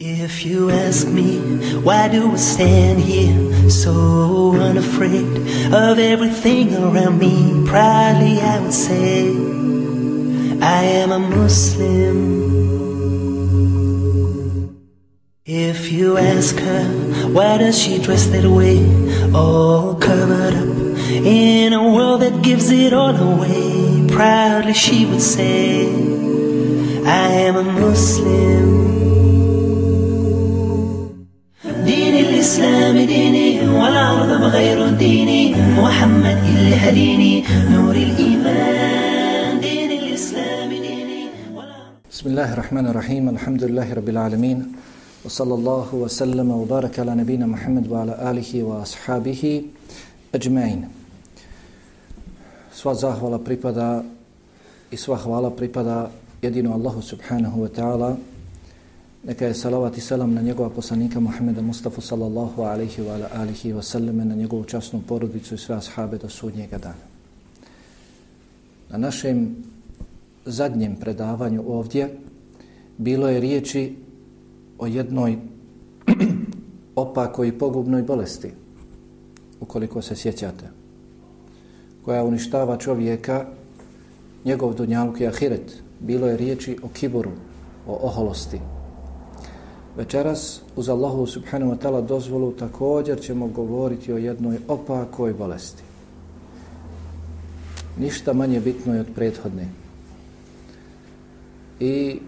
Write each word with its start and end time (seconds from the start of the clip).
If 0.00 0.46
you 0.46 0.70
ask 0.70 1.08
me, 1.08 1.40
why 1.80 2.06
do 2.06 2.30
I 2.30 2.36
stand 2.36 3.00
here 3.00 3.68
so 3.68 4.52
unafraid 4.54 5.26
of 5.74 5.98
everything 5.98 6.72
around 6.72 7.18
me? 7.18 7.66
Proudly 7.66 8.40
I 8.40 8.60
would 8.60 8.72
say, 8.72 9.26
I 10.62 10.84
am 11.02 11.10
a 11.10 11.18
Muslim. 11.18 12.16
If 15.44 15.90
you 15.90 16.16
ask 16.16 16.56
her, 16.60 16.84
why 17.32 17.58
does 17.58 17.76
she 17.76 17.98
dress 17.98 18.28
that 18.28 18.44
way? 18.44 18.78
All 19.34 19.96
covered 19.96 20.54
up 20.54 20.78
in 21.10 21.72
a 21.72 21.82
world 21.92 22.22
that 22.22 22.40
gives 22.44 22.70
it 22.70 22.92
all 22.92 23.16
away. 23.16 24.06
Proudly 24.06 24.74
she 24.74 25.06
would 25.06 25.20
say, 25.20 25.88
I 27.04 27.30
am 27.48 27.56
a 27.56 27.64
Muslim. 27.64 29.07
ديني 33.08 33.64
والعرض 33.68 34.30
بغير 34.44 34.78
ديني 34.90 35.56
محمد 35.80 36.38
اللي 36.44 36.76
هديني 36.76 37.32
نور 37.72 37.96
الإيمان 37.96 39.60
دين 39.60 39.90
الإسلام 40.00 40.68
ديني. 40.68 41.22
بسم 42.12 42.26
الله 42.30 42.52
الرحمن 42.52 42.86
الرحيم 42.92 43.24
الحمد 43.28 43.62
لله 43.64 43.88
رب 43.94 44.08
العالمين 44.08 44.58
وصلى 45.24 45.54
الله 45.54 45.88
وسلم 45.94 46.48
وبارك 46.50 46.98
على 46.98 47.12
نبينا 47.14 47.46
محمد 47.46 47.88
وعلى 47.88 48.14
آله 48.30 48.50
وأصحابه 48.68 49.42
أجمعين. 50.34 50.80
Sva 52.78 52.92
zahvala 52.94 53.40
pripada 53.40 54.04
i 54.92 54.96
sva 55.00 55.16
hvala 55.16 55.48
pripada 55.50 56.12
jedino 56.44 56.76
Allahu 56.76 57.00
subhanahu 57.00 57.64
wa 57.64 57.70
ta'ala. 57.72 58.10
Neka 59.28 59.46
je 59.46 59.54
salavat 59.54 59.96
i 59.96 60.00
selam 60.00 60.34
na 60.34 60.40
njegova 60.42 60.70
poslanika 60.70 61.20
Muhammeda 61.20 61.62
Mustafa 61.62 62.00
sallallahu 62.00 62.62
alaihi 62.62 63.02
wa 63.02 63.28
alihi 63.34 63.72
wa 63.72 63.82
sallam 63.82 64.16
na 64.16 64.34
njegovu 64.34 64.64
časnu 64.64 65.02
porodicu 65.08 65.54
i 65.54 65.58
sve 65.58 65.76
ashabe 65.76 66.18
do 66.18 66.28
sudnjega 66.28 66.78
dana. 66.78 67.04
Na 68.90 68.98
našem 68.98 69.56
zadnjem 70.44 70.96
predavanju 70.96 71.64
ovdje 71.66 72.16
bilo 72.98 73.28
je 73.28 73.40
riječi 73.40 73.96
o 74.78 74.86
jednoj 74.86 75.38
opakoj 76.96 77.48
i 77.48 77.58
pogubnoj 77.58 78.02
bolesti, 78.02 78.50
ukoliko 79.60 80.02
se 80.02 80.16
sjećate, 80.16 80.70
koja 82.04 82.24
uništava 82.24 82.76
čovjeka, 82.76 83.46
njegov 84.44 84.74
dunjaluk 84.74 85.20
i 85.20 85.26
ahiret. 85.26 85.82
Bilo 86.00 86.26
je 86.26 86.36
riječi 86.36 86.78
o 86.82 86.88
kiburu, 86.88 87.30
o 87.86 87.98
oholosti, 88.02 88.60
Večeras, 89.98 90.60
uz 90.76 90.88
Allahu 90.88 91.26
subhanahu 91.26 91.72
wa 91.72 91.78
ta'ala 91.82 92.06
dozvolu, 92.06 92.52
također 92.52 93.20
ćemo 93.20 93.46
govoriti 93.46 94.12
o 94.12 94.18
jednoj 94.18 94.58
opakoj 94.68 95.32
bolesti. 95.32 95.82
Ništa 98.00 98.32
manje 98.32 98.60
bitno 98.60 98.94
je 98.94 99.00
od 99.00 99.06
prethodne. 99.14 99.68
I 101.80 102.18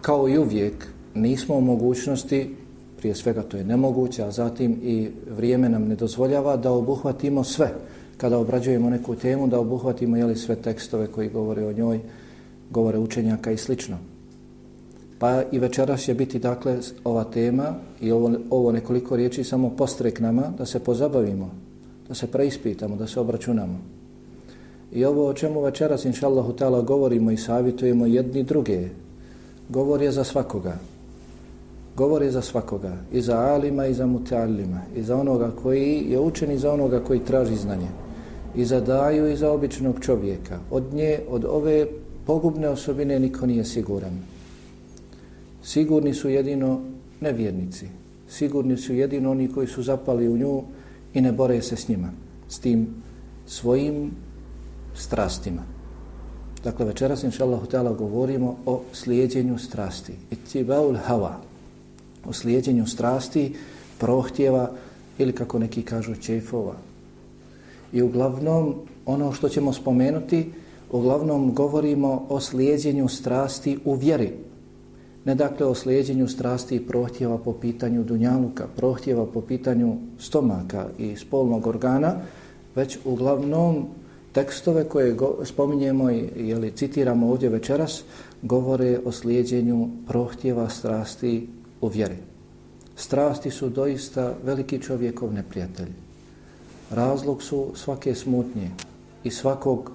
kao 0.00 0.28
i 0.28 0.38
uvijek, 0.38 0.88
nismo 1.14 1.54
u 1.54 1.60
mogućnosti, 1.60 2.56
prije 2.98 3.14
svega 3.14 3.42
to 3.42 3.56
je 3.56 3.64
nemoguće, 3.64 4.22
a 4.24 4.30
zatim 4.30 4.78
i 4.82 5.10
vrijeme 5.36 5.68
nam 5.68 5.88
ne 5.88 5.96
dozvoljava 5.96 6.56
da 6.56 6.72
obuhvatimo 6.72 7.44
sve. 7.44 7.72
Kada 8.16 8.38
obrađujemo 8.38 8.90
neku 8.90 9.16
temu, 9.16 9.46
da 9.46 9.60
obuhvatimo 9.60 10.16
jeli, 10.16 10.36
sve 10.36 10.56
tekstove 10.56 11.06
koji 11.06 11.28
govore 11.28 11.66
o 11.66 11.72
njoj, 11.72 12.00
govore 12.70 12.98
učenjaka 12.98 13.52
i 13.52 13.56
slično. 13.56 14.09
Pa 15.20 15.42
i 15.52 15.58
večeras 15.58 16.00
će 16.00 16.14
biti 16.14 16.38
dakle 16.38 16.78
ova 17.04 17.24
tema 17.24 17.74
i 18.00 18.12
ovo, 18.12 18.32
ovo 18.50 18.72
nekoliko 18.72 19.16
riječi 19.16 19.44
samo 19.44 19.70
postrek 19.70 20.20
nama 20.20 20.42
da 20.58 20.66
se 20.66 20.78
pozabavimo, 20.78 21.50
da 22.08 22.14
se 22.14 22.26
preispitamo, 22.26 22.96
da 22.96 23.06
se 23.06 23.20
obračunamo. 23.20 23.78
I 24.92 25.04
ovo 25.04 25.28
o 25.28 25.32
čemu 25.32 25.60
večeras 25.60 26.04
inša 26.04 26.26
Allahu 26.26 26.52
ta'ala 26.52 26.84
govorimo 26.84 27.30
i 27.30 27.36
savjetujemo 27.36 28.06
jedni 28.06 28.42
druge, 28.42 28.88
govor 29.68 30.02
je 30.02 30.12
za 30.12 30.24
svakoga. 30.24 30.78
Govor 31.96 32.22
je 32.22 32.30
za 32.30 32.42
svakoga. 32.42 32.96
I 33.12 33.20
za 33.20 33.38
alima 33.38 33.86
i 33.86 33.94
za 33.94 34.06
mutalima. 34.06 34.80
I 34.96 35.02
za 35.02 35.16
onoga 35.16 35.50
koji 35.62 36.04
je 36.08 36.20
učen 36.20 36.50
i 36.50 36.58
za 36.58 36.72
onoga 36.72 37.00
koji 37.00 37.20
traži 37.20 37.56
znanje. 37.56 37.88
I 38.56 38.64
za 38.64 38.80
daju 38.80 39.28
i 39.28 39.36
za 39.36 39.52
običnog 39.52 40.00
čovjeka. 40.00 40.58
Od 40.70 40.94
nje, 40.94 41.18
od 41.28 41.44
ove 41.44 41.86
pogubne 42.26 42.68
osobine 42.68 43.20
niko 43.20 43.46
nije 43.46 43.64
siguran. 43.64 44.39
Sigurni 45.62 46.14
su 46.14 46.28
jedino 46.28 46.80
nevjernici. 47.20 47.86
Sigurni 48.28 48.76
su 48.76 48.94
jedino 48.94 49.30
oni 49.30 49.48
koji 49.48 49.66
su 49.66 49.82
zapali 49.82 50.28
u 50.28 50.36
nju 50.38 50.62
i 51.14 51.20
ne 51.20 51.32
bore 51.32 51.62
se 51.62 51.76
s 51.76 51.88
njima, 51.88 52.12
s 52.48 52.58
tim 52.58 52.88
svojim 53.46 54.10
strastima. 54.94 55.62
Dakle, 56.64 56.86
večeras, 56.86 57.22
inša 57.22 57.44
Allah, 57.44 57.96
govorimo 57.98 58.56
o 58.66 58.82
slijedjenju 58.92 59.58
strasti. 59.58 60.12
Itibaul 60.30 60.96
hava. 60.96 61.40
O 62.26 62.32
slijedjenju 62.32 62.86
strasti, 62.86 63.54
prohtjeva 63.98 64.70
ili 65.18 65.32
kako 65.32 65.58
neki 65.58 65.82
kažu 65.82 66.14
čefova. 66.14 66.74
I 67.92 68.02
uglavnom, 68.02 68.74
ono 69.06 69.32
što 69.32 69.48
ćemo 69.48 69.72
spomenuti, 69.72 70.52
uglavnom 70.90 71.54
govorimo 71.54 72.26
o 72.28 72.40
slijedjenju 72.40 73.08
strasti 73.08 73.78
u 73.84 73.94
vjeri, 73.94 74.32
Ne 75.24 75.34
dakle 75.34 75.66
o 75.66 75.74
slijedjenju 75.74 76.28
strasti 76.28 76.76
i 76.76 76.86
prohtjeva 76.86 77.38
po 77.38 77.52
pitanju 77.52 78.04
dunjaluka, 78.04 78.66
prohtjeva 78.76 79.26
po 79.26 79.40
pitanju 79.40 79.96
stomaka 80.18 80.86
i 80.98 81.16
spolnog 81.16 81.66
organa, 81.66 82.14
već 82.74 82.98
uglavnom 83.04 83.86
tekstove 84.32 84.88
koje 84.88 85.12
go, 85.12 85.36
spominjemo 85.44 86.10
i 86.10 86.30
jeli, 86.36 86.70
citiramo 86.70 87.30
ovdje 87.30 87.48
večeras, 87.48 88.02
govore 88.42 88.98
o 89.04 89.12
slijedjenju 89.12 89.88
prohtjeva 90.08 90.68
strasti 90.68 91.48
u 91.80 91.88
vjeri. 91.88 92.16
Strasti 92.96 93.50
su 93.50 93.68
doista 93.68 94.34
veliki 94.44 94.78
čovjekov 94.78 95.32
neprijatelj. 95.32 95.88
Razlog 96.90 97.42
su 97.42 97.66
svake 97.74 98.14
smutnje 98.14 98.70
i 99.24 99.30
svakog, 99.30 99.90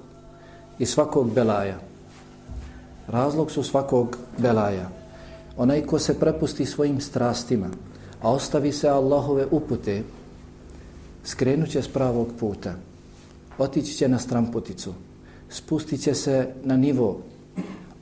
i 0.79 0.85
svakog 0.85 1.33
belaja. 1.33 1.79
Razlog 3.07 3.51
su 3.51 3.63
svakog 3.63 4.17
belaja 4.37 5.04
onaj 5.57 5.81
ko 5.81 5.99
se 5.99 6.19
prepusti 6.19 6.65
svojim 6.65 7.01
strastima, 7.01 7.69
a 8.21 8.31
ostavi 8.31 8.71
se 8.71 8.89
Allahove 8.89 9.45
upute, 9.51 10.03
skrenut 11.23 11.69
će 11.69 11.81
s 11.81 11.87
pravog 11.87 12.27
puta, 12.39 12.75
otići 13.57 13.93
će 13.93 14.07
na 14.07 14.19
stramputicu, 14.19 14.93
spustit 15.49 16.01
će 16.01 16.13
se 16.13 16.47
na 16.63 16.77
nivo. 16.77 17.21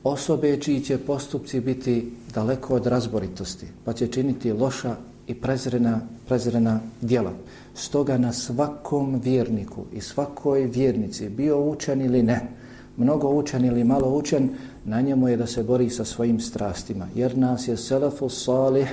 Osobe 0.04 0.56
čiji 0.60 0.80
će 0.80 0.98
postupci 0.98 1.60
biti 1.60 2.12
daleko 2.34 2.74
od 2.74 2.86
razboritosti, 2.86 3.66
pa 3.84 3.92
će 3.92 4.06
činiti 4.06 4.52
loša 4.52 4.96
i 5.26 5.34
prezrena, 5.34 6.00
prezrena 6.26 6.80
djela. 7.00 7.32
Stoga 7.74 8.18
na 8.18 8.32
svakom 8.32 9.20
vjerniku 9.20 9.84
i 9.92 10.00
svakoj 10.00 10.64
vjernici, 10.64 11.28
bio 11.28 11.60
učen 11.70 12.00
ili 12.00 12.22
ne, 12.22 12.48
mnogo 12.96 13.28
učen 13.28 13.64
ili 13.64 13.84
malo 13.84 14.16
učen, 14.16 14.50
na 14.84 15.00
njemu 15.00 15.28
je 15.28 15.36
da 15.36 15.46
se 15.46 15.62
bori 15.62 15.90
sa 15.90 16.04
svojim 16.04 16.40
strastima. 16.40 17.08
Jer 17.14 17.38
nas 17.38 17.68
je 17.68 17.76
Selefu 17.76 18.28
Salih 18.28 18.88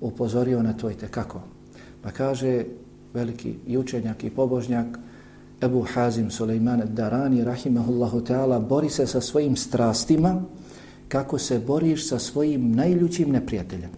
upozorio 0.00 0.62
na 0.62 0.72
to 0.72 0.90
i 0.90 0.94
kako. 0.94 1.40
Pa 2.02 2.10
kaže 2.10 2.64
veliki 3.14 3.54
i 3.66 3.78
učenjak 3.78 4.24
i 4.24 4.30
pobožnjak 4.30 4.86
Ebu 5.62 5.86
Hazim 5.94 6.30
Suleiman 6.30 6.82
Darani 6.84 7.44
rahimahullahu 7.44 8.20
ta'ala 8.20 8.68
bori 8.68 8.88
se 8.88 9.06
sa 9.06 9.20
svojim 9.20 9.56
strastima 9.56 10.42
kako 11.08 11.38
se 11.38 11.58
boriš 11.58 12.08
sa 12.08 12.18
svojim 12.18 12.72
najljućim 12.72 13.30
neprijateljem. 13.30 13.90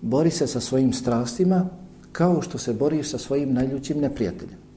Bori 0.00 0.30
se 0.30 0.46
sa 0.46 0.60
svojim 0.60 0.92
strastima 0.92 1.68
kao 2.12 2.42
što 2.42 2.58
se 2.58 2.72
boriš 2.72 3.10
sa 3.10 3.18
svojim 3.18 3.52
najljućim 3.52 4.00
neprijateljem. 4.00 4.67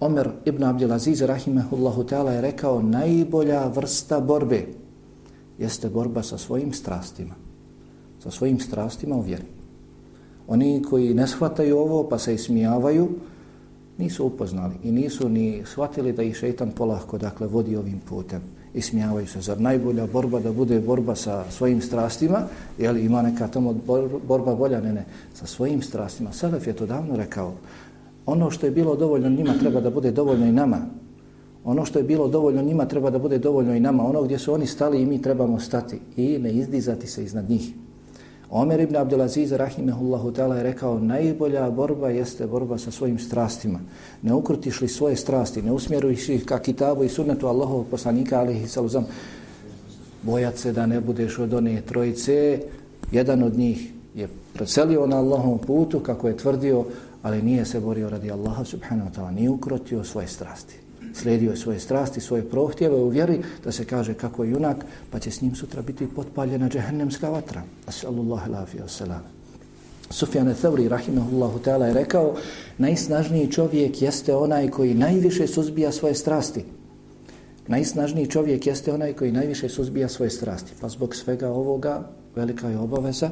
Omer 0.00 0.30
ibn 0.44 0.62
Abdelaziz 0.62 1.22
rahimehullahu 1.22 2.04
ta'ala 2.04 2.32
je 2.32 2.40
rekao 2.40 2.82
najbolja 2.82 3.66
vrsta 3.66 4.20
borbe 4.20 4.66
jeste 5.58 5.88
borba 5.88 6.22
sa 6.22 6.38
svojim 6.38 6.72
strastima. 6.72 7.34
Sa 8.22 8.30
svojim 8.30 8.60
strastima 8.60 9.16
u 9.16 9.20
vjeri. 9.20 9.44
Oni 10.46 10.82
koji 10.82 11.14
ne 11.14 11.26
shvataju 11.26 11.78
ovo 11.78 12.08
pa 12.08 12.18
se 12.18 12.34
ismijavaju, 12.34 13.08
nisu 13.98 14.26
upoznali 14.26 14.74
i 14.82 14.92
nisu 14.92 15.28
ni 15.28 15.62
shvatili 15.66 16.12
da 16.12 16.22
ih 16.22 16.36
šeitan 16.36 16.70
polahko 16.70 17.18
dakle 17.18 17.46
vodi 17.46 17.76
ovim 17.76 18.00
putem. 18.08 18.42
Ismijavaju 18.74 19.26
se. 19.26 19.40
Zar 19.40 19.60
najbolja 19.60 20.06
borba 20.06 20.40
da 20.40 20.52
bude 20.52 20.80
borba 20.80 21.14
sa 21.14 21.44
svojim 21.50 21.82
strastima? 21.82 22.42
Je 22.78 22.92
li 22.92 23.04
ima 23.04 23.22
neka 23.22 23.48
tamo 23.48 23.74
borba 24.28 24.54
bolja? 24.54 24.80
Ne, 24.80 24.92
ne. 24.92 25.04
Sa 25.34 25.46
svojim 25.46 25.82
strastima. 25.82 26.32
Selef 26.32 26.66
je 26.66 26.72
to 26.72 26.86
davno 26.86 27.16
rekao 27.16 27.54
ono 28.28 28.50
što 28.50 28.66
je 28.66 28.70
bilo 28.70 28.96
dovoljno 28.96 29.28
njima 29.28 29.54
treba 29.60 29.80
da 29.80 29.90
bude 29.90 30.10
dovoljno 30.10 30.46
i 30.46 30.52
nama. 30.52 30.78
Ono 31.64 31.84
što 31.84 31.98
je 31.98 32.04
bilo 32.04 32.28
dovoljno 32.28 32.62
njima 32.62 32.84
treba 32.84 33.10
da 33.10 33.18
bude 33.18 33.38
dovoljno 33.38 33.74
i 33.74 33.80
nama. 33.80 34.06
Ono 34.06 34.22
gdje 34.22 34.38
su 34.38 34.52
oni 34.52 34.66
stali 34.66 35.02
i 35.02 35.06
mi 35.06 35.22
trebamo 35.22 35.60
stati 35.60 36.00
i 36.16 36.38
ne 36.38 36.52
izdizati 36.52 37.06
se 37.06 37.24
iznad 37.24 37.50
njih. 37.50 37.72
Omer 38.50 38.80
ibn 38.80 38.96
Abdelaziz, 38.96 39.52
rahimehullahu 39.52 40.32
ta'ala, 40.32 40.56
je 40.56 40.62
rekao, 40.62 40.98
najbolja 40.98 41.70
borba 41.70 42.08
jeste 42.08 42.46
borba 42.46 42.78
sa 42.78 42.90
svojim 42.90 43.18
strastima. 43.18 43.80
Ne 44.22 44.34
ukrutiš 44.34 44.80
li 44.80 44.88
svoje 44.88 45.16
strasti, 45.16 45.62
ne 45.62 45.72
usmjeruješ 45.72 46.28
ih 46.28 46.44
ka 46.44 46.58
kitabu 46.58 47.04
i 47.04 47.08
sunnetu 47.08 47.46
Allahovog 47.46 47.86
poslanika, 47.90 48.40
alihi 48.40 48.68
saluzam, 48.68 49.06
bojat 50.22 50.56
se 50.56 50.72
da 50.72 50.86
ne 50.86 51.00
budeš 51.00 51.38
od 51.38 51.54
one 51.54 51.80
trojice, 51.80 52.60
jedan 53.12 53.42
od 53.42 53.58
njih 53.58 53.92
je 54.14 54.28
preselio 54.54 55.06
na 55.06 55.18
Allahovom 55.18 55.58
putu, 55.58 56.00
kako 56.00 56.28
je 56.28 56.36
tvrdio, 56.36 56.84
ali 57.22 57.42
nije 57.42 57.64
se 57.64 57.80
borio 57.80 58.10
radi 58.10 58.30
Allaha 58.30 58.64
subhanahu 58.64 59.10
wa 59.10 59.14
ta'ala, 59.14 59.30
nije 59.34 59.50
ukrotio 59.50 60.04
svoje 60.04 60.28
strasti. 60.28 60.74
Slijedio 61.14 61.50
je 61.50 61.56
svoje 61.56 61.80
strasti, 61.80 62.20
svoje 62.20 62.50
prohtjeve 62.50 62.96
u 62.96 63.08
vjeri 63.08 63.42
da 63.64 63.72
se 63.72 63.84
kaže 63.84 64.14
kako 64.14 64.44
je 64.44 64.50
junak, 64.50 64.84
pa 65.10 65.18
će 65.18 65.30
s 65.30 65.40
njim 65.40 65.54
sutra 65.54 65.82
biti 65.82 66.06
potpaljena 66.06 66.68
džehennemska 66.68 67.30
vatra. 67.30 67.62
Asallallahu 67.86 68.52
alaihi 68.52 68.78
wasalam. 68.78 69.20
Sufjan 70.10 70.54
Thavri, 70.54 70.88
rahimahullahu 70.88 71.58
ta'ala, 71.58 71.84
je 71.84 71.94
rekao 71.94 72.34
najsnažniji 72.78 73.52
čovjek 73.52 74.02
jeste 74.02 74.34
onaj 74.34 74.68
koji 74.68 74.94
najviše 74.94 75.46
suzbija 75.46 75.92
svoje 75.92 76.14
strasti. 76.14 76.64
Najsnažniji 77.66 78.26
čovjek 78.26 78.66
jeste 78.66 78.92
onaj 78.92 79.12
koji 79.12 79.32
najviše 79.32 79.68
suzbija 79.68 80.08
svoje 80.08 80.30
strasti. 80.30 80.72
Pa 80.80 80.88
zbog 80.88 81.14
svega 81.14 81.48
ovoga 81.48 82.08
velika 82.36 82.68
je 82.68 82.78
obaveza 82.78 83.30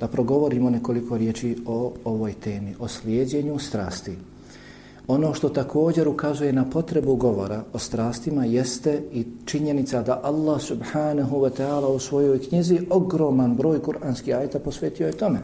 da 0.00 0.08
progovorimo 0.08 0.70
nekoliko 0.70 1.16
riječi 1.16 1.56
o 1.66 1.92
ovoj 2.04 2.32
temi, 2.32 2.74
o 2.78 2.88
slijedjenju 2.88 3.58
strasti. 3.58 4.16
Ono 5.08 5.34
što 5.34 5.48
također 5.48 6.08
ukazuje 6.08 6.52
na 6.52 6.64
potrebu 6.70 7.16
govora 7.16 7.62
o 7.72 7.78
strastima 7.78 8.44
jeste 8.44 9.02
i 9.12 9.26
činjenica 9.44 10.02
da 10.02 10.20
Allah 10.22 10.60
subhanahu 10.60 11.36
wa 11.36 11.50
ta'ala 11.58 11.86
u 11.86 11.98
svojoj 11.98 12.38
knjizi 12.48 12.80
ogroman 12.90 13.56
broj 13.56 13.82
kuranskih 13.82 14.36
ajta 14.36 14.58
posvetio 14.58 15.06
je 15.06 15.12
tome. 15.12 15.38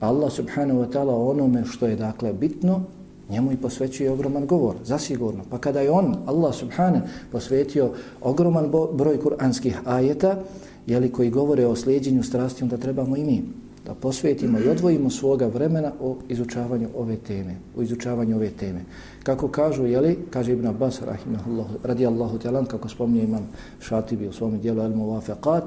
Allah 0.00 0.32
subhanahu 0.32 0.80
wa 0.80 0.92
ta'ala 0.92 1.30
onome 1.30 1.64
što 1.64 1.86
je 1.86 1.96
dakle 1.96 2.32
bitno, 2.32 2.82
njemu 3.30 3.52
i 3.52 3.56
posvećuje 3.56 4.10
ogroman 4.10 4.46
govor, 4.46 4.76
zasigurno. 4.84 5.44
Pa 5.50 5.58
kada 5.58 5.80
je 5.80 5.90
on, 5.90 6.16
Allah 6.26 6.54
subhanahu, 6.54 7.06
posvetio 7.32 7.90
ogroman 8.20 8.70
broj 8.92 9.20
kuranskih 9.20 9.80
ajeta, 9.84 10.36
jeli, 10.86 11.12
koji 11.12 11.30
govore 11.30 11.66
o 11.66 11.76
slijedjenju 11.76 12.22
strasti, 12.22 12.64
onda 12.64 12.76
trebamo 12.76 13.16
i 13.16 13.24
mi 13.24 13.42
da 13.86 13.94
posvetimo 13.94 14.58
i 14.58 14.68
odvojimo 14.68 15.10
svoga 15.10 15.46
vremena 15.46 15.92
o 16.00 16.16
izučavanju 16.28 16.88
ove 16.96 17.16
teme, 17.16 17.54
o 17.76 17.82
izučavanju 17.82 18.36
ove 18.36 18.50
teme. 18.50 18.84
Kako 19.22 19.48
kažu, 19.48 19.86
jeli, 19.86 20.18
kaže 20.30 20.52
Ibn 20.52 20.66
Abbas, 20.66 21.02
rahimahullahu, 21.02 21.74
radijallahu 21.82 22.38
talan, 22.38 22.66
kako 22.66 22.88
spominje 22.88 23.24
imam 23.24 23.48
Šatibi 23.80 24.28
u 24.28 24.32
svom 24.32 24.60
dijelu 24.60 24.82
Al-Muwafiqat, 24.82 25.62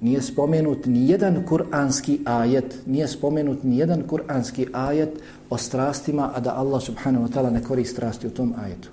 nije 0.00 0.22
spomenut 0.22 0.86
ni 0.86 1.08
jedan 1.08 1.44
kuranski 1.46 2.20
ajet, 2.24 2.78
nije 2.86 3.08
spomenut 3.08 3.62
ni 3.62 3.78
jedan 3.78 4.02
kuranski 4.02 4.66
ajet 4.72 5.10
o 5.50 5.58
strastima, 5.58 6.30
a 6.34 6.40
da 6.40 6.54
Allah 6.56 6.82
subhanahu 6.82 7.26
wa 7.26 7.32
ta'ala 7.32 7.52
ne 7.52 7.62
koristi 7.62 7.94
strasti 7.94 8.26
u 8.26 8.30
tom 8.30 8.54
ajetu 8.64 8.88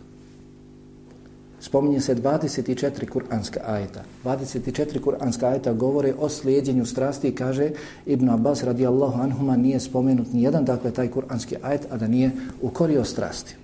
spominje 1.62 2.02
se 2.02 2.16
24 2.16 3.10
kuranska 3.10 3.60
ajeta. 3.68 4.04
24 4.24 5.00
kuranska 5.00 5.48
ajeta 5.48 5.74
govore 5.74 6.14
o 6.20 6.30
slijedjenju 6.30 6.86
strasti 6.86 7.28
i 7.28 7.36
kaže 7.36 7.72
Ibn 8.06 8.30
Abbas 8.30 8.64
radijallahu 8.64 9.22
anhuma 9.22 9.56
nije 9.56 9.80
spomenut 9.80 10.34
ni 10.34 10.44
jedan, 10.44 10.66
dakle 10.66 10.92
taj 10.92 11.12
kuranski 11.12 11.56
ajet, 11.62 11.88
a 11.92 11.98
da 11.98 12.08
nije 12.08 12.32
ukorio 12.62 13.04
strasti. 13.04 13.56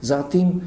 Zatim, 0.00 0.60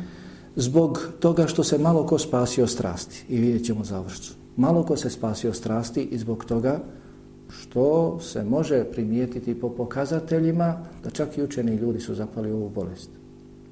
zbog 0.55 0.99
toga 1.19 1.47
što 1.47 1.63
se 1.63 1.77
malo 1.77 2.05
ko 2.05 2.17
spasio 2.17 2.67
strasti, 2.67 3.25
i 3.29 3.39
vidjet 3.39 3.65
ćemo 3.65 3.83
završcu, 3.83 4.33
malo 4.55 4.83
ko 4.83 4.97
se 4.97 5.09
spasio 5.09 5.53
strasti 5.53 6.03
i 6.03 6.17
zbog 6.17 6.45
toga 6.45 6.79
što 7.49 8.19
se 8.19 8.43
može 8.43 8.83
primijetiti 8.83 9.59
po 9.59 9.69
pokazateljima 9.69 10.77
da 11.03 11.09
čak 11.09 11.37
i 11.37 11.43
učeni 11.43 11.75
ljudi 11.75 11.99
su 11.99 12.15
zapali 12.15 12.51
u 12.51 12.55
ovu 12.55 12.69
bolest. 12.69 13.09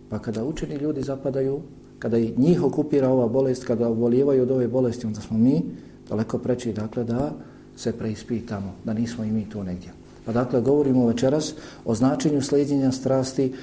Pa 0.09 0.19
kada 0.19 0.45
učeni 0.45 0.75
ljudi 0.75 1.01
zapadaju 1.01 1.61
kada 1.99 2.17
i 2.17 2.33
njih 2.37 2.63
okupira 2.63 3.09
ova 3.09 3.27
bolest, 3.27 3.65
kada 3.65 3.87
obolijevaju 3.87 4.43
od 4.43 4.51
ove 4.51 4.67
bolesti, 4.67 5.07
onda 5.07 5.21
smo 5.21 5.37
mi 5.37 5.61
daleko 6.09 6.37
preći, 6.37 6.73
dakle, 6.73 7.03
da 7.03 7.31
se 7.75 7.91
preispitamo, 7.91 8.73
da 8.83 8.93
nismo 8.93 9.23
i 9.23 9.31
mi 9.31 9.49
tu 9.49 9.63
negdje. 9.63 9.89
Pa 10.25 10.31
dakle, 10.31 10.61
govorimo 10.61 11.07
večeras 11.07 11.53
o 11.85 11.95
značenju 11.95 12.41
slijedjenja 12.41 12.91
strasti, 12.91 13.53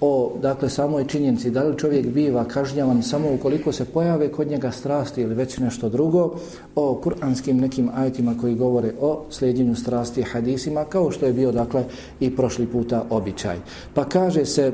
o, 0.00 0.36
dakle, 0.42 0.68
samoj 0.68 1.06
činjenici, 1.06 1.50
da 1.50 1.62
li 1.64 1.78
čovjek 1.78 2.06
biva 2.06 2.44
kažnjavan 2.44 3.02
samo 3.02 3.32
ukoliko 3.34 3.72
se 3.72 3.84
pojave 3.84 4.32
kod 4.32 4.48
njega 4.48 4.70
strasti 4.70 5.22
ili 5.22 5.34
već 5.34 5.58
nešto 5.58 5.88
drugo, 5.88 6.34
o 6.74 6.94
kuranskim 6.94 7.56
nekim 7.56 7.90
ajetima 7.94 8.34
koji 8.40 8.54
govore 8.54 8.92
o 9.00 9.24
slijedjenju 9.30 9.74
strasti 9.74 10.22
hadisima, 10.22 10.84
kao 10.84 11.10
što 11.10 11.26
je 11.26 11.32
bio, 11.32 11.52
dakle, 11.52 11.84
i 12.20 12.36
prošli 12.36 12.66
puta 12.66 13.04
običaj. 13.10 13.56
Pa 13.94 14.04
kaže 14.04 14.44
se 14.44 14.72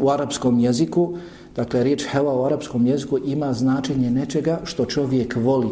u 0.00 0.10
arapskom 0.10 0.60
jeziku, 0.60 1.14
Dakle, 1.56 1.84
riječ 1.84 2.06
heva 2.10 2.34
u 2.34 2.44
arapskom 2.44 2.86
jeziku 2.86 3.18
ima 3.24 3.52
značenje 3.52 4.10
nečega 4.10 4.60
što 4.64 4.84
čovjek 4.84 5.36
voli, 5.36 5.70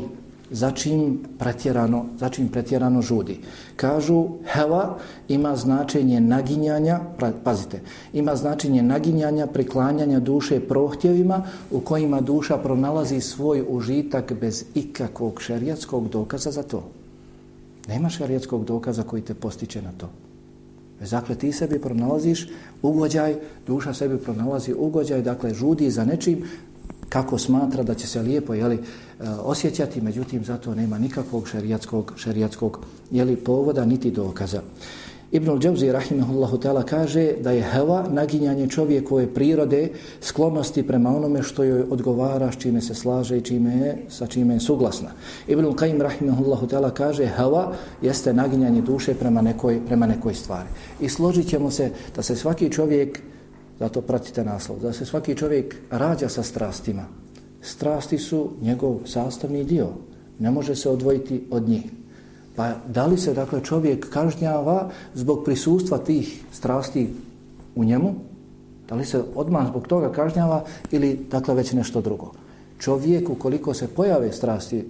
začim 0.50 1.19
pretjerano, 1.38 2.06
začim 2.19 2.48
pretjerano 2.48 3.02
žudi. 3.02 3.38
Kažu 3.76 4.28
heva 4.52 4.98
ima 5.28 5.56
značenje 5.56 6.20
naginjanja, 6.20 7.00
pazite, 7.44 7.81
ima 8.12 8.36
značenje 8.36 8.82
naginjanja, 8.82 9.46
priklanjanja 9.46 10.20
duše 10.20 10.60
prohtjevima 10.60 11.42
u 11.70 11.81
kojima 11.81 12.20
duša 12.20 12.58
pronalazi 12.58 13.20
svoj 13.20 13.64
užitak 13.69 14.32
bez 14.40 14.64
ikakvog 14.75 15.40
šerijatskog 15.40 16.08
dokaza 16.08 16.50
za 16.50 16.62
to. 16.62 16.88
Nema 17.88 18.08
šerijatskog 18.08 18.64
dokaza 18.64 19.02
koji 19.02 19.22
te 19.22 19.34
postiče 19.34 19.82
na 19.82 19.92
to. 19.98 20.10
Dakle, 21.10 21.34
ti 21.34 21.52
sebi 21.52 21.81
pronalaziš 21.81 22.48
ugođaj, 22.84 23.36
duša 23.66 23.94
sebi 23.94 24.19
pronalazi 24.19 24.75
ugođaj, 24.78 25.22
dakle, 25.22 25.54
žudi 25.54 25.90
za 25.90 26.04
nečim 26.04 26.44
kako 27.08 27.38
smatra 27.38 27.82
da 27.82 27.94
će 27.94 28.06
se 28.06 28.22
lijepo 28.22 28.54
jeli, 28.54 28.75
eh, 28.75 29.28
osjećati, 29.28 30.00
međutim, 30.00 30.44
zato 30.44 30.75
nema 30.75 30.98
nikakvog 30.98 31.48
šerijatskog, 31.48 32.12
šerijatskog 32.16 32.78
jeli, 33.10 33.36
povoda 33.36 33.84
niti 33.84 34.10
dokaza. 34.10 34.62
Ibn 35.34 35.50
al-Đavzi, 35.50 35.90
rahimahullahu 35.90 36.62
ta'ala, 36.62 36.84
kaže 36.86 37.42
da 37.42 37.50
je 37.50 37.62
heva 37.62 38.04
naginjanje 38.10 38.69
čovjekove 38.69 39.26
prirode 39.34 39.88
sklonosti 40.20 40.82
prema 40.86 41.10
onome 41.16 41.42
što 41.42 41.64
joj 41.64 41.82
odgovara, 41.90 42.52
s 42.52 42.56
čime 42.56 42.81
se 42.81 42.94
slaže 42.94 43.38
i 43.38 43.40
čime 43.40 43.75
je, 43.75 43.96
sa 44.08 44.26
čime 44.26 44.54
je 44.54 44.60
suglasna. 44.60 45.10
Ibn 45.48 45.64
al-Qaim, 45.64 45.98
rahimahullahu 45.98 46.66
ta'ala, 46.66 46.92
kaže 46.94 47.26
heva 47.26 47.72
jeste 48.02 48.32
naginjanje 48.32 48.82
duše 48.82 49.14
prema 49.14 49.43
nekoj, 49.43 49.81
prema 49.86 50.06
nekoj 50.06 50.34
stvari. 50.34 50.69
I 51.00 51.08
složit 51.08 51.48
ćemo 51.48 51.70
se 51.70 51.91
da 52.17 52.22
se 52.22 52.36
svaki 52.36 52.70
čovjek, 52.70 53.19
zato 53.81 54.00
pratite 54.00 54.44
naslov, 54.44 54.79
da 54.79 54.93
se 54.93 55.05
svaki 55.05 55.34
čovjek 55.34 55.76
rađa 55.91 56.29
sa 56.29 56.43
strastima. 56.43 57.06
Strasti 57.62 58.19
su 58.19 58.50
njegov 58.62 59.00
sastavni 59.05 59.64
dio. 59.64 59.88
Ne 60.38 60.50
može 60.50 60.74
se 60.74 60.88
odvojiti 60.88 61.44
od 61.50 61.69
njih. 61.69 62.04
Pa 62.56 62.73
da 62.89 63.06
li 63.06 63.19
se 63.19 63.34
dakle 63.34 63.65
čovjek 63.65 64.11
kažnjava 64.11 64.91
zbog 65.15 65.44
prisustva 65.44 65.99
tih 65.99 66.44
strasti 66.53 67.15
u 67.75 67.84
njemu? 67.84 68.15
Da 68.89 68.94
li 68.94 69.05
se 69.05 69.23
odmah 69.34 69.69
zbog 69.69 69.89
toga 69.89 70.13
kažnjava 70.13 70.65
ili 70.91 71.27
dakle 71.31 71.55
već 71.55 71.73
nešto 71.73 72.01
drugo? 72.01 72.32
Čovjek 72.79 73.31
ukoliko 73.31 73.75
se 73.75 73.89
pojave 73.89 74.32
strasti 74.32 74.84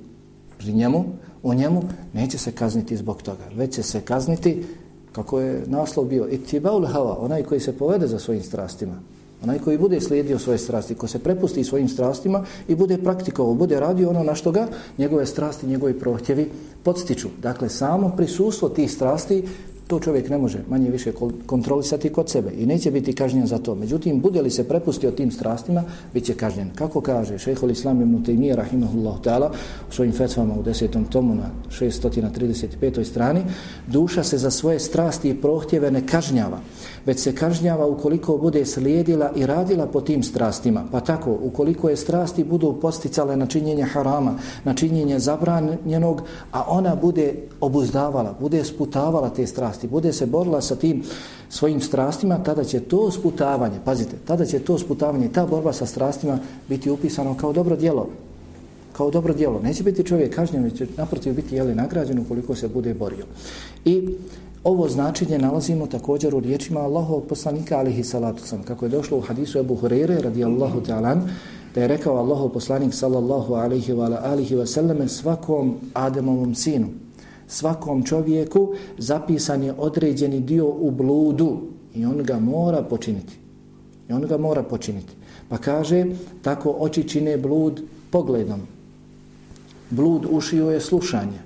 pri 0.59 0.73
njemu, 0.73 1.05
u 1.43 1.55
njemu, 1.55 1.83
neće 2.13 2.39
se 2.39 2.53
kazniti 2.53 2.97
zbog 2.97 3.23
toga. 3.23 3.45
Već 3.55 3.75
će 3.75 3.83
se 3.83 4.01
kazniti, 4.01 4.65
kako 5.13 5.41
je 5.41 5.63
naslov 5.67 6.07
bio, 6.07 6.29
itibaul 6.31 6.87
hava, 6.87 7.19
onaj 7.19 7.43
koji 7.43 7.61
se 7.61 7.79
povede 7.79 8.07
za 8.07 8.19
svojim 8.19 8.43
strastima. 8.43 8.95
Onaj 9.43 9.59
koji 9.59 9.79
bude 9.79 10.01
slijedio 10.01 10.39
svoje 10.39 10.59
strasti, 10.59 10.95
ko 10.95 11.07
se 11.07 11.19
prepusti 11.19 11.65
svojim 11.65 11.89
strastima 11.89 12.45
i 12.69 12.75
bude 12.75 12.99
praktikovao, 12.99 13.55
bude 13.55 13.81
radio 13.81 14.11
ono 14.11 14.23
na 14.23 14.35
što 14.35 14.53
ga 14.53 14.69
njegove 14.99 15.27
strasti, 15.27 15.67
njegovi 15.67 15.99
prohtjevi 15.99 16.51
podstiču. 16.83 17.29
Dakle, 17.43 17.69
samo 17.69 18.13
prisustvo 18.17 18.69
tih 18.69 18.93
strasti 18.93 19.45
to 19.87 20.01
čovjek 20.01 20.29
ne 20.29 20.39
može 20.39 20.59
manje 20.69 20.91
više 20.91 21.13
kontrolisati 21.47 22.09
kod 22.09 22.31
sebe 22.31 22.51
i 22.59 22.67
neće 22.67 22.91
biti 22.91 23.13
kažnjen 23.13 23.47
za 23.47 23.59
to. 23.59 23.75
Međutim, 23.75 24.21
bude 24.21 24.43
li 24.43 24.51
se 24.51 24.69
prepustio 24.69 25.11
tim 25.11 25.31
strastima, 25.31 25.83
bit 26.15 26.25
će 26.25 26.35
kažnjen. 26.35 26.71
Kako 26.75 27.01
kaže 27.01 27.39
šehol 27.39 27.71
Islam 27.71 28.03
ibn 28.03 28.25
Taymiyyah 28.25 28.55
rahimahullah 28.55 29.21
ta'ala 29.21 29.51
u 29.89 29.93
svojim 29.93 30.13
fetvama 30.13 30.55
u 30.55 30.63
desetom 30.63 31.05
tomu 31.05 31.35
na 31.35 31.51
635. 31.81 33.05
strani, 33.05 33.43
duša 33.87 34.25
se 34.25 34.39
za 34.39 34.51
svoje 34.51 34.81
strasti 34.81 35.31
i 35.31 35.41
prohtjeve 35.41 35.91
ne 35.91 36.07
kažnjava, 36.07 36.61
već 37.07 37.21
se 37.21 37.35
kažnjava 37.35 37.87
ukoliko 37.87 38.39
bude 38.39 38.65
slijedila 38.65 39.31
i 39.37 39.47
radila 39.47 39.87
po 39.87 40.01
tim 40.01 40.23
strastima. 40.23 40.85
Pa 40.93 41.01
tako, 41.01 41.39
ukoliko 41.43 41.89
je 41.89 41.97
strasti 41.97 42.45
budu 42.45 42.73
posticale 42.83 43.37
na 43.37 43.47
činjenje 43.47 43.83
harama, 43.83 44.39
na 44.65 44.75
činjenje 44.75 45.19
zabranjenog, 45.19 46.23
a 46.53 46.65
ona 46.69 46.97
bude 46.97 47.35
obuzdavala, 47.61 48.35
bude 48.41 48.65
sputavala 48.65 49.31
te 49.31 49.47
strasti, 49.47 49.89
bude 49.89 50.13
se 50.13 50.27
borila 50.27 50.61
sa 50.61 50.77
tim 50.77 51.03
svojim 51.49 51.81
strastima, 51.81 52.43
tada 52.43 52.65
će 52.65 52.81
to 52.81 53.11
sputavanje, 53.11 53.79
pazite, 53.85 54.17
tada 54.25 54.45
će 54.45 54.59
to 54.59 54.79
sputavanje, 54.79 55.29
ta 55.29 55.47
borba 55.47 55.73
sa 55.73 55.87
strastima 55.87 56.39
biti 56.69 56.91
upisano 56.91 57.37
kao 57.37 57.53
dobro 57.53 57.77
djelo. 57.77 58.09
kao 58.97 59.11
dobro 59.11 59.35
djelo. 59.35 59.61
Neće 59.61 59.83
biti 59.83 60.05
čovjek 60.05 60.35
kažnjen, 60.35 60.65
već 60.65 60.79
će 60.79 60.87
naprotiv 60.97 61.35
biti 61.35 61.57
jeli 61.57 61.75
nagrađen 61.75 62.19
ukoliko 62.19 62.55
se 62.55 62.69
bude 62.69 62.95
borio. 62.95 63.25
I 63.85 64.09
ovo 64.65 64.89
značenje 64.89 65.39
nalazimo 65.39 65.87
također 65.87 66.35
u 66.35 66.41
riječima 66.41 66.81
Allahovog 66.81 67.27
poslanika 67.27 67.79
alihi 67.79 68.05
salatu 68.05 68.47
sam. 68.47 68.63
Kako 68.63 68.85
je 68.85 68.89
došlo 68.89 69.19
u 69.19 69.21
hadisu 69.21 69.59
Ebu 69.59 69.75
Hurere 69.75 70.21
radijallahu 70.21 70.81
ta'alan, 70.81 71.21
da 71.75 71.81
je 71.81 71.89
rekao 71.89 72.17
Allahov 72.17 72.49
poslanik 72.49 72.95
sallallahu 72.95 73.55
alihi 73.55 73.93
wa 73.93 74.19
alihi 74.23 74.57
wa 74.57 74.67
sallame 74.67 75.09
svakom 75.09 75.75
Ademovom 75.95 76.55
sinu, 76.55 76.87
svakom 77.47 78.05
čovjeku 78.05 78.75
zapisan 78.99 79.63
je 79.63 79.75
određeni 79.79 80.41
dio 80.41 80.69
u 80.69 80.91
bludu 80.91 81.59
i 81.95 82.05
on 82.05 82.23
ga 82.23 82.39
mora 82.39 82.83
počiniti. 82.83 83.39
I 84.09 84.13
on 84.13 84.23
ga 84.23 84.39
mora 84.39 84.63
počiniti. 84.63 85.13
Pa 85.49 85.59
kaže, 85.59 86.07
tako 86.43 86.77
oči 86.79 87.09
čine 87.09 87.37
blud 87.37 87.83
pogledom. 88.11 88.61
Blud 89.91 90.27
ušio 90.31 90.71
je 90.71 90.81
slušanje. 90.81 91.39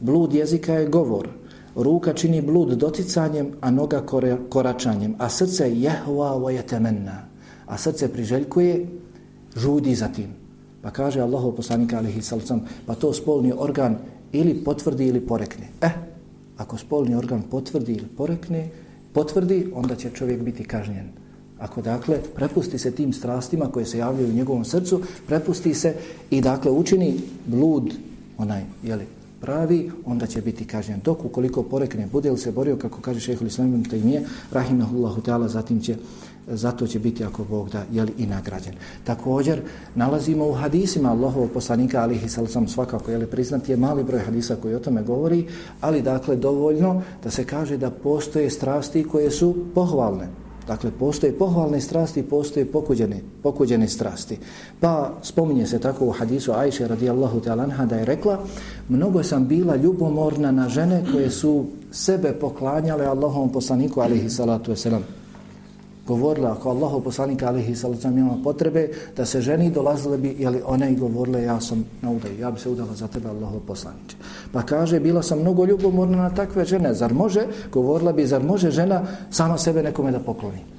Blud 0.00 0.34
jezika 0.34 0.72
je 0.72 0.88
govor. 0.88 1.28
Ruka 1.76 2.12
čini 2.12 2.40
blud 2.40 2.78
doticanjem, 2.78 3.52
a 3.60 3.70
noga 3.70 4.02
koračanjem. 4.48 5.14
A 5.18 5.28
srce 5.28 5.70
jehva 5.74 6.36
wa 6.38 6.50
jetemenna. 6.50 7.26
A 7.66 7.78
srce 7.78 8.08
priželjkuje, 8.12 8.86
žudi 9.56 9.94
za 9.94 10.08
tim. 10.08 10.30
Pa 10.82 10.90
kaže 10.90 11.20
Allahu 11.20 11.52
poslanik 11.56 11.92
alihi 11.92 12.22
salcam, 12.22 12.60
pa 12.86 12.94
to 12.94 13.12
spolni 13.12 13.52
organ 13.56 13.96
ili 14.32 14.64
potvrdi 14.64 15.06
ili 15.06 15.20
porekne. 15.20 15.68
Eh, 15.80 15.90
ako 16.56 16.78
spolni 16.78 17.14
organ 17.14 17.42
potvrdi 17.50 17.92
ili 17.92 18.06
porekne, 18.16 18.68
potvrdi, 19.12 19.72
onda 19.74 19.96
će 19.96 20.10
čovjek 20.10 20.42
biti 20.42 20.64
kažnjen. 20.64 21.08
Ako 21.58 21.82
dakle 21.82 22.18
prepusti 22.34 22.78
se 22.78 22.90
tim 22.90 23.12
strastima 23.12 23.66
koje 23.72 23.86
se 23.86 23.98
javljaju 23.98 24.28
u 24.28 24.36
njegovom 24.36 24.64
srcu, 24.64 25.00
prepusti 25.26 25.74
se 25.74 25.94
i 26.30 26.40
dakle 26.40 26.70
učini 26.70 27.20
blud 27.46 27.94
onaj, 28.38 28.62
jeli, 28.82 29.06
pravi, 29.44 29.90
onda 30.04 30.26
će 30.26 30.40
biti 30.40 30.64
kažnjen. 30.64 31.00
Dok 31.04 31.24
ukoliko 31.24 31.62
porekne, 31.62 32.08
bude 32.12 32.28
ili 32.28 32.38
se 32.38 32.52
borio, 32.52 32.76
kako 32.76 33.00
kaže 33.00 33.20
šehhul 33.20 33.46
islamim 33.46 33.84
tajmije, 33.84 34.22
rahimahullahu 34.52 35.20
ta'ala, 35.20 35.48
zatim 35.48 35.80
će 35.80 35.96
zato 36.48 36.86
će 36.86 36.98
biti 36.98 37.24
ako 37.24 37.44
Bog 37.44 37.70
da 37.70 37.84
jeli 37.92 38.12
i 38.18 38.26
nagrađen. 38.26 38.74
Također 39.04 39.60
nalazimo 39.94 40.48
u 40.48 40.52
hadisima 40.52 41.10
Allahovog 41.10 41.50
poslanika 41.50 42.02
alihi 42.02 42.28
sallam 42.28 42.68
svakako 42.68 43.10
je 43.10 43.26
priznat 43.26 43.68
je 43.68 43.76
mali 43.76 44.04
broj 44.04 44.20
hadisa 44.20 44.56
koji 44.56 44.74
o 44.74 44.78
tome 44.78 45.02
govori, 45.02 45.46
ali 45.80 46.02
dakle 46.02 46.36
dovoljno 46.36 47.02
da 47.24 47.30
se 47.30 47.44
kaže 47.44 47.76
da 47.76 47.90
postoje 47.90 48.50
strasti 48.50 49.04
koje 49.04 49.30
su 49.30 49.54
pohvalne. 49.74 50.43
Dakle, 50.66 50.90
postoje 50.98 51.38
pohvalne 51.38 51.80
strasti, 51.80 52.22
postoje 52.22 52.66
pokuđene, 52.66 53.20
pokuđene 53.42 53.88
strasti. 53.88 54.38
Pa 54.80 55.12
spominje 55.22 55.66
se 55.66 55.78
tako 55.78 56.06
u 56.06 56.10
hadisu 56.10 56.52
Ajše 56.52 56.88
radijallahu 56.88 57.40
ta'lanha 57.40 57.86
da 57.86 57.96
je 57.96 58.04
rekla 58.04 58.38
mnogo 58.88 59.22
sam 59.22 59.46
bila 59.46 59.76
ljubomorna 59.76 60.52
na 60.52 60.68
žene 60.68 61.04
koje 61.12 61.30
su 61.30 61.64
sebe 61.92 62.32
poklanjale 62.32 63.06
Allahovom 63.06 63.52
poslaniku 63.52 64.00
alihi 64.00 64.30
salatu 64.30 64.72
wasalam 64.72 65.23
govorila 66.06 66.52
ako 66.52 66.70
Allahu 66.70 67.00
poslanik 67.00 67.42
alihi 67.42 67.74
sallam 67.76 68.18
ima 68.18 68.36
potrebe 68.44 68.88
da 69.16 69.24
se 69.26 69.40
ženi 69.40 69.70
dolazile 69.70 70.18
bi 70.18 70.36
jeli 70.38 70.62
one 70.64 70.92
i 70.92 70.96
govorile 70.96 71.42
ja 71.42 71.60
sam 71.60 71.84
na 72.02 72.10
udaju, 72.10 72.40
ja 72.40 72.50
bi 72.50 72.60
se 72.60 72.70
udala 72.70 72.94
za 72.94 73.08
tebe 73.08 73.28
Allahu 73.28 73.60
poslaniče. 73.66 74.16
Pa 74.52 74.62
kaže 74.62 75.00
bila 75.00 75.22
sam 75.22 75.40
mnogo 75.40 75.64
ljubomorna 75.64 76.16
na 76.16 76.30
takve 76.30 76.64
žene, 76.64 76.94
zar 76.94 77.14
može, 77.14 77.46
govorila 77.72 78.12
bi 78.12 78.26
zar 78.26 78.42
može 78.42 78.70
žena 78.70 79.02
sama 79.30 79.58
sebe 79.58 79.82
nekome 79.82 80.12
da 80.12 80.18
pokloni. 80.18 80.73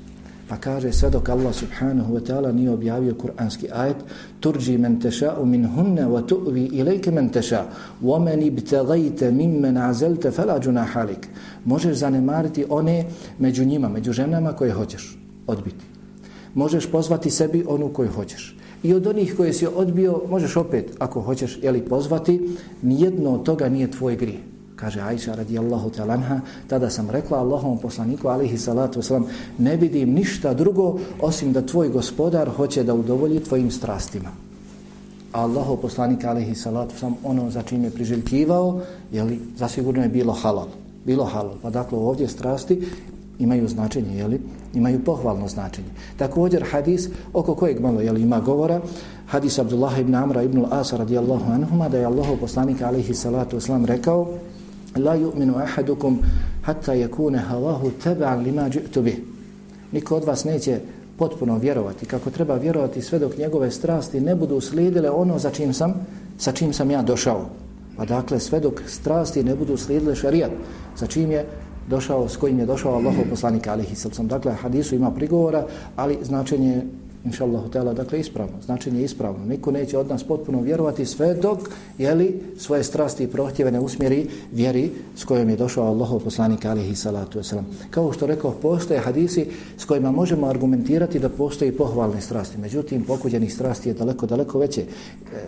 Pa 0.56 0.62
kaže 0.62 0.88
sve 0.96 1.12
dok 1.12 1.28
Allah 1.30 1.52
subhanahu 1.52 2.16
wa 2.16 2.24
ta'ala 2.24 2.52
nije 2.56 2.72
objavio 2.72 3.16
kuranski 3.16 3.68
ajet 3.76 3.96
turđi 4.40 4.78
men 4.78 5.02
teša'u 5.02 5.46
min 5.46 5.68
hunne 5.68 6.08
wa 6.08 6.24
tu'vi 6.24 6.72
ilajke 6.72 7.12
men 7.12 7.28
teša 7.30 7.66
wa 8.00 8.24
men 8.24 8.40
ibtagajte 8.40 9.32
mimmen 9.32 9.78
azelte 9.78 10.32
felađuna 10.32 10.84
halik 10.84 11.28
možeš 11.66 11.98
zanemariti 11.98 12.66
one 12.70 13.06
među 13.40 13.66
njima, 13.66 13.90
među 13.90 14.14
ženama 14.14 14.54
koje 14.54 14.72
hoćeš 14.72 15.20
odbiti. 15.48 15.86
Možeš 16.54 16.92
pozvati 16.92 17.30
sebi 17.30 17.66
onu 17.68 17.90
koju 17.94 18.10
hoćeš. 18.10 18.58
I 18.84 18.94
od 18.94 19.08
onih 19.08 19.36
koje 19.38 19.54
si 19.54 19.68
odbio, 19.68 20.22
možeš 20.30 20.56
opet, 20.56 20.96
ako 21.00 21.22
hoćeš, 21.22 21.60
jeli 21.64 21.82
pozvati, 21.82 22.58
nijedno 22.82 23.34
od 23.34 23.44
toga 23.44 23.70
nije 23.70 23.92
tvoj 23.92 24.16
grije 24.16 24.55
kaže 24.76 25.02
Aisha 25.02 25.36
radijallahu 25.36 25.90
talanha, 25.90 26.42
tada 26.68 26.90
sam 26.90 27.10
rekla 27.10 27.40
Allahovom 27.40 27.78
poslaniku 27.80 28.28
alihi 28.28 28.58
salatu 28.58 29.00
wasalam, 29.00 29.24
ne 29.58 29.76
vidim 29.76 30.14
ništa 30.14 30.54
drugo 30.54 31.00
osim 31.22 31.54
da 31.54 31.62
tvoj 31.62 31.90
gospodar 31.90 32.50
hoće 32.50 32.84
da 32.84 32.94
udovolji 32.94 33.44
tvojim 33.44 33.72
strastima. 33.72 34.30
A 35.32 35.42
Allahov 35.42 35.78
poslanik 35.78 36.24
alihi 36.24 36.56
salatu 36.56 36.96
wasalam, 36.96 37.14
ono 37.24 37.52
za 37.52 37.62
čim 37.62 37.84
je 37.84 37.90
priželjkivao, 37.90 38.82
jeli, 39.12 39.40
zasigurno 39.58 40.04
je 40.04 40.10
bilo 40.10 40.34
halal. 40.34 40.68
Bilo 41.06 41.26
halal. 41.26 41.56
Pa 41.62 41.70
dakle 41.70 41.98
ovdje 41.98 42.28
strasti 42.28 42.82
imaju 43.40 43.68
značenje, 43.68 44.18
jeli, 44.18 44.42
imaju 44.74 45.04
pohvalno 45.04 45.48
značenje. 45.48 45.88
Također 46.18 46.64
hadis 46.72 47.10
oko 47.34 47.56
kojeg 47.56 47.80
malo 47.80 48.02
jeli, 48.02 48.22
ima 48.22 48.40
govora, 48.40 48.82
hadis 49.28 49.60
Abdullah 49.60 50.00
ibn 50.00 50.16
Amra 50.16 50.44
ibn 50.44 50.66
al-Asa 50.66 50.98
radijallahu 50.98 51.52
anhuma, 51.52 51.90
da 51.90 51.98
je 51.98 52.06
Allahov 52.06 52.38
poslanik 52.38 52.82
alihi 52.82 53.14
salatu 53.14 53.58
wasalam 53.58 53.86
rekao, 53.86 54.28
la 54.96 55.16
yu'minu 55.16 55.56
ahadukum 55.58 56.20
hatta 56.62 56.94
yakuna 56.94 57.40
hawahu 57.50 57.92
tab'an 58.04 58.44
lima 58.44 58.70
ji'tu 58.70 59.02
bih. 59.02 59.20
Niko 59.92 60.16
od 60.16 60.24
vas 60.24 60.44
neće 60.44 60.80
potpuno 61.18 61.58
vjerovati 61.58 62.06
kako 62.06 62.30
treba 62.30 62.56
vjerovati 62.56 63.02
sve 63.02 63.20
dok 63.20 63.38
njegove 63.38 63.72
strasti 63.72 64.22
ne 64.22 64.36
budu 64.36 64.62
slijedile 64.62 65.10
ono 65.10 65.40
za 65.40 65.52
čim 65.52 65.74
sam, 65.74 65.94
sa 66.38 66.52
čim 66.52 66.74
sam 66.74 66.92
ja 66.92 67.02
došao. 67.02 67.46
Pa 67.98 68.06
dakle, 68.06 68.40
sve 68.40 68.60
dok 68.60 68.82
strasti 68.88 69.44
ne 69.44 69.56
budu 69.56 69.78
slijedile 69.78 70.16
šerijat 70.16 70.52
sa 70.96 71.08
čim 71.08 71.32
je 71.32 71.46
došao, 71.90 72.30
s 72.30 72.38
kojim 72.38 72.60
je 72.60 72.66
došao 72.66 72.94
Allahov 72.94 73.24
poslanik 73.30 73.68
alejhi 73.68 73.96
sallam. 73.96 74.28
Dakle, 74.28 74.54
hadisu 74.54 74.96
ima 74.96 75.12
prigovora, 75.12 75.66
ali 75.96 76.18
značenje 76.22 76.84
inša 77.26 77.44
Allahu 77.44 77.70
ta'ala, 77.70 77.94
dakle 77.94 78.20
ispravno, 78.20 78.62
značenje 78.66 79.00
je 79.00 79.06
ispravno. 79.06 79.46
Niko 79.46 79.72
neće 79.72 79.98
od 79.98 80.10
nas 80.10 80.24
potpuno 80.24 80.62
vjerovati 80.62 81.06
sve 81.06 81.34
dok, 81.34 81.60
jeli, 81.98 82.42
svoje 82.58 82.84
strasti 82.84 83.24
i 83.24 83.28
prohtjeve 83.28 83.72
ne 83.72 83.80
usmjeri 83.80 84.28
vjeri 84.52 84.92
s 85.16 85.26
kojom 85.26 85.50
je 85.50 85.56
došao 85.56 85.88
Allahov 85.88 86.20
poslanik 86.20 86.66
alihi 86.66 86.96
salatu 86.96 87.40
wasalam. 87.40 87.64
Kao 87.90 88.14
što 88.14 88.28
rekao, 88.28 88.52
postoje 88.52 89.00
hadisi 89.00 89.46
s 89.78 89.86
kojima 89.86 90.12
možemo 90.12 90.48
argumentirati 90.48 91.20
da 91.20 91.30
postoji 91.30 91.72
pohvalne 91.72 92.22
strasti. 92.22 92.58
Međutim, 92.58 93.04
pokuđenih 93.04 93.54
strasti 93.54 93.90
je 93.90 93.94
daleko, 93.94 94.26
daleko 94.26 94.60
veće, 94.60 94.82
e, 94.82 94.86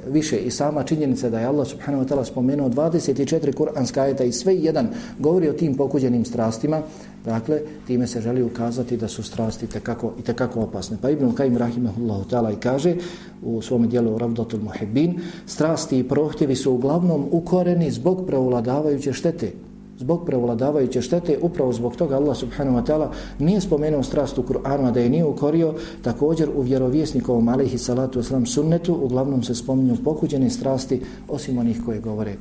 više. 0.10 0.38
I 0.38 0.52
sama 0.52 0.84
činjenica 0.84 1.30
da 1.30 1.40
je 1.40 1.46
Allah 1.46 1.68
subhanahu 1.68 2.04
wa 2.04 2.10
ta'ala 2.10 2.26
spomenuo 2.26 2.70
24 2.70 3.54
kuranska 3.54 4.02
ajeta 4.02 4.24
i 4.24 4.32
sve 4.32 4.56
jedan 4.56 4.90
govori 5.20 5.50
o 5.50 5.54
tim 5.54 5.76
pokuđenim 5.76 6.26
strastima, 6.26 6.82
Dakle, 7.28 7.62
time 7.88 8.08
se 8.08 8.22
želi 8.22 8.44
ukazati 8.44 8.98
da 8.98 9.08
su 9.08 9.24
strasti 9.24 9.68
tekako, 9.68 10.12
i 10.20 10.22
tekako 10.22 10.62
opasne. 10.62 10.98
Pa 11.02 11.10
Ibn 11.10 11.32
Kajim 11.32 11.58
Rahimahullahu 11.58 12.24
ta'ala 12.30 12.54
i 12.54 12.56
kaže 12.56 12.96
u 13.44 13.62
svom 13.62 13.90
dijelu 13.90 14.18
Ravdatul 14.18 14.60
Muhibbin, 14.60 15.20
strasti 15.46 16.00
i 16.00 16.08
prohtjevi 16.08 16.56
su 16.56 16.72
uglavnom 16.72 17.26
ukoreni 17.32 17.92
zbog 17.92 18.24
preuladavajuće 18.28 19.14
štete. 19.14 19.52
Zbog 20.00 20.26
prevladavajuće 20.26 21.02
štete, 21.02 21.38
upravo 21.42 21.74
zbog 21.74 21.96
toga 21.96 22.16
Allah 22.16 22.38
subhanahu 22.38 22.78
wa 22.78 22.86
ta'ala 22.86 23.08
nije 23.40 23.62
spomenuo 23.62 24.04
strast 24.04 24.38
u 24.38 24.44
Kur'anu, 24.44 24.92
da 24.92 25.00
je 25.00 25.10
nije 25.10 25.26
ukorio, 25.26 25.74
također 26.02 26.50
u 26.56 26.62
vjerovjesnikovom 26.62 27.48
alaihi 27.48 27.78
salatu 27.78 28.22
wasalam 28.22 28.46
sunnetu, 28.46 28.96
uglavnom 28.96 29.44
se 29.44 29.56
spominju 29.56 29.98
pokuđene 30.04 30.50
strasti, 30.50 31.02
osim 31.28 31.58
onih 31.58 31.82
koje 31.86 32.00
govore 32.00 32.36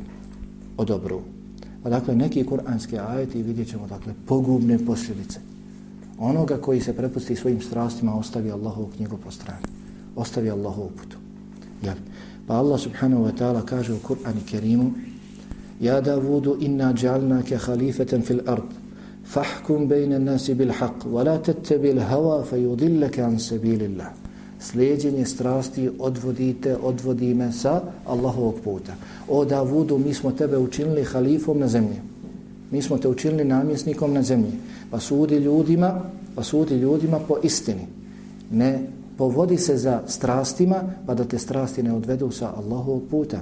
o 0.76 0.85
dobru. 0.85 1.36
Pa 1.87 1.90
dakle, 1.90 2.14
neki 2.16 2.45
kuranski 2.45 2.99
ajeti 2.99 3.43
vidjet 3.43 3.69
ćemo, 3.69 3.87
dakle, 3.87 4.12
pogubne 4.26 4.78
posljedice. 4.87 5.40
Onoga 6.19 6.57
koji 6.57 6.81
se 6.81 6.93
prepusti 6.93 7.37
svojim 7.37 7.61
strastima 7.61 8.19
ostavi 8.19 8.50
Allahovu 8.50 8.88
knjigu 8.97 9.16
po 9.16 9.31
strani. 9.31 9.62
Ostavi 10.16 10.50
Allahovu 10.50 10.90
putu. 10.90 11.16
Jel? 11.83 11.95
Pa 12.47 12.55
Allah 12.55 12.81
subhanahu 12.81 13.25
wa 13.25 13.33
ta'ala 13.38 13.62
kaže 13.66 13.93
u 13.93 13.99
Kur'ani 13.99 14.40
Kerimu 14.50 14.90
Ja 15.81 16.00
Davudu 16.00 16.57
inna 16.61 16.93
džalnake 16.93 17.57
halifeten 17.57 18.23
fil 18.23 18.40
ard 18.47 18.66
fahkum 19.25 19.87
bejne 19.88 20.19
nasi 20.19 20.55
bil 20.55 20.73
haq 20.73 21.07
wa 21.07 21.25
la 21.25 21.38
tette 21.38 21.78
bil 21.78 22.00
hava 22.00 22.45
fe 22.45 22.57
yudillake 22.57 23.23
an 23.23 23.38
sebilillah 23.38 24.25
slijedjenje 24.70 25.26
strasti 25.26 25.90
odvodite, 25.99 26.76
odvodime 26.76 27.52
sa 27.52 27.80
Allahovog 28.06 28.54
puta. 28.64 28.92
O 29.28 29.44
Davudu, 29.44 29.99
mi 29.99 30.14
smo 30.14 30.32
tebe 30.32 30.58
učinili 30.58 31.04
halifom 31.04 31.58
na 31.58 31.68
zemlji. 31.68 32.00
Mi 32.70 32.82
smo 32.82 32.99
te 32.99 33.08
učinili 33.08 33.44
namjesnikom 33.44 34.12
na 34.12 34.23
zemlji. 34.23 34.52
Pa 34.90 35.00
sudi 35.00 35.37
ljudima, 35.37 36.00
pa 36.35 36.42
sudi 36.42 36.75
ljudima 36.75 37.18
po 37.18 37.37
istini. 37.42 37.87
Ne 38.50 38.80
povodi 39.16 39.58
se 39.58 39.76
za 39.76 40.02
strastima, 40.06 40.82
pa 41.06 41.14
da 41.14 41.25
te 41.25 41.38
strasti 41.38 41.82
ne 41.82 41.92
odvedu 41.92 42.30
sa 42.30 42.52
Allahovog 42.56 43.02
puta. 43.11 43.40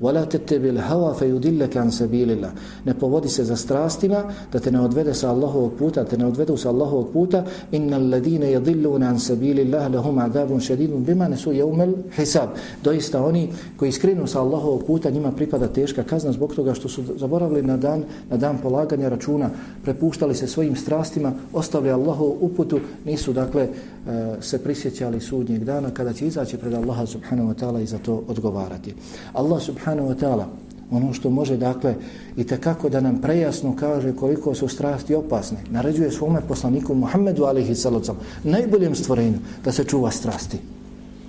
وَلَا 0.00 0.24
تَتَّبِ 0.24 0.64
الْهَوَا 0.64 1.12
فَيُدِلَّكَ 1.12 1.76
عَنْ 1.76 1.90
سَبِيلِ 1.90 2.30
اللَّهِ 2.30 2.52
Ne 2.84 2.94
povodi 2.94 3.28
se 3.28 3.44
za 3.44 3.56
strastima 3.56 4.24
da 4.52 4.60
te 4.60 4.70
ne 4.70 4.80
odvede 4.80 5.14
sa 5.14 5.30
Allahovog 5.30 5.72
puta, 5.78 6.04
te 6.04 6.18
ne 6.18 6.26
odvedu 6.26 6.56
sa 6.56 6.68
Allahovog 6.68 7.12
puta 7.12 7.44
إِنَّ 7.74 7.94
الَّذِينَ 7.94 8.42
يَضِلُّونَ 8.42 9.02
عَنْ 9.02 9.18
سَبِيلِ 9.18 9.60
اللَّهِ 9.60 9.88
لَهُمْ 9.88 10.18
عَذَابٌ 10.18 10.58
شَدِيدٌ 10.60 10.90
بِمَا 11.06 11.28
نَسُوا 11.28 11.52
يَوْمَ 11.52 11.80
الْحِسَابِ 11.80 12.48
Doista 12.84 13.24
oni 13.24 13.48
koji 13.76 13.92
skrinu 13.92 14.26
sa 14.26 14.40
Allahovog 14.40 14.84
puta, 14.84 15.10
njima 15.10 15.32
pripada 15.32 15.68
teška 15.68 16.02
kazna 16.02 16.32
zbog 16.32 16.54
toga 16.54 16.74
što 16.74 16.88
su 16.88 17.02
zaboravili 17.16 17.62
na 17.62 17.76
dan, 17.76 18.04
na 18.30 18.36
dan 18.36 18.58
polaganja 18.62 19.08
računa, 19.08 19.50
prepuštali 19.82 20.34
se 20.34 20.46
svojim 20.46 20.76
strastima, 20.76 21.32
ostavili 21.52 21.92
Allahovu 21.92 22.36
uputu, 22.40 22.80
nisu 23.04 23.32
dakle 23.32 23.68
Eh, 24.07 24.41
se 24.41 24.63
prisjećali 24.63 25.21
sudnjeg 25.21 25.63
dana 25.63 25.89
kada 25.89 26.13
će 26.13 26.27
izaći 26.27 26.57
pred 26.57 26.73
Allaha 26.73 27.05
subhanahu 27.05 27.49
wa 27.49 27.55
ta'ala 27.55 27.83
i 27.83 27.85
za 27.85 27.97
to 27.97 28.23
odgovarati. 28.27 28.95
Allah 29.33 29.61
subhanahu 29.61 30.09
wa 30.09 30.15
ta'ala 30.15 30.45
ono 30.91 31.13
što 31.13 31.29
može 31.29 31.57
dakle 31.57 31.95
i 32.37 32.43
kako 32.43 32.89
da 32.89 33.01
nam 33.01 33.21
prejasno 33.21 33.75
kaže 33.75 34.15
koliko 34.15 34.55
su 34.55 34.67
strasti 34.67 35.15
opasne 35.15 35.57
naređuje 35.69 36.11
svome 36.11 36.41
poslaniku 36.47 36.95
Muhammedu 36.95 37.43
alihi 37.43 37.75
salacom 37.75 38.15
najboljem 38.43 38.95
stvorenju 38.95 39.37
da 39.65 39.71
se 39.71 39.83
čuva 39.83 40.11
strasti 40.11 40.57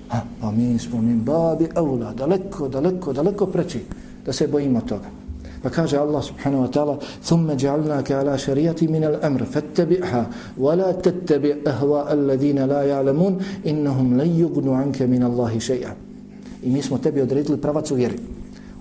ha, 0.08 0.20
pa 0.40 0.50
mi 0.50 0.78
smo 0.78 1.02
min 1.02 1.24
babi 1.24 1.68
evla 1.76 2.12
daleko, 2.12 2.68
daleko, 2.68 3.12
daleko 3.12 3.46
preći 3.46 3.80
da 4.26 4.32
se 4.32 4.48
bojimo 4.48 4.80
toga 4.80 5.21
Pa 5.63 5.69
kaže 5.69 5.97
Allah 5.97 6.21
subhanahu 6.23 6.61
wa 6.65 6.69
ta'ala 6.69 6.95
ثُمَّ 7.23 7.51
جَعَلْنَاكَ 7.51 8.11
عَلَى 8.11 8.37
شَرِيَةِ 8.37 8.79
مِنَ 8.87 9.03
الْأَمْرِ 9.03 9.41
فَاتَّبِعْهَا 9.43 10.23
وَلَا 10.57 10.91
تَتَّبِعْ 10.91 11.55
أَهْوَاءَ 11.67 12.13
الَّذِينَ 12.13 12.59
لَا 12.65 12.81
يَعْلَمُونَ 12.83 13.33
إِنَّهُمْ 13.65 14.07
لَنْ 14.21 14.29
يُغْنُ 14.39 14.67
عَنْكَ 14.69 14.99
مِنَ 15.01 15.21
اللَّهِ 15.23 15.53
شَيْئًا 15.59 15.93
I 16.63 16.69
mi 16.69 16.81
smo 16.81 16.97
tebi 16.97 17.21
odredili 17.21 17.57
pravac 17.57 17.91
u 17.91 17.95
vjeri. 17.95 18.17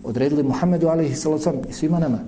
Odredili 0.04 0.42
Muhammedu 0.42 0.88
alaihi 0.88 1.14
sallam 1.14 1.62
i 1.68 1.72
svima 1.72 1.98
nama. 1.98 2.18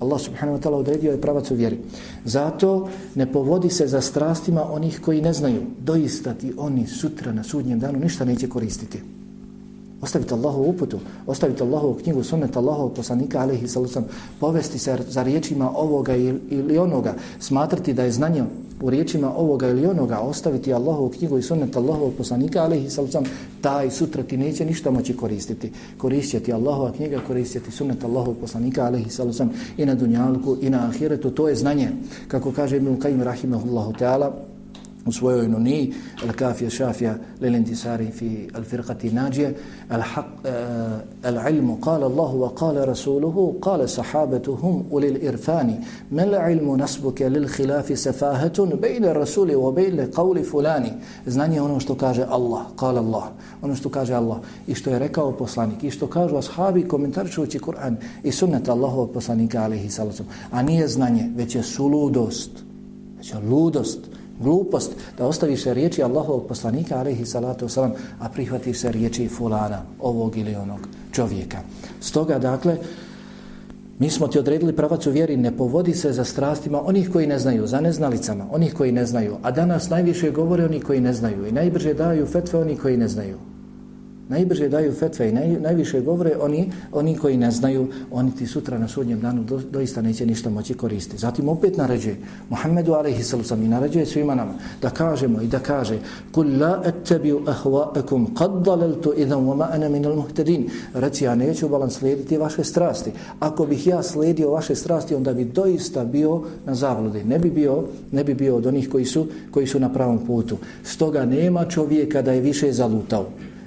Allah 0.00 0.20
subhanahu 0.20 0.58
wa 0.58 0.62
ta'ala 0.62 0.76
odredio 0.76 1.12
je 1.12 1.20
pravac 1.20 1.50
u 1.50 1.54
vjeri. 1.54 1.78
Zato 2.24 2.88
ne 3.14 3.32
povodi 3.32 3.70
se 3.70 3.86
za 3.86 4.00
strastima 4.00 4.72
onih 4.72 5.00
koji 5.00 5.22
ne 5.22 5.32
znaju. 5.32 5.62
Doista 5.78 6.34
ti 6.34 6.52
oni 6.56 6.86
sutra 6.86 7.32
na 7.32 7.42
sudnjem 7.44 7.78
danu 7.78 7.98
ništa 7.98 8.24
neće 8.24 8.48
koristiti. 8.48 9.02
Ostavite 10.01 10.33
Allahovu 10.33 10.69
uputu, 10.69 10.99
ostavite 11.27 11.63
Allahovu 11.63 11.93
knjigu, 11.93 12.23
sunnet 12.23 12.57
Allahovog 12.57 12.93
poslanika, 12.93 13.39
alaihi 13.39 13.67
sallam, 13.67 14.05
povesti 14.39 14.79
se 14.79 14.97
za 15.09 15.23
riječima 15.23 15.71
ovoga 15.75 16.15
ili 16.49 16.77
onoga, 16.77 17.13
smatrati 17.39 17.93
da 17.93 18.03
je 18.03 18.11
znanje 18.11 18.43
u 18.81 18.89
riječima 18.89 19.33
ovoga 19.37 19.69
ili 19.69 19.85
onoga, 19.85 20.19
ostaviti 20.19 20.73
Allahovu 20.73 21.09
knjigu 21.09 21.37
i 21.37 21.41
sunnet 21.41 21.75
Allahovog 21.75 22.13
poslanika, 22.17 22.63
alaihi 22.63 22.89
sallam, 22.89 23.23
taj 23.61 23.91
sutra 23.91 24.23
ti 24.23 24.37
neće 24.37 24.65
ništa 24.65 24.91
moći 24.91 25.17
koristiti. 25.17 25.71
Koristiti 25.97 26.53
Allahova 26.53 26.91
knjiga, 26.91 27.21
koristiti 27.27 27.71
sunnet 27.71 28.03
Allahovog 28.03 28.37
poslanika, 28.41 28.85
alaihi 28.85 29.09
sallam, 29.09 29.51
i 29.77 29.85
na 29.85 29.95
dunjalku, 29.95 30.57
i 30.61 30.69
na 30.69 30.85
ahiretu, 30.85 31.31
to 31.31 31.49
je 31.49 31.55
znanje. 31.55 31.89
Kako 32.27 32.51
kaže 32.51 32.77
Ibn 32.77 32.97
Qayyim, 32.97 33.23
rahimahullahu 33.23 33.93
ta'ala, 33.93 34.31
u 35.07 35.11
svojoj 35.11 35.47
nuni 35.47 35.93
El 36.23 36.33
kafija 36.33 36.69
šafija 36.69 37.15
lil-intisari 37.41 38.11
fi 38.11 38.49
al-firqati 38.53 39.13
nađije 39.13 39.55
al-ilmu 41.23 41.73
eh, 41.73 41.81
kala 41.83 42.05
Allahu 42.05 42.39
wa 42.39 42.55
kala 42.55 42.85
Rasuluhu 42.85 43.59
kala 43.63 43.87
sahabatuhum 43.87 44.83
ulil 44.91 45.23
irfani 45.23 45.77
mel 46.09 46.33
ilmu 46.51 46.77
nasbuke 46.77 47.29
lil 47.29 47.47
khilafi 47.47 47.95
safahatun 47.95 48.71
bejne 48.81 49.13
Rasuli 49.13 49.55
wa 49.55 49.73
bejne 49.73 50.07
qavli 50.11 50.43
fulani. 50.43 50.91
Znanje 51.25 51.61
ono 51.61 51.79
što 51.79 51.95
kaže 51.95 52.25
Allah 52.29 52.61
kala 52.75 53.01
Allah 53.01 53.23
ono 53.61 53.75
što 53.75 53.89
kaže 53.89 54.13
Allah. 54.13 54.37
I 54.67 54.75
što 54.75 54.89
je 54.89 54.99
rekao 54.99 55.31
poslanik 55.31 55.83
i 55.83 55.91
što 55.91 56.07
kažu 56.07 56.37
ashabi 56.37 56.87
komentarčujući 56.87 57.59
Kur'an 57.59 57.95
i 58.23 58.31
sunnet 58.31 58.69
Allahovog 58.69 59.11
poslanika 59.11 59.63
alaihi 59.63 59.89
salacom 59.89 60.25
a 60.51 60.61
nije 60.61 60.87
znanje 60.87 61.29
već 61.35 61.55
je 61.55 61.63
suludost 61.63 62.51
već 63.17 63.31
je 63.31 63.39
ludost 63.39 63.99
glupost 64.39 64.91
da 65.17 65.25
ostaviš 65.25 65.63
se 65.63 65.73
riječi 65.73 66.03
Allahovog 66.03 66.47
poslanika 66.47 66.99
alaihi 66.99 67.25
salatu 67.25 67.67
wasalam, 67.67 67.91
a 68.19 68.29
prihvatiš 68.29 68.79
se 68.79 68.91
riječi 68.91 69.27
fulana 69.27 69.81
ovog 69.99 70.37
ili 70.37 70.55
onog 70.55 70.79
čovjeka. 71.11 71.57
Stoga 71.99 72.39
dakle 72.39 72.77
mi 73.99 74.09
smo 74.09 74.27
ti 74.27 74.39
odredili 74.39 74.75
pravac 74.75 75.07
u 75.07 75.11
vjeri 75.11 75.37
ne 75.37 75.57
povodi 75.57 75.93
se 75.93 76.11
za 76.11 76.23
strastima 76.23 76.81
onih 76.85 77.09
koji 77.13 77.27
ne 77.27 77.39
znaju 77.39 77.67
za 77.67 77.81
neznalicama 77.81 78.45
onih 78.51 78.73
koji 78.73 78.91
ne 78.91 79.05
znaju. 79.05 79.35
A 79.43 79.51
danas 79.51 79.89
najviše 79.89 80.31
govore 80.31 80.65
oni 80.65 80.79
koji 80.79 81.01
ne 81.01 81.13
znaju 81.13 81.47
i 81.47 81.51
najbrže 81.51 81.93
daju 81.93 82.25
fetve 82.25 82.59
oni 82.59 82.75
koji 82.75 82.97
ne 82.97 83.07
znaju 83.07 83.37
najbrže 84.29 84.69
daju 84.69 84.93
fetve 84.93 85.29
i 85.29 85.31
naj, 85.31 85.59
najviše 85.59 86.01
govore 86.01 86.35
oni, 86.41 86.71
oni 86.91 87.17
koji 87.17 87.37
ne 87.37 87.51
znaju, 87.51 87.87
oni 88.11 88.35
ti 88.35 88.47
sutra 88.47 88.77
na 88.77 88.87
sudnjem 88.87 89.19
danu 89.19 89.43
do, 89.43 89.61
doista 89.71 90.01
neće 90.01 90.25
ništa 90.25 90.49
moći 90.49 90.73
koristiti. 90.73 91.17
Zatim 91.17 91.49
opet 91.49 91.77
naređuje 91.77 92.17
Muhammedu 92.49 92.93
alaihissalam 92.93 93.63
i 93.63 93.67
naređuje 93.67 94.05
svima 94.05 94.35
nama 94.35 94.53
da 94.81 94.89
kažemo 94.89 95.41
i 95.41 95.47
da 95.47 95.59
kaže 95.59 95.99
Kul 96.31 96.59
la 96.59 96.81
ettebiu 96.85 97.39
ahva'akum 97.45 98.25
qad 98.33 98.63
dalaltu 98.63 99.13
idhan 99.17 99.45
wa 99.45 99.55
ma'ana 99.55 99.89
minal 99.89 100.15
muhtedin 100.15 100.69
Reci, 100.93 101.23
ja 101.23 101.35
neću 101.35 101.69
balan 101.69 101.89
slijediti 101.89 102.37
vaše 102.37 102.63
strasti. 102.63 103.11
Ako 103.39 103.65
bih 103.65 103.87
ja 103.87 104.03
slijedio 104.03 104.51
vaše 104.51 104.75
strasti, 104.75 105.15
onda 105.15 105.33
bi 105.33 105.45
doista 105.45 106.05
bio 106.05 106.41
na 106.65 106.75
zavludi. 106.75 107.23
Ne 107.23 107.39
bi 107.39 107.51
bio, 107.51 107.83
ne 108.11 108.23
bi 108.23 108.33
bio 108.33 108.55
od 108.55 108.65
onih 108.65 108.89
koji 108.89 109.05
su, 109.05 109.27
koji 109.51 109.67
su 109.67 109.79
na 109.79 109.93
pravom 109.93 110.25
putu. 110.27 110.57
Stoga 110.83 111.25
nema 111.25 111.65
čovjeka 111.65 112.21
da 112.21 112.31
je 112.31 112.41
više 112.41 112.71
zalutao. 112.71 113.25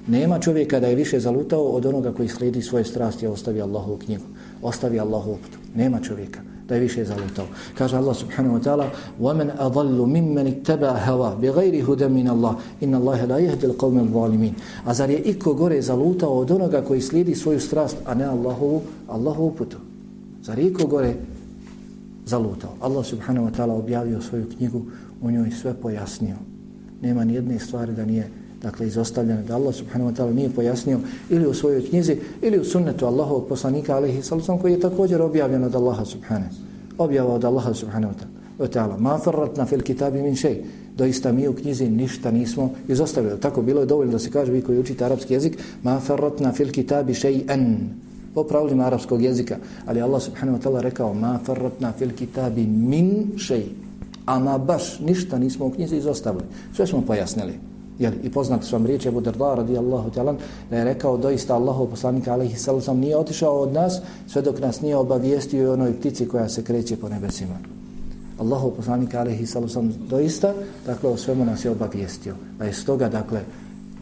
Nema 0.10 0.40
čovjeka 0.40 0.80
da 0.80 0.88
je 0.88 0.96
više 0.96 1.20
zalutao 1.20 1.64
od 1.64 1.86
onoga 1.86 2.12
koji 2.12 2.30
slijedi 2.30 2.62
svoje 2.62 2.86
strasti, 2.86 3.28
a 3.28 3.32
ostavi 3.32 3.62
Allahovu 3.62 3.98
knjigu. 3.98 4.24
Ostavi 4.62 5.00
Allahovu 5.00 5.38
putu. 5.38 5.58
Nema 5.76 6.00
čovjeka 6.00 6.40
da 6.68 6.76
je 6.76 6.82
više 6.82 7.06
zalutao. 7.06 7.46
Kaže 7.78 7.98
Allah 7.98 8.16
subhanahu 8.18 8.58
wa 8.58 8.64
ta'ala 8.64 8.88
وَمَنْ 9.22 9.52
أَضَلُّ 9.58 9.98
مِمَّنِ 10.06 10.48
اتَّبَا 10.48 10.92
هَوَا 11.08 11.36
بِغَيْرِ 11.42 11.86
هُدَ 11.86 12.04
مِنَ 12.04 12.28
اللَّهِ 12.30 12.56
إِنَّ 12.82 12.94
اللَّهَ 12.96 13.26
لَا 13.26 13.38
يَهْدِ 13.38 13.66
الْقَوْمِ 13.66 14.00
الظَّالِمِينَ 14.00 14.54
A 14.86 14.94
zar 14.94 15.10
je 15.10 15.18
iko 15.18 15.54
gore 15.54 15.82
zalutao 15.82 16.40
od 16.40 16.52
onoga 16.52 16.82
koji 16.82 17.02
slijedi 17.02 17.36
svoju 17.36 17.60
strast, 17.60 17.98
a 18.06 18.14
ne 18.14 18.26
Allahovu, 18.26 18.82
Allahovu 19.08 19.52
putu? 19.52 19.78
Zar 20.44 20.60
je 20.60 20.68
iko 20.68 20.88
gore 20.88 21.14
zalutao? 22.26 22.74
Allah 22.82 23.06
subhanahu 23.06 23.48
wa 23.48 23.52
ta'ala 23.58 23.74
objavio 23.74 24.22
svoju 24.22 24.46
knjigu, 24.58 24.82
u 25.22 25.32
njoj 25.32 25.52
sve 25.52 25.74
pojasnio. 25.74 26.36
Nema 27.02 27.24
ni 27.24 27.34
jedne 27.34 27.60
stvari 27.60 27.94
da 27.94 28.06
nije 28.06 28.30
dakle 28.63 28.87
izostavljene 28.87 29.43
da 29.43 29.55
Allah 29.57 29.75
subhanahu 29.75 30.11
wa 30.11 30.17
ta'ala 30.17 30.35
nije 30.35 30.51
pojasnio 30.51 31.01
ili 31.31 31.47
u 31.47 31.55
svojoj 31.55 31.89
knjizi 31.89 32.17
ili 32.43 32.59
u 32.59 32.65
sunnetu 32.65 33.07
Allahovog 33.07 33.49
poslanika 33.49 33.97
alaihi 33.97 34.23
sallam 34.23 34.59
koji 34.59 34.73
je 34.73 34.81
također 34.81 35.23
objavljen 35.23 35.65
od 35.65 35.75
Allaha 35.75 36.05
subhanahu 36.05 36.71
objava 37.01 37.35
od 37.35 37.45
Allaha 37.45 37.75
subhanahu 37.75 38.15
wa 38.59 38.69
ta'ala. 38.69 38.99
Ma 38.99 39.19
farratna 39.19 39.67
fil 39.67 39.81
kitabi 39.81 40.23
min 40.23 40.37
šej 40.37 40.63
doista 40.97 41.33
mi 41.33 41.49
u 41.49 41.55
knjizi 41.57 41.89
ništa 41.89 42.31
nismo 42.31 42.71
izostavili. 42.89 43.41
Tako 43.41 43.63
bilo 43.63 43.81
je 43.81 43.87
dovoljno 43.87 44.13
da 44.13 44.19
se 44.19 44.31
kaže 44.31 44.53
vi 44.53 44.63
koji 44.63 44.79
učite 44.79 45.05
arapski 45.05 45.35
jezik 45.35 45.59
ma 45.83 46.01
farratna 46.01 46.53
fil 46.53 46.71
kitabi 46.71 47.15
šej 47.15 47.45
en 47.49 47.91
po 48.35 48.45
pravilima 48.45 48.85
arapskog 48.87 49.23
jezika. 49.23 49.57
Ali 49.87 50.03
Allah 50.03 50.23
subhanahu 50.23 50.59
wa 50.59 50.63
ta'ala 50.63 50.81
rekao 50.81 51.15
ma 51.15 51.39
farratna 51.45 51.93
fil 51.93 52.13
kitabi 52.13 52.67
min 52.67 53.33
šej 53.37 53.65
ama 54.27 54.59
baš 54.59 55.01
ništa 55.01 55.39
nismo 55.39 55.67
u 55.67 55.71
knjizi 55.71 55.97
izostavili. 55.97 56.45
Sve 56.77 56.87
smo 56.87 57.01
pojasnili. 57.01 57.70
Jeli, 58.01 58.17
I 58.23 58.31
poznat 58.31 58.65
su 58.65 58.77
vam 58.77 58.87
riječi 58.87 59.09
Ebu 59.09 59.21
Darda 59.21 59.55
radijallahu 59.55 60.11
talan 60.11 60.37
da 60.71 60.77
je 60.77 60.85
rekao 60.85 61.17
doista 61.17 61.55
Allahov 61.55 61.87
poslanik 61.87 62.29
alaihi 62.29 62.57
sallam 62.57 62.99
nije 62.99 63.17
otišao 63.17 63.61
od 63.61 63.73
nas 63.73 64.01
sve 64.27 64.43
dok 64.43 64.61
nas 64.61 64.81
nije 64.81 64.97
obavijestio 64.97 65.63
i 65.63 65.67
onoj 65.67 65.99
ptici 65.99 66.29
koja 66.29 66.49
se 66.49 66.65
kreće 66.65 66.97
po 66.97 67.09
nebesima. 67.09 67.59
Allahov 68.39 68.71
poslanik 68.71 69.15
alaihi 69.15 69.47
sallam 69.47 69.95
doista 70.09 70.53
dakle 70.87 71.11
o 71.11 71.17
svemu 71.17 71.45
nas 71.45 71.65
je 71.65 71.71
obavijestio. 71.71 72.35
Pa 72.59 72.65
je 72.65 72.73
stoga 72.73 73.09
dakle 73.09 73.41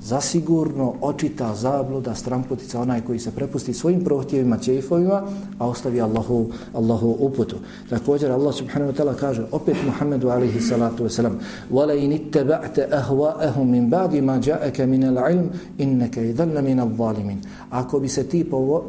zasigurno 0.04 0.94
očita 1.02 1.56
zabluda 1.56 2.16
stramputica 2.16 2.82
onaj 2.82 3.02
koji 3.02 3.20
se 3.20 3.32
prepusti 3.32 3.74
svojim 3.74 4.04
prohtjevima, 4.04 4.58
čeifovima, 4.58 5.24
a 5.60 5.68
ostavi 5.68 6.02
Allahu, 6.02 6.50
Allahu 6.74 7.16
uputu. 7.20 7.56
Također 7.90 8.32
Allah 8.32 8.56
subhanahu 8.56 8.92
wa 8.92 8.96
ta'ala 8.96 9.16
kaže 9.16 9.46
opet 9.52 9.78
Muhammedu 9.86 10.30
alaihi 10.30 10.62
salatu 10.62 11.04
wasalam 11.04 11.40
وَلَيْنِ 11.72 12.12
اتَّبَعْتَ 12.14 12.80
أَهْوَاءَهُمْ 12.80 13.66
مِنْ 13.72 13.90
بَعْدِ 13.90 14.16
مَا 14.16 14.38
جَاءَكَ 14.38 14.82
مِنَ 14.82 15.04
الْعِلْمِ 15.04 15.50
إِنَّكَ 15.80 16.18
إِذَلَّ 16.18 16.56
مِنَ 16.62 16.80
الظَّالِمِينَ 16.80 17.40
Ako 17.70 18.00
bi 18.00 18.10
se 18.10 18.24
ti 18.24 18.44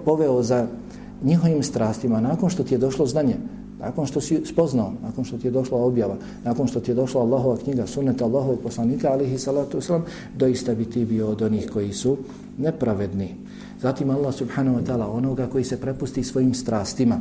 poveo 0.04 0.42
za 0.42 0.66
njihovim 1.22 1.62
strastima 1.62 2.20
nakon 2.20 2.50
što 2.50 2.64
ti 2.64 2.74
je 2.74 2.78
došlo 2.78 3.06
znanje, 3.06 3.37
nakon 3.79 4.05
što 4.05 4.21
si 4.21 4.41
spoznao, 4.45 4.93
nakon 5.03 5.25
što 5.25 5.37
ti 5.37 5.47
je 5.47 5.51
došla 5.51 5.77
objava, 5.77 6.15
nakon 6.43 6.67
što 6.67 6.79
ti 6.79 6.91
je 6.91 6.95
došla 6.95 7.21
Allahova 7.21 7.57
knjiga, 7.57 7.87
sunnet 7.87 8.21
Allahovog 8.21 8.59
poslanika, 8.63 9.11
alihi 9.11 9.37
salatu 9.37 9.77
wasalam, 9.77 10.01
doista 10.37 10.75
bi 10.75 10.85
ti 10.85 11.05
bio 11.05 11.27
od 11.27 11.41
onih 11.41 11.69
koji 11.73 11.93
su 11.93 12.17
nepravedni. 12.57 13.35
Zatim 13.81 14.09
Allah 14.09 14.33
subhanahu 14.35 14.77
wa 14.77 14.85
ta'ala 14.85 15.11
onoga 15.11 15.47
koji 15.47 15.63
se 15.63 15.81
prepusti 15.81 16.23
svojim 16.23 16.53
strastima, 16.53 17.19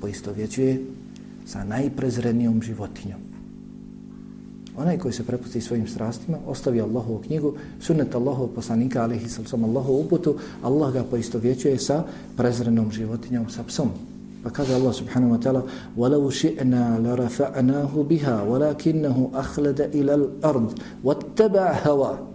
poisto 0.00 0.32
vjećuje 0.32 0.84
sa 1.46 1.64
najprezrenijom 1.64 2.62
životinjom. 2.62 3.20
Onaj 4.78 4.98
koji 4.98 5.12
se 5.14 5.24
prepusti 5.24 5.60
svojim 5.60 5.88
strastima, 5.88 6.38
ostavi 6.46 6.80
Allahovu 6.80 7.18
knjigu, 7.18 7.54
sunnet 7.80 8.14
Allahovog 8.14 8.50
poslanika, 8.54 9.02
alihi 9.02 9.28
sallam 9.28 9.64
Allahovu 9.64 10.00
uputu, 10.00 10.36
Allah 10.62 10.92
ga 10.92 11.04
poistovjećuje 11.04 11.78
sa 11.78 12.04
prezrenom 12.36 12.92
životinjom, 12.92 13.50
sa 13.50 13.62
psom. 13.62 13.90
Pa 14.43 14.49
kaže 14.49 14.75
Allah 14.75 14.93
subhanahu 14.93 15.31
wa 15.31 15.39
ta'ala 15.39 15.61
وَلَوْ 15.97 16.29
شِئْنَا 16.29 16.99
لَرَفَعْنَاهُ 16.99 17.93
بِهَا 17.95 18.43
وَلَكِنَّهُ 18.43 19.17
أَخْلَدَ 19.33 19.79
إِلَى 19.95 20.13
الْأَرْضِ 20.13 20.69
وَاتَّبَعْ 21.03 21.67
هَوَا 21.87 22.33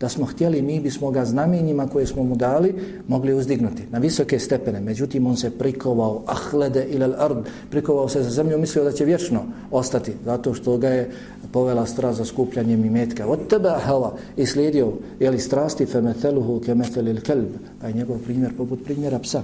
Da 0.00 0.08
smo 0.08 0.26
htjeli, 0.26 0.62
mi 0.62 0.80
bismo 0.80 1.10
ga 1.10 1.24
znamenjima 1.24 1.86
koje 1.88 2.06
smo 2.06 2.22
mu 2.22 2.36
dali 2.36 2.74
mogli 3.08 3.34
uzdignuti 3.34 3.82
na 3.90 3.98
visoke 3.98 4.38
stepene. 4.38 4.80
Međutim, 4.80 5.26
on 5.26 5.36
se 5.36 5.50
prikovao 5.50 6.22
ahlede 6.26 6.86
ila 6.90 7.16
ard, 7.18 7.38
prikovao 7.70 8.08
se 8.08 8.22
za 8.22 8.30
zemlju, 8.30 8.58
mislio 8.58 8.84
da 8.84 8.92
će 8.92 9.04
vječno 9.04 9.44
ostati, 9.70 10.12
zato 10.24 10.54
što 10.54 10.76
ga 10.76 10.88
je 10.88 11.10
povela 11.52 11.86
strast 11.86 12.18
za 12.18 12.24
skupljanjem 12.24 12.84
imetka. 12.84 13.26
Od 13.26 13.48
tebe 13.48 13.68
hava 13.68 14.12
i 14.36 14.46
slijedio, 14.46 14.92
jeli 15.20 15.38
strasti 15.38 15.86
femeteluhu 15.86 16.60
kemetelil 16.60 17.20
kelb, 17.20 17.48
pa 17.80 17.86
je 17.86 17.92
njegov 17.92 18.18
primjer 18.18 18.52
poput 18.56 18.84
primjera 18.84 19.18
psa 19.18 19.42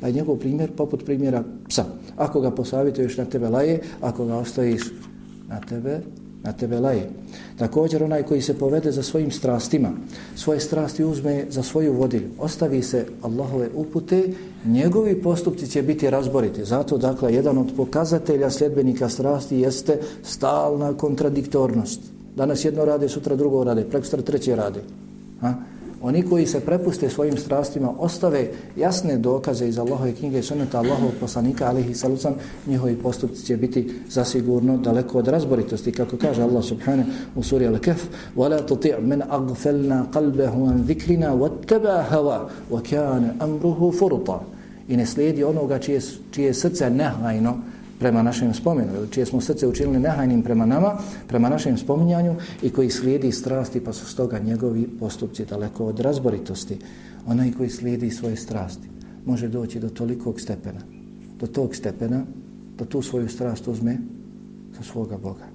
pa 0.00 0.06
je 0.06 0.12
njegov 0.12 0.36
primjer 0.36 0.70
poput 0.76 1.04
primjera 1.04 1.44
psa. 1.68 1.84
Ako 2.16 2.40
ga 2.40 2.50
posavjetuješ 2.50 3.16
na 3.16 3.24
tebe 3.24 3.48
laje, 3.48 3.80
ako 4.00 4.26
ga 4.26 4.36
ostaviš 4.36 4.82
na 5.48 5.60
tebe, 5.60 6.00
na 6.42 6.52
tebe 6.52 6.80
laje. 6.80 7.10
Također 7.58 8.02
onaj 8.04 8.22
koji 8.22 8.42
se 8.42 8.58
povede 8.58 8.92
za 8.92 9.02
svojim 9.02 9.30
strastima, 9.30 9.92
svoje 10.36 10.60
strasti 10.60 11.04
uzme 11.04 11.44
za 11.48 11.62
svoju 11.62 11.92
vodilju, 11.92 12.28
ostavi 12.38 12.82
se 12.82 13.06
Allahove 13.22 13.68
upute, 13.74 14.28
njegovi 14.66 15.22
postupci 15.22 15.66
će 15.66 15.82
biti 15.82 16.10
razboriti. 16.10 16.64
Zato, 16.64 16.98
dakle, 16.98 17.34
jedan 17.34 17.58
od 17.58 17.72
pokazatelja 17.76 18.50
sljedbenika 18.50 19.08
strasti 19.08 19.56
jeste 19.56 19.98
stalna 20.22 20.92
kontradiktornost. 20.92 22.00
Danas 22.36 22.64
jedno 22.64 22.84
rade, 22.84 23.08
sutra 23.08 23.36
drugo 23.36 23.64
rade, 23.64 23.84
prekstra 23.84 24.22
treće 24.22 24.56
rade. 24.56 24.80
Ha? 25.40 25.54
Oni 26.01 26.23
koji 26.23 26.45
se 26.45 26.59
prepuste 26.59 27.09
svojim 27.09 27.37
strastima, 27.37 27.93
ostave 27.99 28.51
jasne 28.77 29.17
dokaze 29.17 29.67
iz 29.67 29.79
Allahove 29.79 30.11
knjige 30.11 30.39
i 30.39 30.43
suneta 30.43 30.77
Allahovog 30.77 31.13
poslanika, 31.19 31.67
alihi 31.67 31.95
salucan, 31.95 32.33
njihovi 32.67 32.95
postupci 32.95 33.45
će 33.45 33.57
biti 33.57 33.93
zasigurno 34.09 34.77
daleko 34.77 35.17
od 35.17 35.27
razboritosti. 35.27 35.91
Kako 35.91 36.17
kaže 36.17 36.43
Allah 36.43 36.63
subhanahu 36.63 37.09
u 37.35 37.43
suri 37.43 37.65
Al-Kef, 37.67 38.05
وَلَا 38.35 38.59
تُطِعْ 38.67 38.99
مِنْ 38.99 39.21
أَغْفَلْنَا 39.21 40.05
قَلْبَهُ 40.13 40.53
عَنْ 40.69 40.85
ذِكْرِنَا 40.87 41.33
وَاتَّبَا 41.33 41.97
هَوَا 42.13 42.39
وَكَانَ 42.71 43.41
أَمْرُهُ 43.41 43.91
فُرُطًا 43.91 44.39
I 44.87 44.97
ne 44.97 45.05
slijedi 45.05 45.43
onoga 45.43 45.79
čije, 45.79 46.01
čije 46.31 46.53
srce 46.53 46.89
nehajno 46.89 47.57
prema 48.00 48.22
našem 48.22 48.54
spomenu, 48.54 49.06
čije 49.10 49.26
smo 49.26 49.40
srce 49.40 49.66
učinili 49.68 49.98
nehajnim 49.98 50.42
prema 50.42 50.66
nama, 50.66 50.98
prema 51.28 51.48
našem 51.48 51.78
spominjanju 51.78 52.34
i 52.62 52.70
koji 52.70 52.90
slijedi 52.90 53.32
strasti, 53.32 53.84
pa 53.84 53.92
su 53.92 54.06
stoga 54.06 54.38
njegovi 54.38 54.88
postupci 55.00 55.44
daleko 55.44 55.86
od 55.86 56.00
razboritosti. 56.00 56.78
Onaj 57.26 57.52
koji 57.52 57.70
slijedi 57.70 58.10
svoje 58.10 58.36
strasti 58.36 58.88
može 59.26 59.48
doći 59.48 59.80
do 59.80 59.88
tolikog 59.88 60.40
stepena, 60.40 60.80
do 61.40 61.46
tog 61.46 61.76
stepena, 61.76 62.24
da 62.78 62.84
tu 62.84 63.02
svoju 63.02 63.28
strast 63.28 63.68
uzme 63.68 63.98
za 64.76 64.82
svoga 64.82 65.16
Boga. 65.16 65.46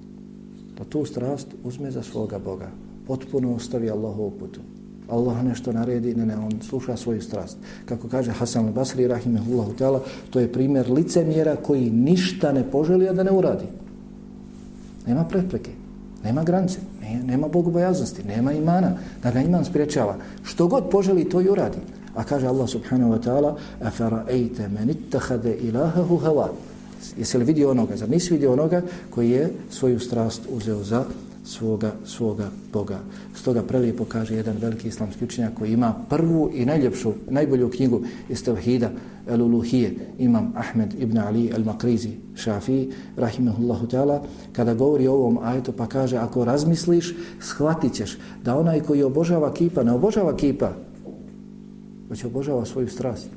Da 0.78 0.84
tu 0.84 1.04
strast 1.04 1.48
uzme 1.64 1.90
za 1.90 2.02
svoga 2.02 2.38
Boga. 2.38 2.70
Potpuno 3.06 3.54
ostavi 3.54 3.90
Allahovu 3.90 4.30
putu. 4.38 4.60
Allah 5.11 5.43
nešto 5.43 5.71
naredi, 5.71 6.15
ne, 6.15 6.25
ne, 6.25 6.37
on 6.37 6.51
sluša 6.61 6.97
svoju 6.97 7.21
strast. 7.21 7.57
Kako 7.85 8.07
kaže 8.07 8.31
Hasan 8.31 8.71
al-Basri, 8.71 9.07
rahimahullahu 9.07 9.73
ta'ala, 9.75 9.99
to 10.29 10.39
je 10.39 10.51
primjer 10.51 10.91
licemjera 10.91 11.55
koji 11.55 11.89
ništa 11.89 12.51
ne 12.51 12.63
poželi, 12.63 13.09
a 13.09 13.13
da 13.13 13.23
ne 13.23 13.31
uradi. 13.31 13.65
Nema 15.07 15.23
prepreke, 15.23 15.71
nema 16.23 16.43
granice, 16.43 16.79
nema 17.23 17.47
bogobojaznosti, 17.47 18.23
nema 18.23 18.53
imana, 18.53 18.91
da 19.23 19.31
ga 19.31 19.41
iman 19.41 19.65
spriječava. 19.65 20.15
Što 20.43 20.67
god 20.67 20.89
poželi, 20.89 21.29
to 21.29 21.41
i 21.41 21.49
uradi. 21.49 21.77
A 22.15 22.23
kaže 22.23 22.47
Allah 22.47 22.69
subhanahu 22.69 23.13
wa 23.13 23.19
ta'ala, 23.23 23.55
أَفَرَأَيْتَ 23.81 24.59
مَنِ 24.59 24.87
اتَّخَذَ 24.95 25.43
إِلَهَهُ 25.43 26.07
هَوَا 26.07 26.47
Jesi 27.17 27.37
li 27.37 27.45
vidio 27.45 27.71
onoga, 27.71 27.97
zar 27.97 28.09
nisi 28.09 28.33
vidio 28.33 28.53
onoga 28.53 28.81
koji 29.09 29.29
je 29.29 29.51
svoju 29.69 29.99
strast 29.99 30.41
uzeo 30.49 30.83
za 30.83 31.03
svoga, 31.46 31.92
svoga 32.04 32.50
Boga. 32.72 32.98
Stoga 33.34 33.62
prelijepo 33.62 34.04
kaže 34.04 34.36
jedan 34.36 34.56
veliki 34.60 34.88
islamski 34.88 35.24
učenjak 35.24 35.54
koji 35.54 35.72
ima 35.72 35.94
prvu 36.08 36.50
i 36.54 36.64
najljepšu, 36.64 37.12
najbolju 37.30 37.70
knjigu 37.70 38.00
iz 38.28 38.44
Tevhida, 38.44 38.90
El 39.28 39.42
Uluhije, 39.42 39.94
imam 40.18 40.52
Ahmed 40.56 40.94
ibn 40.98 41.18
Ali 41.18 41.48
El 41.48 41.64
Makrizi 41.64 42.10
Šafiji, 42.34 42.92
rahimahullahu 43.16 43.86
ta'ala, 43.86 44.20
kada 44.52 44.74
govori 44.74 45.08
o 45.08 45.14
ovom 45.14 45.38
ajetu 45.42 45.72
pa 45.72 45.86
kaže 45.86 46.16
ako 46.16 46.44
razmisliš, 46.44 47.14
shvatit 47.40 47.94
ćeš 47.94 48.18
da 48.44 48.58
onaj 48.58 48.80
koji 48.80 49.02
obožava 49.02 49.54
kipa, 49.54 49.82
ne 49.82 49.92
obožava 49.92 50.36
kipa, 50.36 50.72
već 52.10 52.24
obožava 52.24 52.64
svoju 52.64 52.88
strast 52.88 53.28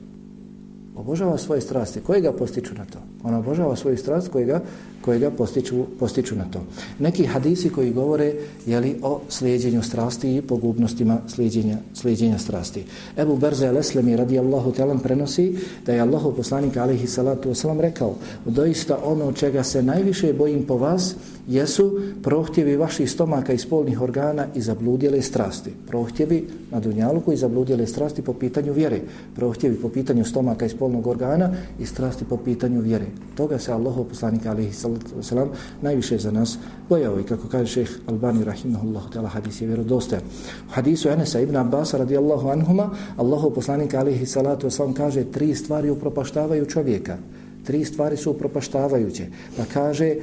obožava 0.99 1.37
svoje 1.37 1.61
strasti. 1.61 2.01
Koje 2.01 2.21
ga 2.21 2.31
postiču 2.31 2.75
na 2.75 2.85
to? 2.85 2.99
On 3.23 3.33
obožava 3.35 3.75
svoju 3.75 3.97
strast 3.97 4.27
kojega, 4.31 4.61
ga, 5.05 5.17
ga 5.17 5.31
postiču, 5.31 5.85
postiču 5.99 6.35
na 6.35 6.45
to. 6.51 6.61
Neki 6.99 7.25
hadisi 7.25 7.69
koji 7.69 7.93
govore 7.93 8.33
jeli, 8.65 8.95
o 9.01 9.21
slijedjenju 9.29 9.83
strasti 9.83 10.35
i 10.35 10.41
pogubnostima 10.41 11.17
slijedjenja, 11.27 11.77
slijedjenja 11.93 12.37
strasti. 12.37 12.83
Ebu 13.17 13.37
Berze 13.37 13.67
al-Eslemi 13.67 14.15
radijallahu 14.15 14.71
talan 14.71 14.99
prenosi 14.99 15.57
da 15.85 15.93
je 15.93 16.01
Allahu 16.01 16.33
poslanik 16.35 16.77
alihi 16.77 17.07
salatu 17.07 17.49
wasalam 17.49 17.79
rekao 17.79 18.15
doista 18.45 18.97
ono 19.03 19.31
čega 19.31 19.63
se 19.63 19.83
najviše 19.83 20.33
bojim 20.33 20.63
po 20.63 20.77
vas 20.77 21.15
jesu 21.47 21.99
prohtjevi 22.23 22.75
vaših 22.75 23.11
stomaka 23.11 23.53
i 23.53 23.57
spolnih 23.57 24.01
organa 24.01 24.45
i 24.55 24.61
zabludjele 24.61 25.21
strasti. 25.21 25.71
Prohtjevi 25.87 26.47
na 26.71 26.79
dunjaluku 26.79 27.33
i 27.33 27.37
zabludjele 27.37 27.87
strasti 27.87 28.21
po 28.21 28.33
pitanju 28.33 28.73
vjere. 28.73 29.01
Prohtjevi 29.35 29.75
po 29.75 29.89
pitanju 29.89 30.25
stomaka 30.25 30.65
i 30.65 30.69
spolnog 30.69 31.07
organa 31.07 31.53
i 31.79 31.85
strasti 31.85 32.25
po 32.29 32.37
pitanju 32.37 32.81
vjere. 32.81 33.05
Toga 33.35 33.59
se 33.59 33.71
Allahu 33.71 34.03
poslanik 34.03 34.45
alejhi 34.45 34.73
salatu 34.73 35.23
selam 35.23 35.49
najviše 35.81 36.17
za 36.17 36.31
nas 36.31 36.57
bojao 36.89 37.19
i 37.19 37.23
kako 37.23 37.47
kaže 37.47 37.73
šeh 37.73 37.89
Albani 38.07 38.43
rahimahullahu 38.43 39.09
ta'ala 39.09 39.27
hadis 39.27 39.61
je 39.61 39.67
vjerodostojan. 39.67 40.23
U 40.67 40.71
hadisu 40.71 41.09
Enesa 41.09 41.39
ibn 41.39 41.55
Abbas 41.55 41.93
radijallahu 41.93 42.49
anhuma 42.49 42.89
Allahu 43.17 43.51
poslanik 43.51 43.93
alihi 43.93 44.25
salatu 44.25 44.67
wasalam 44.67 44.93
kaže 44.93 45.23
tri 45.23 45.55
stvari 45.55 45.89
upropaštavaju 45.89 46.65
čovjeka. 46.65 47.17
Tri 47.63 47.85
stvari 47.85 48.17
su 48.17 48.31
upropaštavajuće. 48.31 49.27
Pa 49.57 49.63
kaže 49.73 50.15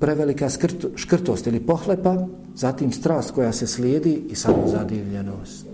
prevelika 0.00 0.50
skrt, 0.50 0.86
škrtost 0.96 1.46
ili 1.46 1.60
pohlepa, 1.60 2.26
zatim 2.54 2.92
strast 2.92 3.30
koja 3.30 3.52
se 3.52 3.66
slijedi 3.66 4.22
i 4.30 4.34
samo 4.34 4.66
zadivljenost. 4.66 5.66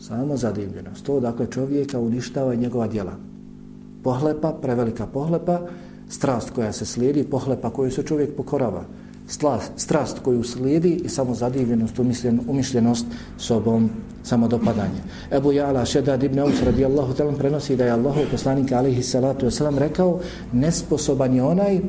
Samo 0.00 0.36
zadivljenost. 0.36 1.04
To 1.04 1.20
dakle 1.20 1.46
čovjeka 1.50 1.98
uništava 1.98 2.54
njegova 2.54 2.86
djela. 2.86 3.27
Pohlepa, 4.02 4.52
prevelika 4.62 5.06
pohlepa, 5.06 5.60
strast 6.08 6.50
koja 6.50 6.72
se 6.72 6.86
slijedi, 6.86 7.24
pohlepa 7.24 7.70
koju 7.70 7.90
se 7.90 8.02
čovjek 8.02 8.36
pokorava. 8.36 8.84
Strast, 9.28 9.72
strast 9.76 10.18
koju 10.18 10.44
slijedi 10.44 10.94
i 11.04 11.08
samo 11.08 11.34
zadivljenost, 11.34 11.98
umišljen, 11.98 12.40
umišljenost 12.48 13.06
sobom, 13.38 13.90
samo 14.22 14.48
dopadanje. 14.48 15.00
Ebu 15.30 15.52
Jala 15.52 15.84
Šedad 15.84 16.22
ibn 16.22 16.38
Aus 16.38 16.62
radijallahu 16.62 17.14
talam 17.14 17.34
prenosi 17.34 17.76
da 17.76 17.84
je 17.84 17.90
Allahu 17.90 18.20
poslanik 18.30 18.72
alihi 18.72 19.02
salatu 19.02 19.46
wasalam 19.46 19.78
rekao 19.78 20.20
nesposoban 20.52 21.34
je 21.34 21.42
onaj 21.42 21.80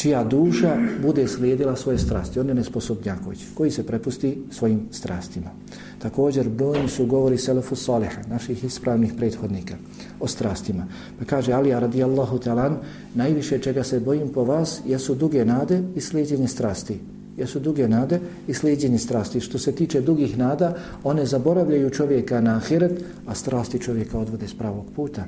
čija 0.00 0.24
duša 0.24 0.76
bude 1.02 1.28
slijedila 1.28 1.76
svoje 1.76 1.98
strasti. 1.98 2.40
On 2.40 2.48
je 2.48 2.54
nesposobnjaković, 2.54 3.38
koji 3.54 3.70
se 3.70 3.86
prepusti 3.86 4.42
svojim 4.50 4.88
strastima. 4.90 5.50
Također, 5.98 6.48
brojni 6.48 6.88
su 6.88 7.06
govori 7.06 7.38
Selefu 7.38 7.76
Saleha, 7.76 8.22
naših 8.28 8.64
ispravnih 8.64 9.12
prethodnika, 9.16 9.74
o 10.20 10.26
strastima. 10.26 10.86
Pa 11.18 11.24
kaže 11.24 11.52
Alija 11.52 11.78
radijallahu 11.78 12.38
talan, 12.38 12.78
najviše 13.14 13.58
čega 13.58 13.84
se 13.84 14.00
bojim 14.00 14.28
po 14.28 14.44
vas 14.44 14.80
jesu 14.86 15.14
duge 15.14 15.44
nade 15.44 15.82
i 15.96 16.00
slijedjenje 16.00 16.48
strasti. 16.48 17.00
Jesu 17.36 17.60
duge 17.60 17.88
nade 17.88 18.20
i 18.48 18.54
slijedjenje 18.54 18.98
strasti. 18.98 19.40
Što 19.40 19.58
se 19.58 19.72
tiče 19.72 20.00
dugih 20.00 20.38
nada, 20.38 20.76
one 21.04 21.26
zaboravljaju 21.26 21.90
čovjeka 21.90 22.40
na 22.40 22.56
ahiret, 22.56 23.04
a 23.26 23.34
strasti 23.34 23.78
čovjeka 23.78 24.18
odvode 24.18 24.48
s 24.48 24.54
pravog 24.54 24.84
puta. 24.96 25.24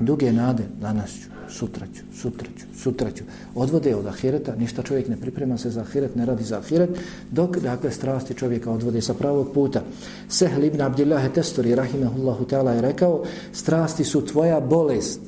Duge 0.00 0.32
nade, 0.32 0.62
danas 0.80 1.10
ću, 1.10 1.35
sutra 1.56 1.86
ću, 1.94 2.02
sutra 2.20 2.48
ću, 2.58 2.66
sutra 2.82 3.10
ću. 3.10 3.24
Odvode 3.54 3.94
od 3.94 4.06
ahireta, 4.06 4.56
ništa 4.56 4.82
čovjek 4.82 5.08
ne 5.08 5.16
priprema 5.16 5.58
se 5.58 5.70
za 5.70 5.80
ahiret, 5.80 6.16
ne 6.16 6.26
radi 6.26 6.44
za 6.44 6.58
ahiret, 6.58 6.90
dok, 7.30 7.58
dakle, 7.58 7.90
strasti 7.90 8.34
čovjeka 8.34 8.70
odvode 8.70 9.00
sa 9.00 9.14
pravog 9.14 9.52
puta. 9.54 9.82
Sehl 10.28 10.64
ibn 10.64 10.80
Abdillah 10.80 11.32
Testori, 11.32 11.74
rahimehullahu 11.74 12.44
ta'ala, 12.44 12.76
je 12.76 12.82
rekao, 12.82 13.24
strasti 13.52 14.04
su 14.04 14.26
tvoja 14.26 14.60
bolest. 14.60 15.20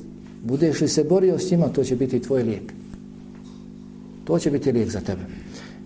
Budeš 0.43 0.81
li 0.81 0.87
se 0.87 1.03
borio 1.03 1.39
s 1.39 1.51
njima, 1.51 1.67
to 1.67 1.83
će 1.83 1.95
biti 1.95 2.21
tvoj 2.21 2.43
lijek. 2.43 2.73
To 4.23 4.39
će 4.39 4.51
biti 4.51 4.71
lijek 4.71 4.89
za 4.89 4.99
tebe. 4.99 5.21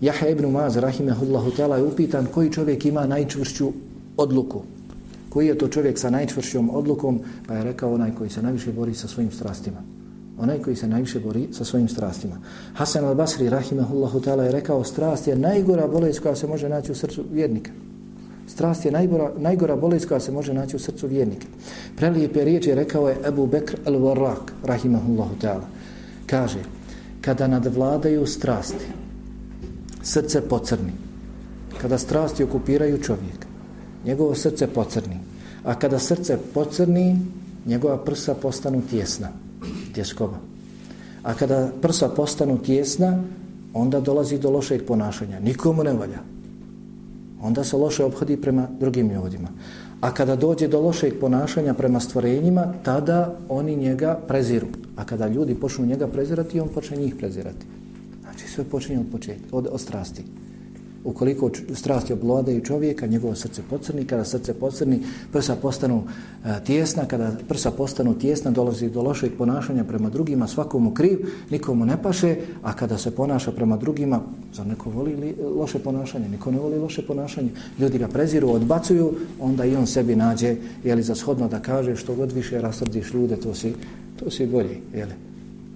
Jahe 0.00 0.30
ibn 0.30 0.50
Maz, 0.50 0.76
rahimehullahu 0.76 1.50
ta'ala, 1.56 1.76
je 1.76 1.88
upitan 1.88 2.26
koji 2.34 2.52
čovjek 2.52 2.86
ima 2.86 3.06
najčvršću 3.06 3.72
odluku. 4.16 4.62
Koji 5.28 5.46
je 5.46 5.58
to 5.58 5.68
čovjek 5.68 5.98
sa 5.98 6.10
najčvršćom 6.10 6.70
odlukom, 6.70 7.20
pa 7.46 7.54
je 7.54 7.64
rekao 7.64 7.94
onaj 7.94 8.14
koji 8.14 8.30
se 8.30 8.42
najviše 8.42 8.72
bori 8.72 8.94
sa 8.94 9.08
svojim 9.08 9.32
strastima 9.32 9.93
onaj 10.38 10.58
koji 10.58 10.76
se 10.76 10.88
najviše 10.88 11.20
bori 11.20 11.48
sa 11.52 11.64
svojim 11.64 11.88
strastima. 11.88 12.40
Hasan 12.74 13.04
al-Basri, 13.04 13.48
rahimahullahu 13.48 14.20
ta'ala, 14.20 14.42
je 14.42 14.52
rekao, 14.52 14.84
strast 14.84 15.26
je 15.28 15.36
najgora 15.36 15.88
bolest 15.88 16.20
koja 16.20 16.36
se 16.36 16.46
može 16.46 16.68
naći 16.68 16.92
u 16.92 16.94
srcu 16.94 17.24
vjernika. 17.32 17.70
Strast 18.46 18.84
je 18.84 18.92
najgora, 18.92 19.32
najgora 19.38 19.76
bolest 19.76 20.08
koja 20.08 20.20
se 20.20 20.32
može 20.32 20.54
naći 20.54 20.76
u 20.76 20.78
srcu 20.78 21.06
vjernika. 21.06 21.46
Prelijepe 21.96 22.44
riječi 22.44 22.74
rekao 22.74 23.08
je 23.08 23.16
Ebu 23.26 23.46
Bekr 23.46 23.76
al-Warraq, 23.86 24.52
rahimahullahu 24.64 25.34
ta'ala. 25.42 25.64
Kaže, 26.26 26.58
kada 27.20 27.46
nadvladaju 27.46 28.26
strasti, 28.26 28.84
srce 30.02 30.40
pocrni. 30.48 30.92
Kada 31.80 31.98
strasti 31.98 32.44
okupiraju 32.44 33.02
čovjek, 33.02 33.46
njegovo 34.04 34.34
srce 34.34 34.66
pocrni. 34.66 35.18
A 35.64 35.74
kada 35.78 35.98
srce 35.98 36.38
pocrni, 36.54 37.20
njegova 37.66 38.04
prsa 38.04 38.34
postanu 38.34 38.82
tjesna, 38.90 39.28
tjeskoba. 39.94 40.38
A 41.22 41.34
kada 41.34 41.72
prsa 41.82 42.08
postanu 42.08 42.58
tjesna, 42.58 43.22
onda 43.74 44.00
dolazi 44.00 44.38
do 44.38 44.50
lošeg 44.50 44.86
ponašanja. 44.86 45.40
Nikomu 45.40 45.84
ne 45.84 45.92
valja. 45.92 46.18
Onda 47.42 47.64
se 47.64 47.76
loše 47.76 48.04
obhodi 48.04 48.36
prema 48.36 48.68
drugim 48.80 49.10
ljudima. 49.10 49.48
A 50.00 50.10
kada 50.14 50.36
dođe 50.36 50.68
do 50.68 50.80
lošeg 50.80 51.20
ponašanja 51.20 51.74
prema 51.74 52.00
stvorenjima, 52.00 52.72
tada 52.82 53.36
oni 53.48 53.76
njega 53.76 54.18
preziru. 54.28 54.66
A 54.96 55.04
kada 55.04 55.28
ljudi 55.28 55.54
počnu 55.54 55.86
njega 55.86 56.06
prezirati, 56.06 56.60
on 56.60 56.68
počne 56.68 56.96
njih 56.96 57.14
prezirati. 57.14 57.66
Znači 58.22 58.48
sve 58.48 58.64
počinje 58.64 58.98
od 59.00 59.06
početka, 59.12 59.56
od, 59.56 59.68
od 59.72 59.80
strasti 59.80 60.24
ukoliko 61.04 61.50
strasti 61.74 62.12
obladaju 62.12 62.60
čovjeka, 62.60 63.06
njegovo 63.06 63.34
srce 63.34 63.62
pocrni, 63.70 64.04
kada 64.04 64.24
srce 64.24 64.54
pocrni, 64.54 65.00
prsa 65.32 65.56
postanu 65.56 66.02
e, 66.44 66.64
tjesna, 66.64 67.04
kada 67.04 67.32
prsa 67.48 67.70
postanu 67.70 68.18
tjesna, 68.18 68.50
dolazi 68.50 68.90
do 68.90 69.02
lošeg 69.02 69.32
ponašanja 69.38 69.84
prema 69.84 70.10
drugima, 70.10 70.48
svakomu 70.48 70.94
kriv, 70.94 71.28
nikomu 71.50 71.84
ne 71.84 72.02
paše, 72.02 72.36
a 72.62 72.72
kada 72.72 72.98
se 72.98 73.10
ponaša 73.10 73.52
prema 73.52 73.76
drugima, 73.76 74.20
za 74.54 74.64
neko 74.64 74.90
voli 74.90 75.16
li, 75.16 75.28
e, 75.28 75.44
loše 75.44 75.78
ponašanje? 75.78 76.28
Niko 76.28 76.50
ne 76.50 76.58
voli 76.58 76.78
loše 76.78 77.06
ponašanje. 77.06 77.50
Ljudi 77.78 77.98
ga 77.98 78.08
preziru, 78.08 78.50
odbacuju, 78.50 79.12
onda 79.40 79.64
i 79.64 79.76
on 79.76 79.86
sebi 79.86 80.16
nađe, 80.16 80.56
jeli 80.84 81.02
za 81.02 81.14
shodno 81.14 81.48
da 81.48 81.60
kaže 81.60 81.96
što 81.96 82.14
god 82.14 82.32
više 82.32 82.60
rasrdiš 82.60 83.14
ljude, 83.14 83.36
to 83.36 83.54
si, 83.54 83.74
to 84.16 84.30
si 84.30 84.46
bolji, 84.46 84.80
jeli? 84.94 85.12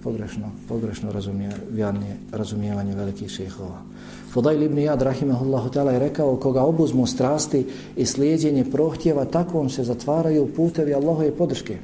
Pogrešno, 0.03 0.51
pogrešno 0.67 1.11
razumijevanje, 1.11 2.15
razumijevanje 2.31 2.95
velikih 2.95 3.29
šehova. 3.29 3.81
Fudajl 4.29 4.63
ibn 4.63 4.77
Jad, 4.77 5.01
rahimahullahu 5.01 5.69
ta'ala, 5.69 5.91
je 5.91 5.99
rekao, 5.99 6.35
koga 6.37 6.61
obuzmu 6.61 7.07
strasti 7.07 7.65
i 7.97 8.05
slijedjenje 8.05 8.65
prohtjeva, 8.71 9.25
takvom 9.25 9.69
se 9.69 9.83
zatvaraju 9.83 10.47
putevi 10.55 10.93
Allahove 10.93 11.31
podrške. 11.31 11.77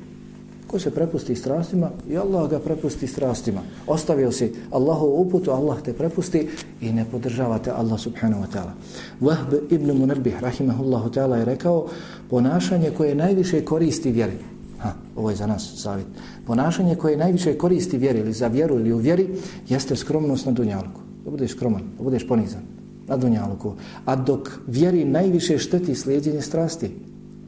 Ko 0.67 0.79
se 0.79 0.91
prepusti 0.91 1.35
strastima, 1.35 1.89
i 2.09 2.17
Allah 2.17 2.49
ga 2.49 2.59
prepusti 2.59 3.07
strastima. 3.07 3.61
Ostavio 3.87 4.31
si 4.31 4.53
Allahov 4.71 5.19
uputu, 5.21 5.51
Allah 5.51 5.81
te 5.81 5.93
prepusti 5.93 6.47
i 6.81 6.93
ne 6.93 7.05
podržavate 7.11 7.71
Allah 7.71 7.99
subhanahu 7.99 8.43
wa 8.43 8.47
ta'ala. 8.53 8.73
Wahb 9.21 9.53
ibn 9.69 9.97
Munabbih, 9.97 10.41
rahimahullahu 10.41 11.09
ta'ala, 11.09 11.37
je 11.37 11.45
rekao, 11.45 11.87
ponašanje 12.29 12.91
koje 12.97 13.15
najviše 13.15 13.65
koristi 13.65 14.11
vjeri. 14.11 14.37
Ha, 14.77 14.93
ovo 15.15 15.29
je 15.29 15.35
za 15.35 15.47
nas 15.47 15.73
savjet. 15.75 16.07
Ponašanje 16.45 16.95
koje 16.95 17.17
najviše 17.17 17.57
koristi 17.57 17.97
vjeri 17.97 18.19
ili 18.19 18.33
za 18.33 18.47
vjeru 18.47 18.75
ili 18.75 18.93
u 18.93 18.97
vjeri, 18.97 19.29
jeste 19.69 19.95
skromnost 19.95 20.45
na 20.45 20.51
dunjalku 20.51 21.04
da 21.25 21.31
budeš 21.31 21.51
skroman, 21.51 21.81
da 21.97 22.03
budeš 22.03 22.27
ponizan 22.27 22.61
na 23.07 23.17
dunjaluku. 23.17 23.73
A 24.05 24.15
dok 24.15 24.49
vjeri 24.67 25.05
najviše 25.05 25.57
šteti 25.57 25.95
slijedjenje 25.95 26.41
strasti, 26.41 26.91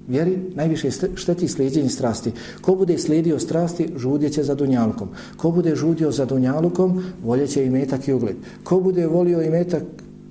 vjeri 0.08 0.38
najviše 0.56 0.92
šteti 1.16 1.48
slijedjenje 1.48 1.90
strasti. 1.90 2.32
Ko 2.62 2.76
bude 2.76 2.98
slijedio 2.98 3.40
strasti, 3.40 3.90
žudjeće 3.98 4.44
za 4.44 4.56
dunjalukom. 4.56 5.10
Ko 5.38 5.52
bude 5.52 5.76
žudio 5.76 6.12
za 6.12 6.26
dunjalukom, 6.26 7.04
voljeće 7.24 7.66
i 7.66 7.70
metak 7.70 8.08
i 8.08 8.14
ugled. 8.14 8.36
Ko 8.64 8.80
bude 8.80 9.08
volio 9.08 9.42
i 9.42 9.50
metak 9.50 9.84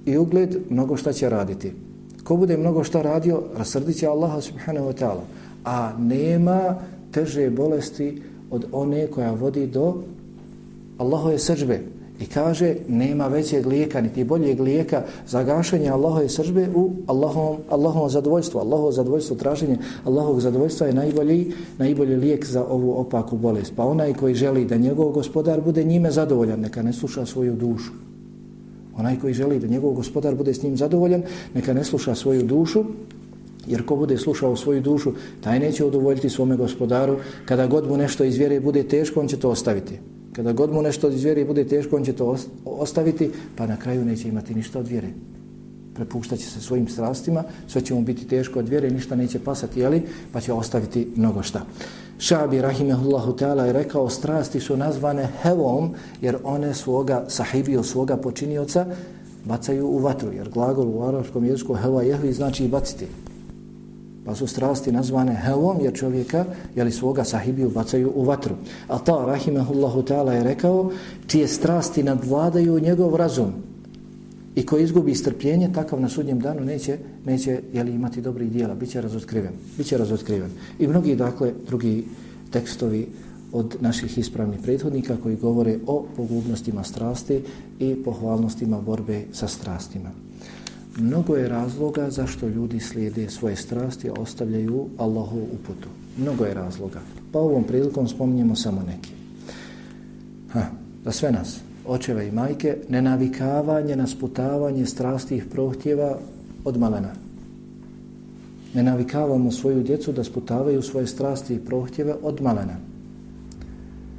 i 0.07 0.19
ugled, 0.19 0.57
mnogo 0.71 0.97
šta 0.97 1.13
će 1.13 1.29
raditi. 1.29 1.73
Ko 2.25 2.37
bude 2.37 2.57
mnogo 2.57 2.85
šta 2.85 3.03
radio, 3.03 3.43
rasrdit 3.57 3.97
će 3.97 4.07
Allaha 4.07 4.41
subhanahu 4.41 4.87
wa 4.89 4.95
ta'ala. 4.99 5.23
A 5.65 5.93
nema 5.99 6.75
teže 7.11 7.51
bolesti 7.51 8.23
od 8.51 8.65
one 8.73 9.07
koja 9.07 9.31
vodi 9.33 9.67
do 9.67 10.03
Allahove 10.99 11.39
srđbe, 11.39 11.81
I 12.21 12.27
kaže, 12.27 12.75
nema 12.89 13.29
većeg 13.29 13.67
lijeka, 13.67 14.01
niti 14.01 14.25
boljeg 14.25 14.61
lijeka 14.61 15.03
za 15.29 15.43
gašenje 15.43 15.89
Allahove 15.91 16.29
sržbe 16.29 16.69
u 16.75 16.91
Allahovom, 17.07 17.57
Allahovom 17.71 18.11
zadovoljstvu. 18.11 18.59
Allahovo 18.59 18.93
zadovoljstvo, 18.93 19.37
traženje 19.37 19.79
Allahovog 20.05 20.41
zadovoljstva 20.41 20.87
je 20.87 20.95
najbolji, 20.95 21.53
najbolji 21.79 22.17
lijek 22.17 22.45
za 22.47 22.65
ovu 22.65 23.01
opaku 23.01 23.37
bolest. 23.37 23.73
Pa 23.77 23.85
onaj 23.85 24.15
koji 24.15 24.35
želi 24.35 24.65
da 24.65 24.77
njegov 24.77 25.11
gospodar 25.11 25.61
bude 25.61 25.85
njime 25.85 26.11
zadovoljan, 26.11 26.61
neka 26.61 26.83
ne 26.83 26.93
sluša 26.93 27.27
svoju 27.27 27.57
dušu. 27.57 27.93
Onaj 28.97 29.21
koji 29.21 29.35
želi 29.35 29.59
da 29.59 29.67
njegov 29.67 29.93
gospodar 29.93 30.35
bude 30.35 30.55
s 30.55 30.63
njim 30.63 30.77
zadovoljan, 30.77 31.23
neka 31.55 31.75
ne 31.75 31.85
sluša 31.85 32.15
svoju 32.15 32.43
dušu, 32.43 32.85
Jer 33.67 33.83
ko 33.83 33.97
bude 33.97 34.15
slušao 34.19 34.57
svoju 34.57 34.81
dušu, 34.81 35.13
taj 35.41 35.59
neće 35.59 35.85
udovoljiti 35.85 36.31
svome 36.31 36.57
gospodaru. 36.57 37.17
Kada 37.45 37.67
god 37.67 37.89
mu 37.89 37.97
nešto 37.97 38.25
iz 38.25 38.39
vjere 38.39 38.61
bude 38.61 38.83
teško, 38.83 39.21
on 39.21 39.29
će 39.29 39.37
to 39.37 39.51
ostaviti. 39.51 39.99
Kada 40.37 40.53
god 40.53 40.73
mu 40.73 40.83
nešto 40.83 41.07
od 41.07 41.15
vjere 41.15 41.45
bude 41.45 41.65
teško, 41.65 41.97
on 41.97 42.05
će 42.05 42.13
to 42.13 42.37
ostaviti, 42.65 43.31
pa 43.57 43.67
na 43.67 43.77
kraju 43.77 44.05
neće 44.05 44.29
imati 44.29 44.55
ništa 44.55 44.79
od 44.79 44.89
vjere. 44.89 45.09
Prepuštat 45.95 46.39
će 46.39 46.51
se 46.51 46.61
svojim 46.61 46.89
strastima, 46.89 47.45
sve 47.67 47.81
će 47.81 47.95
mu 47.95 48.03
biti 48.03 48.27
teško 48.29 48.59
od 48.59 48.69
vjere, 48.69 48.91
ništa 48.91 49.17
neće 49.17 49.39
pasati, 49.39 49.81
jeli? 49.81 50.03
pa 50.33 50.41
će 50.41 50.53
ostaviti 50.53 51.09
mnogo 51.17 51.43
šta. 51.43 51.65
Šabi 52.19 52.61
Rahimehullahu 52.61 53.37
Teala 53.37 53.65
je 53.65 53.73
rekao, 53.73 54.11
strasti 54.11 54.61
su 54.61 54.77
nazvane 54.77 55.29
hevom, 55.43 55.95
jer 56.21 56.37
one 56.45 56.75
svoga 56.75 57.25
sahibio, 57.29 57.83
svoga 57.83 58.17
počinioca, 58.17 58.87
bacaju 59.45 59.87
u 59.87 59.99
vatru, 59.99 60.33
jer 60.33 60.49
glagol 60.49 60.89
u 60.89 61.03
arabskom 61.03 61.45
jeziku 61.45 61.75
heva 61.75 62.03
jehvi 62.03 62.33
znači 62.33 62.69
baciti. 62.69 63.07
Pa 64.27 64.35
su 64.35 64.47
strasti 64.47 64.93
nazvane 64.93 65.35
hevom 65.35 65.81
jer 65.81 65.95
čovjeka 65.95 66.45
jeli 66.77 66.93
svoga 66.93 67.25
sahibiju 67.25 67.71
bacaju 67.71 68.13
u 68.15 68.25
vatru. 68.25 68.55
A 68.89 68.99
ta 68.99 69.25
rahimahullahu 69.27 70.03
ta'ala 70.03 70.31
je 70.31 70.45
rekao 70.45 70.91
čije 71.27 71.49
strasti 71.49 72.03
nadvladaju 72.03 72.81
njegov 72.81 73.17
razum 73.17 73.53
i 74.57 74.67
ko 74.67 74.79
izgubi 74.79 75.15
strpljenje 75.15 75.73
takav 75.73 76.01
na 76.01 76.09
sudnjem 76.09 76.41
danu 76.41 76.61
neće, 76.61 76.99
neće 77.25 77.61
jeli, 77.73 77.93
imati 77.93 78.21
dobrih 78.21 78.53
dijela, 78.53 78.75
biće 78.75 79.01
razotkriven. 79.01 79.53
Biće 79.79 79.99
razotkriven. 79.99 80.51
I 80.79 80.87
mnogi 80.87 81.17
dakle 81.17 81.53
drugi 81.67 82.05
tekstovi 82.51 83.09
od 83.53 83.77
naših 83.81 84.19
ispravnih 84.19 84.61
prethodnika 84.63 85.17
koji 85.23 85.37
govore 85.37 85.79
o 85.87 86.07
pogubnostima 86.17 86.85
strasti 86.85 87.43
i 87.79 87.95
pohvalnostima 88.05 88.81
borbe 88.81 89.23
sa 89.33 89.49
strastima. 89.49 90.11
Mnogo 90.99 91.37
je 91.37 91.49
razloga 91.49 92.11
zašto 92.11 92.49
ljudi 92.49 92.81
slijede 92.81 93.31
svoje 93.31 93.57
strasti, 93.57 94.09
a 94.09 94.13
ostavljaju 94.13 94.87
Allahu 94.99 95.39
uputu. 95.39 95.89
Mnogo 96.19 96.45
je 96.45 96.55
razloga. 96.55 97.01
Pa 97.33 97.39
ovom 97.39 97.65
prilikom 97.65 98.09
spominjemo 98.09 98.57
samo 98.57 98.83
neki. 98.87 99.11
Ha, 100.53 100.63
za 101.05 101.13
sve 101.13 101.33
nas, 101.33 101.61
očeve 101.87 102.29
i 102.29 102.33
majke, 102.33 102.77
nenavikavanje 102.89 103.97
na 103.97 104.07
sputavanje 104.07 104.87
strastih 104.87 105.45
prohtjeva 105.45 106.19
od 106.65 106.79
malena. 106.79 107.13
Ne 108.75 108.83
navikavamo 108.83 109.53
svoju 109.53 109.83
djecu 109.83 110.13
da 110.13 110.25
sputavaju 110.25 110.83
svoje 110.83 111.07
strasti 111.07 111.55
i 111.55 111.65
prohtjeve 111.65 112.15
od 112.23 112.43
malena. 112.43 112.77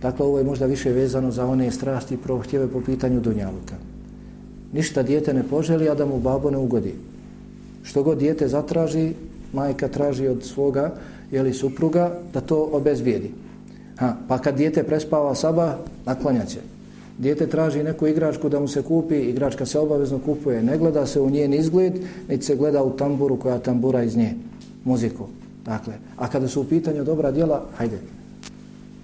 Dakle, 0.01 0.25
ovo 0.25 0.37
je 0.37 0.43
možda 0.43 0.65
više 0.65 0.91
vezano 0.91 1.31
za 1.31 1.45
one 1.45 1.71
strasti 1.71 2.13
i 2.13 2.17
prohtjeve 2.17 2.67
po 2.67 2.81
pitanju 2.81 3.19
Dunjaluka. 3.19 3.75
Ništa 4.73 5.03
dijete 5.03 5.33
ne 5.33 5.43
poželi, 5.43 5.89
a 5.89 5.95
da 5.95 6.05
mu 6.05 6.19
babo 6.19 6.51
ne 6.51 6.57
ugodi. 6.57 6.93
Što 7.83 8.03
god 8.03 8.17
dijete 8.17 8.47
zatraži, 8.47 9.13
majka 9.53 9.87
traži 9.87 10.27
od 10.27 10.43
svoga 10.43 10.93
jeli, 11.31 11.53
supruga 11.53 12.19
da 12.33 12.41
to 12.41 12.69
obezbijedi. 12.71 13.31
Ha, 13.97 14.15
pa 14.27 14.37
kad 14.37 14.55
dijete 14.55 14.83
prespava 14.83 15.35
saba, 15.35 15.77
naklanjaće. 16.05 16.59
Dijete 17.17 17.47
traži 17.47 17.83
neku 17.83 18.07
igračku 18.07 18.49
da 18.49 18.59
mu 18.59 18.67
se 18.67 18.81
kupi, 18.81 19.15
igračka 19.15 19.65
se 19.65 19.79
obavezno 19.79 20.19
kupuje. 20.19 20.63
Ne 20.63 20.77
gleda 20.77 21.05
se 21.05 21.21
u 21.21 21.29
njen 21.29 21.53
izgled, 21.53 21.93
niti 22.29 22.45
se 22.45 22.55
gleda 22.55 22.83
u 22.83 22.97
tamburu 22.97 23.39
koja 23.39 23.59
tambura 23.59 24.03
iz 24.03 24.17
nje, 24.17 24.33
muziku. 24.85 25.27
Dakle, 25.65 25.93
a 26.17 26.29
kada 26.29 26.47
su 26.47 26.61
u 26.61 26.63
pitanju 26.63 27.03
dobra 27.03 27.31
djela, 27.31 27.65
hajde, 27.77 27.97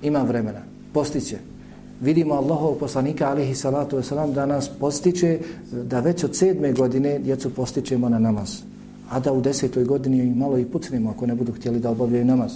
ima 0.03 0.23
vremena, 0.23 0.59
postiće, 0.93 1.37
vidimo 2.01 2.33
Allahov 2.33 2.75
poslanika 2.79 3.29
alihi 3.29 3.55
salatu 3.55 3.97
wasalam 3.97 4.33
da 4.33 4.45
nas 4.45 4.69
postiče 4.79 5.39
da 5.71 5.99
već 5.99 6.23
od 6.23 6.35
sedme 6.35 6.73
godine 6.73 7.19
djecu 7.19 7.49
postičemo 7.49 8.09
na 8.09 8.19
namaz. 8.19 8.61
A 9.09 9.19
da 9.19 9.33
u 9.33 9.41
desetoj 9.41 9.83
godini 9.83 10.35
malo 10.35 10.57
i 10.57 10.65
pucnemo 10.65 11.09
ako 11.09 11.25
ne 11.25 11.35
budu 11.35 11.51
htjeli 11.51 11.79
da 11.79 11.89
obavljaju 11.89 12.25
namaz. 12.25 12.51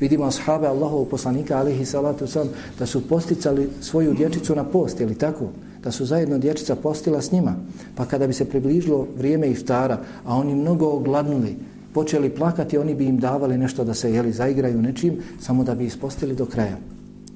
Vidimo 0.00 0.24
ashabe 0.24 0.66
Allahov 0.66 1.04
poslanika 1.04 1.58
alihi 1.58 1.84
salatu 1.84 2.26
sam 2.26 2.48
da 2.78 2.86
su 2.86 3.08
posticali 3.08 3.68
svoju 3.80 4.14
dječicu 4.14 4.54
na 4.54 4.64
post, 4.64 5.00
ili 5.00 5.14
tako? 5.14 5.48
Da 5.82 5.90
su 5.90 6.06
zajedno 6.06 6.38
dječica 6.38 6.76
postila 6.76 7.22
s 7.22 7.32
njima. 7.32 7.56
Pa 7.94 8.04
kada 8.04 8.26
bi 8.26 8.32
se 8.32 8.44
približilo 8.44 9.06
vrijeme 9.18 9.50
iftara, 9.50 9.98
a 10.24 10.36
oni 10.36 10.54
mnogo 10.54 10.86
ogladnuli, 10.86 11.56
počeli 11.92 12.30
plakati, 12.30 12.78
oni 12.78 12.94
bi 12.94 13.04
im 13.04 13.18
davali 13.18 13.58
nešto 13.58 13.84
da 13.84 13.94
se 13.94 14.12
jeli 14.12 14.32
zaigraju 14.32 14.82
nečim, 14.82 15.16
samo 15.40 15.64
da 15.64 15.74
bi 15.74 15.84
ispostili 15.84 16.34
do 16.34 16.46
kraja. 16.46 16.76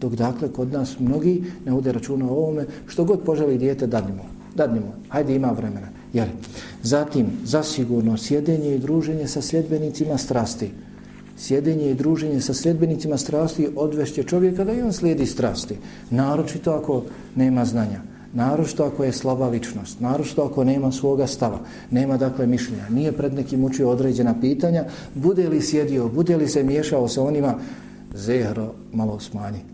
Dok 0.02 0.14
dakle, 0.14 0.48
kod 0.52 0.72
nas 0.72 0.98
mnogi 0.98 1.44
ne 1.66 1.72
ude 1.72 1.92
računa 1.92 2.26
o 2.26 2.34
ovome, 2.34 2.66
što 2.86 3.04
god 3.04 3.20
poželi 3.22 3.58
dijete, 3.58 3.86
dadnimo. 3.86 4.22
Dadnimo, 4.54 4.94
hajde 5.08 5.34
ima 5.34 5.50
vremena. 5.50 5.88
Jer, 6.12 6.28
zatim, 6.82 7.26
zasigurno, 7.44 8.16
sjedenje 8.16 8.74
i 8.74 8.78
druženje 8.78 9.28
sa 9.28 9.42
sljedbenicima 9.42 10.18
strasti. 10.18 10.70
Sjedenje 11.38 11.90
i 11.90 11.94
druženje 11.94 12.40
sa 12.40 12.54
sljedbenicima 12.54 13.16
strasti 13.18 13.68
odvešće 13.76 14.22
čovjeka 14.22 14.64
da 14.64 14.72
i 14.72 14.82
on 14.82 14.92
slijedi 14.92 15.26
strasti. 15.26 15.76
Naročito 16.10 16.72
ako 16.72 17.02
nema 17.36 17.64
znanja. 17.64 18.00
Naročito 18.34 18.84
ako 18.84 19.04
je 19.04 19.12
slaba 19.12 19.48
ličnost. 19.48 20.00
Naročito 20.00 20.42
ako 20.42 20.64
nema 20.64 20.92
svoga 20.92 21.26
stava. 21.26 21.58
Nema 21.90 22.16
dakle 22.16 22.46
mišljenja. 22.46 22.88
Nije 22.90 23.12
pred 23.12 23.34
nekim 23.34 23.64
učio 23.64 23.90
određena 23.90 24.34
pitanja. 24.40 24.84
Bude 25.14 25.48
li 25.48 25.62
sjedio, 25.62 26.08
bude 26.08 26.36
li 26.36 26.48
se 26.48 26.62
miješao 26.62 27.08
sa 27.08 27.22
onima, 27.22 27.54
zehro 28.14 28.72
malo 28.92 29.20
smanji. 29.20 29.71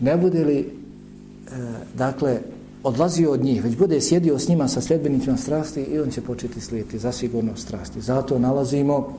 Ne 0.00 0.16
bude 0.16 0.44
li, 0.44 0.58
e, 0.58 0.66
dakle, 1.96 2.40
odlazio 2.82 3.32
od 3.32 3.44
njih, 3.44 3.64
već 3.64 3.76
bude 3.76 4.00
sjedio 4.00 4.38
s 4.38 4.48
njima 4.48 4.68
sa 4.68 4.80
sljedbenicima 4.80 5.36
strasti 5.36 5.80
i 5.80 5.98
on 5.98 6.10
će 6.10 6.20
početi 6.20 6.60
slijeti, 6.60 6.98
za 6.98 7.12
sigurno 7.12 7.56
strasti. 7.56 8.00
Zato 8.00 8.38
nalazimo 8.38 9.18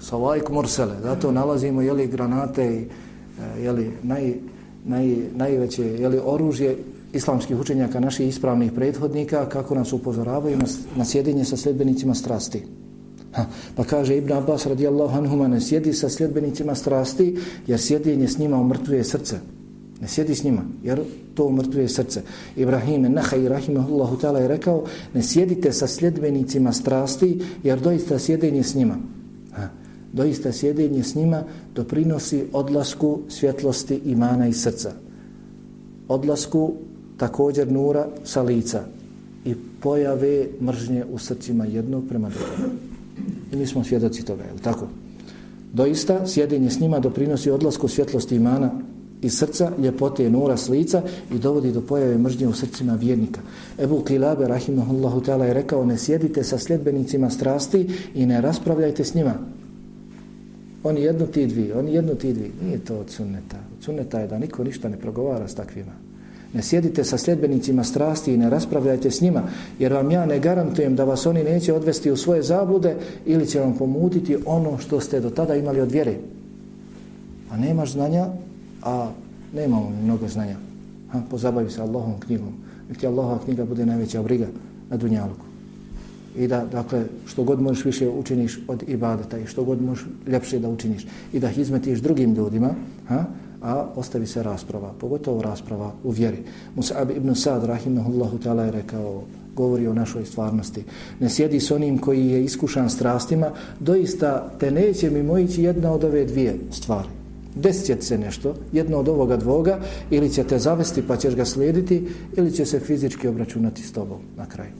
sa 0.00 0.16
lajk 0.16 0.50
morsele, 0.50 0.96
zato 1.02 1.32
nalazimo 1.32 1.82
jeli, 1.82 2.06
granate 2.06 2.74
i 2.74 2.78
e, 2.78 3.62
jeli, 3.62 3.90
naj, 4.02 4.34
naj, 4.84 5.16
najveće 5.36 5.84
jeli, 5.84 6.20
oružje 6.24 6.76
islamskih 7.12 7.58
učenjaka, 7.58 8.00
naših 8.00 8.28
ispravnih 8.28 8.72
prethodnika, 8.72 9.48
kako 9.48 9.74
nas 9.74 9.92
upozoravaju 9.92 10.56
na, 10.56 10.66
na 10.96 11.04
sjedinje 11.04 11.44
sa 11.44 11.56
sljedbenicima 11.56 12.14
strasti. 12.14 12.62
Ha, 13.32 13.44
pa 13.76 13.84
kaže 13.84 14.16
Ibn 14.16 14.32
Abbas 14.32 14.66
radijallahu 14.66 15.18
anhuma, 15.18 15.48
ne 15.48 15.60
sjedi 15.60 15.92
sa 15.92 16.08
sljedbenicima 16.08 16.74
strasti, 16.74 17.38
jer 17.66 17.80
sjedinje 17.80 18.28
s 18.28 18.38
njima 18.38 18.56
umrtvuje 18.56 19.04
srce. 19.04 19.36
Ne 20.00 20.08
sjedi 20.08 20.34
s 20.34 20.44
njima, 20.44 20.62
jer 20.84 21.00
to 21.34 21.46
umrtvuje 21.46 21.88
srce. 21.88 22.22
Ibrahim 22.56 23.02
Nahaj 23.02 23.48
Rahimahullahu 23.48 24.16
ta'ala 24.16 24.38
je 24.38 24.48
rekao, 24.48 24.84
ne 25.14 25.22
sjedite 25.22 25.72
sa 25.72 25.86
sljedbenicima 25.86 26.72
strasti, 26.72 27.40
jer 27.62 27.80
doista 27.80 28.18
sjedenje 28.18 28.62
s 28.62 28.74
njima. 28.74 28.96
Ha, 29.52 29.68
doista 30.12 30.52
sjedenje 30.52 31.02
s 31.02 31.14
njima 31.14 31.42
doprinosi 31.74 32.44
odlasku 32.52 33.18
svjetlosti 33.28 34.00
imana 34.04 34.48
i 34.48 34.52
srca. 34.52 34.92
Odlasku 36.08 36.72
također 37.16 37.72
nura 37.72 38.08
sa 38.24 38.42
lica 38.42 38.84
i 39.44 39.54
pojave 39.80 40.46
mržnje 40.60 41.04
u 41.12 41.18
srcima 41.18 41.64
jednog 41.64 42.04
prema 42.08 42.28
drugom. 42.28 42.72
I 43.52 43.56
mi 43.56 43.66
smo 43.66 43.84
svjedoci 43.84 44.24
toga, 44.24 44.42
je 44.42 44.50
tako? 44.62 44.88
Doista, 45.72 46.26
sjedenje 46.26 46.70
s 46.70 46.80
njima 46.80 47.00
doprinosi 47.00 47.50
odlasku 47.50 47.88
svjetlosti 47.88 48.36
imana 48.36 48.70
i 49.22 49.30
srca, 49.30 49.72
ljepote 49.78 50.30
nura 50.30 50.56
s 50.56 50.68
lica 50.68 51.02
i 51.34 51.38
dovodi 51.38 51.72
do 51.72 51.80
pojave 51.80 52.18
mržnje 52.18 52.48
u 52.48 52.52
srcima 52.52 52.94
vjernika. 52.94 53.40
Ebu 53.78 54.00
Kilabe, 54.00 54.48
rahimahullahu 54.48 55.20
ta'ala, 55.20 55.44
je 55.44 55.54
rekao, 55.54 55.84
ne 55.84 55.98
sjedite 55.98 56.44
sa 56.44 56.58
sljedbenicima 56.58 57.30
strasti 57.30 57.88
i 58.14 58.26
ne 58.26 58.40
raspravljajte 58.40 59.04
s 59.04 59.14
njima. 59.14 59.34
Oni 60.84 61.02
jedno 61.02 61.26
ti 61.26 61.46
dvi, 61.46 61.72
oni 61.72 61.94
jedno 61.94 62.14
ti 62.14 62.32
dvi. 62.32 62.50
Nije 62.64 62.78
to 62.78 62.98
od 62.98 63.10
sunneta. 63.10 63.56
Od 63.78 63.84
sunneta 63.84 64.20
je 64.20 64.26
da 64.26 64.38
niko 64.38 64.64
ništa 64.64 64.88
ne 64.88 64.96
progovara 64.96 65.48
s 65.48 65.54
takvima. 65.54 65.92
Ne 66.54 66.62
sjedite 66.62 67.04
sa 67.04 67.18
sljedbenicima 67.18 67.84
strasti 67.84 68.34
i 68.34 68.36
ne 68.36 68.50
raspravljajte 68.50 69.10
s 69.10 69.20
njima, 69.20 69.42
jer 69.78 69.92
vam 69.92 70.10
ja 70.10 70.26
ne 70.26 70.38
garantujem 70.38 70.96
da 70.96 71.04
vas 71.04 71.26
oni 71.26 71.44
neće 71.44 71.74
odvesti 71.74 72.10
u 72.10 72.16
svoje 72.16 72.42
zablude 72.42 72.96
ili 73.26 73.46
će 73.46 73.60
vam 73.60 73.76
pomutiti 73.76 74.36
ono 74.46 74.78
što 74.78 75.00
ste 75.00 75.20
do 75.20 75.30
tada 75.30 75.54
imali 75.54 75.80
od 75.80 75.92
vjere. 75.92 76.14
A 77.50 77.56
nemaš 77.56 77.92
znanja, 77.92 78.26
a 78.82 79.10
nemamo 79.54 79.90
mnogo 80.02 80.28
znanja. 80.28 80.56
Ha, 81.12 81.20
pozabavi 81.30 81.70
se 81.70 81.80
Allahom 81.80 82.20
knjigom. 82.20 82.52
Nek 82.88 82.98
ti 82.98 83.06
Allahova 83.06 83.38
knjiga 83.44 83.64
bude 83.64 83.86
najveća 83.86 84.22
briga 84.22 84.46
na 84.90 84.96
dunjaluku. 84.96 85.44
I 86.36 86.46
da, 86.46 86.64
dakle, 86.72 87.04
što 87.26 87.44
god 87.44 87.60
možeš 87.60 87.84
više 87.84 88.08
učiniš 88.08 88.60
od 88.68 88.82
ibadeta 88.88 89.38
i 89.38 89.46
što 89.46 89.64
god 89.64 89.82
možeš 89.82 90.06
ljepše 90.26 90.58
da 90.58 90.68
učiniš 90.68 91.06
i 91.32 91.40
da 91.40 91.48
hizmetiš 91.48 91.98
drugim 91.98 92.34
ljudima, 92.34 92.70
ha, 93.08 93.24
a 93.62 93.86
ostavi 93.96 94.26
se 94.26 94.42
rasprava, 94.42 94.92
pogotovo 95.00 95.42
rasprava 95.42 95.92
u 96.04 96.10
vjeri. 96.10 96.38
Musa'ab 96.76 97.16
ibn 97.16 97.34
Sa'd, 97.34 97.64
rahimahullahu 97.64 98.38
ta'ala, 98.38 98.62
je 98.62 98.70
rekao, 98.70 99.22
govori 99.56 99.86
o 99.86 99.94
našoj 99.94 100.24
stvarnosti. 100.24 100.84
Ne 101.20 101.28
sjedi 101.28 101.60
s 101.60 101.70
onim 101.70 101.98
koji 101.98 102.26
je 102.26 102.44
iskušan 102.44 102.90
strastima, 102.90 103.50
doista 103.80 104.52
te 104.60 104.70
neće 104.70 105.10
mi 105.10 105.22
mojići 105.22 105.62
jedna 105.62 105.92
od 105.92 106.04
ove 106.04 106.24
dvije 106.24 106.58
stvari. 106.70 107.08
Desit 107.54 108.02
se 108.02 108.18
nešto, 108.18 108.54
jedno 108.72 108.98
od 108.98 109.08
ovoga 109.08 109.36
dvoga, 109.36 109.80
ili 110.10 110.30
će 110.30 110.44
te 110.44 110.58
zavesti 110.58 111.02
pa 111.02 111.16
ćeš 111.16 111.34
ga 111.34 111.44
slijediti, 111.44 112.08
ili 112.36 112.52
će 112.52 112.64
se 112.64 112.80
fizički 112.80 113.28
obračunati 113.28 113.82
s 113.82 113.92
tobom 113.92 114.20
na 114.36 114.46
kraju. 114.46 114.72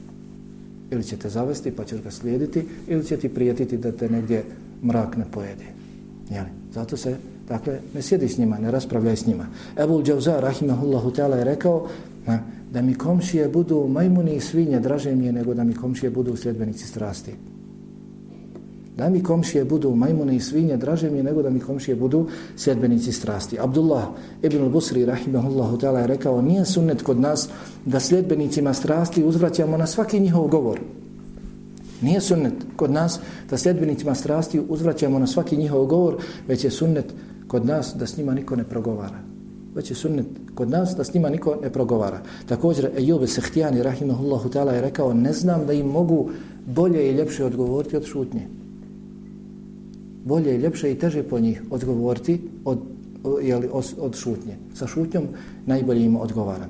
Ili 0.90 1.04
će 1.04 1.16
te 1.16 1.28
zavesti 1.28 1.70
pa 1.70 1.84
ćeš 1.84 2.02
ga 2.02 2.10
slijediti, 2.10 2.64
ili 2.88 3.04
će 3.04 3.16
ti 3.16 3.28
prijetiti 3.28 3.76
da 3.76 3.92
te 3.92 4.08
negdje 4.08 4.44
mrak 4.84 5.16
ne 5.16 5.24
pojede. 5.30 5.64
Jeli? 6.30 6.48
Zato 6.72 6.96
se 6.96 7.16
Dakle, 7.50 7.80
ne 7.94 8.02
sjedi 8.02 8.28
s 8.28 8.38
njima, 8.38 8.58
ne 8.58 8.70
raspravljaj 8.70 9.16
s 9.16 9.26
njima. 9.26 9.46
Ebul 9.76 10.02
Džavza, 10.02 10.40
rahimahullahu 10.40 11.10
ta'ala, 11.10 11.36
je 11.36 11.44
rekao 11.44 11.88
da 12.72 12.82
mi 12.82 12.94
komšije 12.94 13.48
budu 13.48 13.88
majmuni 13.88 14.36
i 14.36 14.40
svinje 14.40 14.80
draže 14.80 15.14
mi 15.14 15.26
je 15.26 15.32
nego 15.32 15.54
da 15.54 15.64
mi 15.64 15.74
komšije 15.74 16.10
budu 16.10 16.36
sljedbenici 16.36 16.86
strasti. 16.86 17.32
Da 19.00 19.08
mi 19.08 19.22
komšije 19.22 19.64
budu 19.64 19.94
majmune 19.94 20.36
i 20.36 20.40
svinje 20.40 20.76
draže 20.76 21.10
mi 21.10 21.16
je 21.16 21.22
nego 21.22 21.42
da 21.42 21.50
mi 21.50 21.60
komšije 21.60 21.94
budu 21.96 22.26
sjedbenici 22.56 23.12
strasti. 23.12 23.56
Abdullah 23.60 24.04
ibn 24.42 24.58
al-Busri, 24.58 25.06
rahimahullahu 25.06 25.78
ta'ala, 25.78 25.98
je 25.98 26.06
rekao 26.06 26.42
nije 26.42 26.64
sunnet 26.64 27.02
kod 27.02 27.20
nas 27.20 27.48
da 27.84 28.00
sljedbenicima 28.00 28.74
strasti 28.74 29.24
uzvraćamo 29.24 29.76
na 29.76 29.86
svaki 29.86 30.20
njihov 30.20 30.48
govor. 30.48 30.80
Nije 32.02 32.20
sunnet 32.20 32.52
kod 32.76 32.90
nas 32.90 33.20
da 33.50 33.56
sljedbenicima 33.56 34.14
strasti 34.14 34.60
uzvraćamo 34.68 35.18
na 35.18 35.26
svaki 35.26 35.56
njihov 35.56 35.86
govor, 35.86 36.16
već 36.48 36.64
je 36.64 36.70
sunnet 36.70 37.14
kod 37.48 37.66
nas 37.66 37.94
da 37.96 38.06
s 38.06 38.16
njima 38.16 38.34
niko 38.34 38.56
ne 38.56 38.64
progovara. 38.64 39.18
Već 39.74 39.90
je 39.90 39.96
sunnet 39.96 40.26
kod 40.54 40.70
nas 40.70 40.94
da 40.96 41.04
s 41.04 41.14
njima 41.14 41.28
niko 41.28 41.56
ne 41.62 41.72
progovara. 41.72 42.20
Također, 42.48 42.90
Ejube 42.98 43.26
Sehtijani, 43.26 43.82
rahimahullahu 43.82 44.48
ta'ala, 44.48 44.72
je 44.72 44.80
rekao, 44.80 45.14
ne 45.14 45.32
znam 45.32 45.66
da 45.66 45.72
im 45.72 45.86
mogu 45.86 46.30
bolje 46.66 47.08
i 47.08 47.12
ljepše 47.12 47.44
odgovoriti 47.44 47.96
od 47.96 48.04
šutnje. 48.04 48.59
Bolje 50.24 50.54
i 50.54 50.58
ljepše 50.58 50.92
i 50.92 50.98
teže 50.98 51.22
po 51.22 51.40
njih 51.40 51.62
odgovoriti 51.70 52.40
od, 52.64 52.78
jeli, 53.42 53.68
od, 53.72 53.94
od 53.98 54.16
šutnje. 54.16 54.56
Sa 54.74 54.86
šutnjom 54.86 55.24
najbolje 55.66 56.04
im 56.04 56.16
odgovara. 56.16 56.66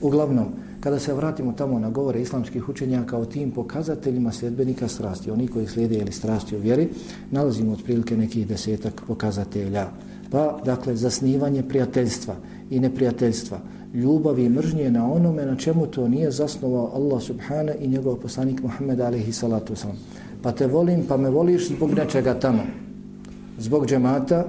Uglavnom, 0.00 0.46
kada 0.80 0.98
se 0.98 1.14
vratimo 1.14 1.52
tamo 1.52 1.78
na 1.78 1.90
govore 1.90 2.20
islamskih 2.20 2.68
učenjaka 2.68 3.18
o 3.18 3.24
tim 3.24 3.50
pokazateljima 3.50 4.32
sljedbenika 4.32 4.88
strasti, 4.88 5.30
oni 5.30 5.48
koji 5.48 5.66
slijede 5.66 5.98
ili 5.98 6.12
strasti 6.12 6.56
u 6.56 6.60
vjeri, 6.60 6.88
nalazimo 7.30 7.72
otprilike 7.72 8.16
nekih 8.16 8.46
desetak 8.46 9.02
pokazatelja. 9.06 9.86
Pa, 10.30 10.60
dakle, 10.64 10.96
zasnivanje 10.96 11.62
prijateljstva 11.62 12.36
i 12.70 12.80
neprijateljstva, 12.80 13.60
ljubavi 13.94 14.44
i 14.44 14.48
mržnje 14.48 14.90
na 14.90 15.12
onome 15.12 15.46
na 15.46 15.56
čemu 15.56 15.86
to 15.86 16.08
nije 16.08 16.30
zasnovao 16.30 16.90
Allah 16.94 17.22
subhana 17.22 17.74
i 17.74 17.88
njegov 17.88 18.16
poslanik 18.16 18.62
Muhammed 18.62 19.00
alaihi 19.00 19.32
salatu 19.32 19.74
wasalam. 19.74 19.96
Pa 20.42 20.52
te 20.52 20.66
volim, 20.66 21.04
pa 21.08 21.16
me 21.16 21.30
voliš 21.30 21.68
zbog 21.68 21.94
nečega 21.94 22.34
tamo. 22.34 22.62
Zbog 23.62 23.86
džemata, 23.86 24.44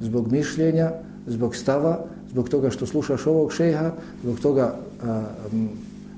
zbog 0.00 0.32
mišljenja, 0.32 0.92
zbog 1.26 1.56
stava, 1.56 2.04
zbog 2.30 2.48
toga 2.48 2.70
što 2.70 2.86
slušaš 2.86 3.26
ovog 3.26 3.52
šeha, 3.52 3.90
zbog 4.22 4.40
toga 4.40 4.74
a, 5.02 5.22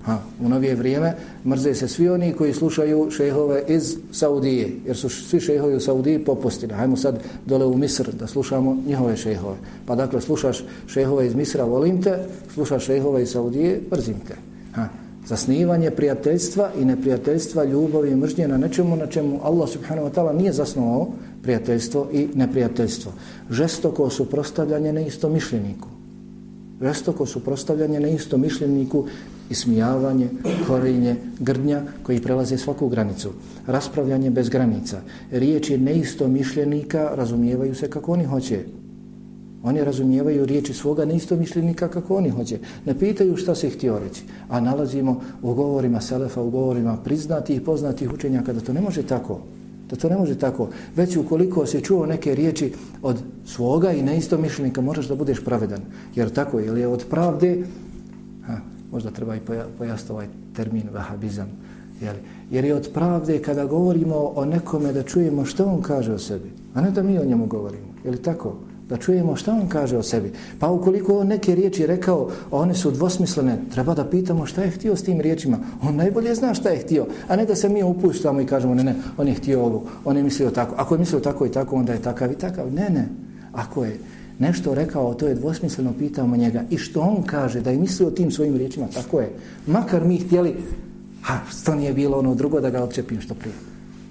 Ha, 0.05 0.19
u 0.41 0.49
novije 0.49 0.75
vrijeme 0.75 1.15
mrze 1.47 1.75
se 1.75 1.89
svi 1.89 2.09
oni 2.09 2.33
koji 2.33 2.55
slušaju 2.55 3.11
šehove 3.11 3.63
iz 3.69 3.97
Saudije, 4.13 4.71
jer 4.87 4.97
su 4.97 5.09
svi 5.09 5.41
šehovi 5.41 5.77
u 5.77 5.81
Saudiji 5.81 6.25
popustili. 6.25 6.73
Hajmo 6.73 6.97
sad 6.97 7.21
dole 7.47 7.67
u 7.67 7.77
Misr 7.77 8.13
da 8.13 8.27
slušamo 8.27 8.77
njihove 8.87 9.17
šehove. 9.17 9.57
Pa 9.87 9.95
dakle, 9.95 10.21
slušaš 10.21 10.65
šehove 10.87 11.27
iz 11.27 11.35
Misra, 11.35 11.65
volim 11.65 12.03
te, 12.03 12.19
slušaš 12.55 12.85
šehove 12.85 13.23
iz 13.23 13.31
Saudije, 13.31 13.81
mrzim 13.93 14.17
te. 14.29 14.35
Ha, 14.73 14.89
zasnivanje 15.27 15.91
prijateljstva 15.91 16.71
i 16.81 16.85
neprijateljstva, 16.85 17.65
ljubavi 17.65 18.11
i 18.11 18.17
mržnje 18.17 18.49
na 18.49 18.59
nečemu 18.59 18.97
na 18.97 19.07
čemu 19.07 19.41
Allah 19.43 19.69
subhanahu 19.69 20.09
wa 20.09 20.13
ta'ala 20.15 20.33
nije 20.33 20.53
zasnovao 20.53 21.09
prijateljstvo 21.43 22.09
i 22.13 22.29
neprijateljstvo. 22.35 23.13
Žestoko 23.51 24.11
su 24.11 24.31
prostavljanje. 24.31 25.11
Žestoko 26.83 27.27
su 27.27 27.45
prostavljanje 27.45 28.01
na 28.01 28.09
isto 28.09 28.39
mišljeniku 28.39 29.07
ismijavanje, 29.51 30.29
grdnja 31.41 31.83
koji 32.03 32.23
prelaze 32.23 32.59
svaku 32.59 32.89
granicu. 32.89 33.31
Raspravljanje 33.67 34.31
bez 34.31 34.49
granica. 34.49 35.01
Riječi 35.31 35.79
neisto 35.79 36.29
mišljenika 36.29 37.11
razumijevaju 37.15 37.75
se 37.75 37.91
kako 37.91 38.13
oni 38.13 38.25
hoće. 38.25 38.65
Oni 39.63 39.85
razumijevaju 39.85 40.47
riječi 40.47 40.75
svoga 40.75 41.05
neisto 41.05 41.37
mišljenika 41.37 41.89
kako 41.89 42.17
oni 42.17 42.31
hoće. 42.31 42.59
Ne 42.87 42.99
pitaju 42.99 43.37
šta 43.37 43.55
se 43.55 43.71
htio 43.71 43.99
reći. 43.99 44.23
A 44.49 44.61
nalazimo 44.61 45.21
u 45.43 45.55
govorima 45.55 46.01
Selefa, 46.01 46.43
u 46.43 46.51
govorima 46.51 46.97
priznatih 46.97 47.57
i 47.57 47.65
poznatih 47.65 48.13
učenja 48.13 48.43
kada 48.43 48.61
to 48.61 48.73
ne 48.73 48.81
može 48.81 49.03
tako. 49.03 49.41
Da 49.91 49.97
to 49.97 50.09
ne 50.09 50.17
može 50.17 50.39
tako. 50.39 50.69
Već 50.97 51.17
ukoliko 51.17 51.67
se 51.67 51.81
čuo 51.81 52.07
neke 52.07 52.35
riječi 52.35 52.73
od 53.03 53.23
svoga 53.45 53.93
i 53.93 54.03
neistomišljenika, 54.03 54.81
moraš 54.81 55.09
da 55.09 55.15
budeš 55.15 55.45
pravedan. 55.45 55.81
Jer 56.15 56.31
tako, 56.31 56.59
je, 56.59 56.81
je 56.81 56.87
od 56.87 57.05
pravde, 57.11 57.65
ha, 58.47 58.61
možda 58.93 59.11
treba 59.11 59.37
i 59.37 59.41
pojasniti 59.79 60.13
ovaj 60.13 60.27
termin 60.57 60.89
vahabizam, 60.93 61.49
jel? 62.01 62.15
jer 62.51 62.65
je 62.65 62.75
od 62.75 62.89
pravde 62.95 63.39
kada 63.39 63.65
govorimo 63.65 64.17
o 64.17 64.45
nekome 64.45 64.93
da 64.93 65.03
čujemo 65.03 65.45
što 65.45 65.65
on 65.65 65.83
kaže 65.83 66.13
o 66.13 66.19
sebi, 66.19 66.51
a 66.75 66.81
ne 66.81 66.91
da 66.91 67.03
mi 67.03 67.19
o 67.19 67.25
njemu 67.25 67.47
govorimo. 67.47 67.87
Je 68.05 68.11
li 68.11 68.23
tako? 68.23 68.57
Da 68.91 68.97
čujemo 68.97 69.37
šta 69.37 69.53
on 69.53 69.69
kaže 69.69 69.97
o 69.97 70.03
sebi. 70.03 70.33
Pa 70.59 70.69
ukoliko 70.69 71.19
on 71.19 71.27
neke 71.27 71.55
riječi 71.55 71.87
rekao, 71.87 72.31
a 72.51 72.57
one 72.57 72.75
su 72.75 72.91
dvosmislene, 72.91 73.59
treba 73.73 73.95
da 73.95 74.05
pitamo 74.05 74.47
šta 74.47 74.63
je 74.63 74.71
htio 74.71 74.97
s 74.97 75.03
tim 75.03 75.21
riječima. 75.21 75.59
On 75.83 75.97
najbolje 75.97 76.35
zna 76.35 76.55
šta 76.55 76.69
je 76.69 76.79
htio, 76.79 77.07
a 77.29 77.37
ne 77.37 77.47
da 77.47 77.55
se 77.55 77.69
mi 77.69 77.83
upuštamo 77.83 78.41
i 78.41 78.47
kažemo, 78.47 78.75
ne, 78.75 78.85
ne, 78.85 78.95
on 79.19 79.29
je 79.29 79.35
htio 79.35 79.63
ovo, 79.63 79.85
on 80.05 80.17
je 80.17 80.23
mislio 80.23 80.51
tako. 80.51 80.75
Ako 80.79 80.95
je 80.95 80.99
mislio 80.99 81.21
tako 81.21 81.47
i 81.47 81.53
tako, 81.53 81.77
onda 81.77 81.93
je 81.93 82.03
takav 82.03 82.33
i 82.33 82.39
takav. 82.39 82.73
Ne, 82.73 82.91
ne. 82.91 83.09
Ako 83.53 83.85
je 83.85 83.99
nešto 84.39 84.75
rekao, 84.75 85.15
to 85.15 85.29
je 85.29 85.35
dvosmisleno, 85.35 85.93
pitamo 85.99 86.37
njega. 86.37 86.63
I 86.71 86.79
što 86.79 87.01
on 87.01 87.23
kaže, 87.23 87.61
da 87.61 87.71
je 87.71 87.79
mislio 87.79 88.11
tim 88.11 88.31
svojim 88.31 88.57
riječima, 88.57 88.87
tako 88.95 89.21
je. 89.21 89.31
Makar 89.67 90.05
mi 90.05 90.19
htjeli, 90.19 90.57
ha, 91.23 91.39
to 91.65 91.75
nije 91.75 91.93
bilo 91.95 92.19
ono 92.19 92.35
drugo 92.35 92.61
da 92.61 92.71
ga 92.71 92.83
odčepim 92.83 93.21
što 93.21 93.35
prije. 93.35 93.55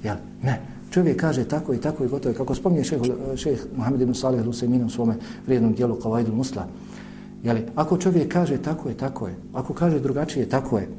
Jel? 0.04 0.16
Ne 0.44 0.79
čovjek 0.90 1.20
kaže 1.20 1.44
tako 1.44 1.74
i 1.74 1.78
tako 1.78 2.04
i 2.04 2.08
gotovo 2.08 2.36
kako 2.36 2.56
spominje 2.56 2.84
šeh, 2.84 3.02
šeh 3.36 3.60
Muhammed 3.76 4.02
ibn 4.02 4.14
Salih 4.14 4.46
Lusemina 4.46 4.86
u 4.86 4.90
svome 4.90 5.16
vrijednom 5.46 5.74
dijelu 5.74 5.96
Kavajdul 5.96 6.36
Musla. 6.36 6.68
Jeli, 7.44 7.66
ako 7.76 7.98
čovjek 7.98 8.34
kaže 8.34 8.58
tako 8.58 8.90
je, 8.90 8.98
tako 8.98 9.28
je. 9.28 9.36
Ako 9.54 9.74
kaže 9.74 10.00
drugačije, 10.00 10.50
tako 10.50 10.78
je. 10.78 10.90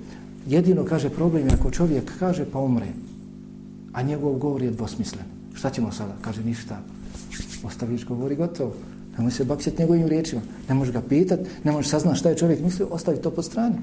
Jedino 0.46 0.84
kaže 0.84 1.10
problem 1.10 1.46
je 1.46 1.54
ako 1.54 1.70
čovjek 1.70 2.18
kaže 2.18 2.44
pa 2.52 2.58
umre, 2.58 2.86
a 3.92 4.02
njegov 4.02 4.38
govor 4.38 4.62
je 4.62 4.70
dvosmislen. 4.70 5.24
Šta 5.54 5.70
ćemo 5.70 5.92
sada? 5.92 6.14
Kaže 6.20 6.44
ništa. 6.44 6.80
Ostaviš 7.64 8.06
govori 8.06 8.36
gotovo. 8.36 8.72
Nemoj 9.18 9.32
se 9.32 9.44
baksiti 9.44 9.82
njegovim 9.82 10.06
riječima. 10.06 10.40
Ne 10.68 10.74
možeš 10.74 10.94
ga 10.94 11.02
pitat, 11.08 11.40
ne 11.64 11.72
možeš 11.72 11.90
saznat 11.90 12.16
šta 12.16 12.28
je 12.28 12.36
čovjek 12.36 12.60
mislio, 12.60 12.88
ostavi 12.90 13.18
to 13.18 13.30
po 13.30 13.42
strani. 13.42 13.76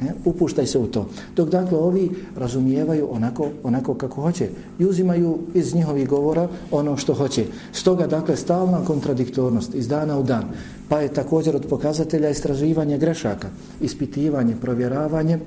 Ne? 0.00 0.14
Upuštaj 0.24 0.66
se 0.66 0.78
u 0.78 0.86
to. 0.86 1.08
Dok 1.36 1.48
dakle 1.48 1.78
ovi 1.78 2.10
razumijevaju 2.36 3.08
onako, 3.10 3.48
onako 3.62 3.94
kako 3.94 4.22
hoće 4.22 4.48
i 4.78 4.86
uzimaju 4.86 5.38
iz 5.54 5.74
njihovih 5.74 6.08
govora 6.08 6.48
ono 6.70 6.96
što 6.96 7.14
hoće. 7.14 7.44
Stoga 7.72 8.06
dakle 8.06 8.36
stalna 8.36 8.84
kontradiktornost 8.84 9.74
iz 9.74 9.88
dana 9.88 10.18
u 10.18 10.22
dan. 10.22 10.44
Pa 10.88 11.00
je 11.00 11.12
također 11.12 11.56
od 11.56 11.66
pokazatelja 11.66 12.30
istraživanje 12.30 12.98
grešaka, 12.98 13.48
ispitivanje, 13.80 14.56
provjeravanje 14.60 15.38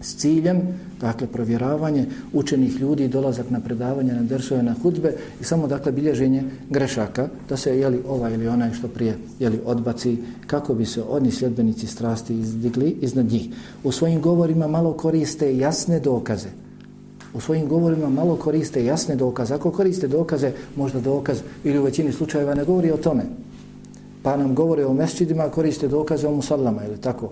s 0.00 0.16
ciljem, 0.16 0.60
dakle, 1.00 1.26
provjeravanje 1.26 2.06
učenih 2.32 2.80
ljudi, 2.80 3.08
dolazak 3.08 3.50
na 3.50 3.60
predavanje, 3.60 4.12
na 4.12 4.22
dersove, 4.22 4.62
na 4.62 4.74
hudbe 4.82 5.14
i 5.40 5.44
samo, 5.44 5.66
dakle, 5.66 5.92
bilježenje 5.92 6.42
grešaka, 6.70 7.28
da 7.48 7.56
se, 7.56 7.78
jeli, 7.78 8.02
ova 8.08 8.30
ili 8.30 8.48
onaj 8.48 8.72
što 8.72 8.88
prije, 8.88 9.18
jeli, 9.38 9.60
odbaci, 9.64 10.16
kako 10.46 10.74
bi 10.74 10.86
se 10.86 11.02
oni 11.08 11.30
sljedbenici 11.30 11.86
strasti 11.86 12.34
izdigli 12.34 12.96
iznad 13.00 13.26
njih. 13.26 13.48
U 13.84 13.92
svojim 13.92 14.20
govorima 14.20 14.66
malo 14.66 14.92
koriste 14.92 15.56
jasne 15.56 16.00
dokaze. 16.00 16.48
U 17.34 17.40
svojim 17.40 17.68
govorima 17.68 18.08
malo 18.08 18.36
koriste 18.36 18.84
jasne 18.84 19.16
dokaze. 19.16 19.54
Ako 19.54 19.70
koriste 19.70 20.08
dokaze, 20.08 20.52
možda 20.76 21.00
dokaz 21.00 21.38
ili 21.64 21.78
u 21.78 21.82
većini 21.82 22.12
slučajeva 22.12 22.54
ne 22.54 22.64
govori 22.64 22.90
o 22.90 22.96
tome. 22.96 23.22
Pa 24.22 24.36
nam 24.36 24.54
govore 24.54 24.86
o 24.86 24.94
mesčidima, 24.94 25.48
koriste 25.48 25.88
dokaze 25.88 26.28
o 26.28 26.34
musallama, 26.34 26.84
ili 26.84 27.00
tako? 27.00 27.30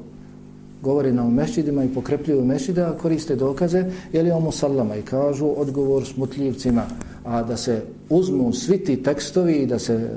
Govore 0.86 1.12
na 1.12 1.24
mešidima 1.30 1.84
i 1.84 1.88
pokrepljuju 1.94 2.44
mešćide, 2.44 2.82
a 2.82 2.92
koriste 2.98 3.36
dokaze, 3.36 3.84
jeli 4.12 4.30
o 4.30 4.40
musallama 4.40 4.96
i 4.96 5.02
kažu 5.02 5.48
odgovor 5.56 6.04
smutljivcima, 6.06 6.84
a 7.24 7.42
da 7.42 7.56
se 7.56 7.82
uzmu 8.10 8.52
svi 8.52 8.78
ti 8.78 9.02
tekstovi 9.02 9.54
i 9.54 9.66
da 9.66 9.78
se 9.78 9.94
e, 9.94 10.08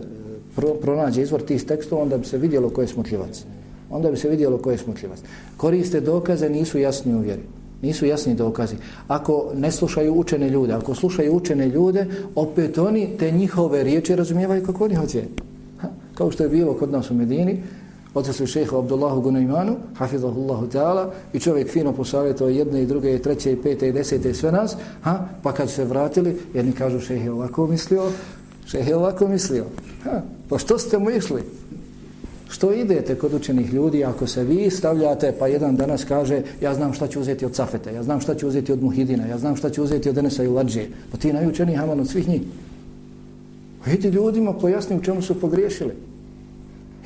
pro, 0.56 0.74
pronađe 0.74 1.22
izvor 1.22 1.42
tih 1.42 1.64
tekstova, 1.64 2.02
onda 2.02 2.18
bi 2.18 2.26
se 2.26 2.38
vidjelo 2.38 2.70
ko 2.70 2.82
je 2.82 2.88
smutljivac. 2.88 3.44
Onda 3.90 4.12
bi 4.12 4.18
se 4.18 4.30
vidjelo 4.30 4.58
ko 4.58 4.72
je 4.72 4.78
smutljivac. 4.78 5.20
Koriste 5.58 6.02
dokaze, 6.02 6.50
nisu 6.50 6.80
jasni 6.80 7.16
u 7.16 7.20
vjeri. 7.20 7.42
Nisu 7.82 8.06
jasni 8.06 8.36
dokazi. 8.36 8.76
Ako 9.08 9.52
ne 9.56 9.72
slušaju 9.72 10.14
učene 10.14 10.50
ljude, 10.50 10.74
ako 10.74 10.96
slušaju 10.96 11.34
učene 11.34 11.68
ljude, 11.70 12.06
opet 12.36 12.78
oni 12.78 13.10
te 13.18 13.32
njihove 13.32 13.84
riječi 13.84 14.16
razumijevaju 14.16 14.66
kako 14.66 14.86
oni 14.86 14.96
hoće. 14.96 15.24
Ha, 15.78 15.88
kao 16.14 16.32
što 16.32 16.44
je 16.44 16.50
bilo 16.50 16.74
kod 16.74 16.92
nas 16.92 17.12
u 17.12 17.14
Medini, 17.14 17.64
otišli 18.14 18.48
šeha 18.48 18.78
Abdullahu 18.78 19.22
Gunaimanu, 19.22 19.76
hafizahullahu 19.94 20.68
ta'ala, 20.68 21.10
i 21.34 21.40
čovjek 21.40 21.70
fino 21.70 21.94
posavjetao 21.94 22.50
jedne 22.50 22.82
i 22.82 22.86
druge 22.86 23.16
i 23.16 23.22
treće 23.22 23.52
i 23.52 23.62
pete 23.62 23.90
i 23.90 23.92
desete 23.92 24.30
i 24.30 24.34
sve 24.34 24.52
nas, 24.52 24.76
ha, 25.02 25.28
pa 25.44 25.52
kad 25.52 25.70
se 25.70 25.86
vratili, 25.86 26.38
jedni 26.54 26.72
kažu 26.72 27.00
šeha 27.00 27.24
je 27.24 27.32
ovako 27.32 27.68
mislio, 27.68 28.04
šeha 28.66 28.90
je 28.90 28.96
ovako 28.96 29.28
mislio. 29.28 29.66
Ha, 30.04 30.22
pa 30.50 30.58
što 30.58 30.78
ste 30.78 30.98
mu 30.98 31.10
išli? 31.10 31.44
Što 32.50 32.74
idete 32.74 33.16
kod 33.16 33.34
učenih 33.34 33.74
ljudi 33.74 34.06
ako 34.06 34.28
se 34.28 34.44
vi 34.44 34.70
stavljate, 34.70 35.34
pa 35.40 35.48
jedan 35.48 35.76
danas 35.76 36.04
kaže 36.04 36.42
ja 36.62 36.74
znam 36.74 36.94
šta 36.94 37.08
ću 37.08 37.22
uzeti 37.22 37.46
od 37.46 37.56
Safete, 37.56 37.94
ja 37.94 38.04
znam 38.04 38.22
šta 38.22 38.36
ću 38.36 38.48
uzeti 38.48 38.72
od 38.72 38.84
Muhidina, 38.84 39.26
ja 39.26 39.38
znam 39.38 39.56
šta 39.56 39.70
ću 39.70 39.84
uzeti 39.84 40.10
od 40.10 40.18
Enesa 40.18 40.44
i 40.44 40.48
Ulađe, 40.48 40.86
pa 41.12 41.18
ti 41.18 41.34
najučeniji 41.34 41.76
haman 41.76 42.00
od 42.00 42.10
svih 42.10 42.28
njih. 42.28 42.42
Pa 43.86 43.92
idi 43.92 44.08
ljudima 44.08 44.54
pojasni 44.54 44.98
u 44.98 45.02
čemu 45.02 45.22
su 45.22 45.40
pogriješili. 45.40 46.09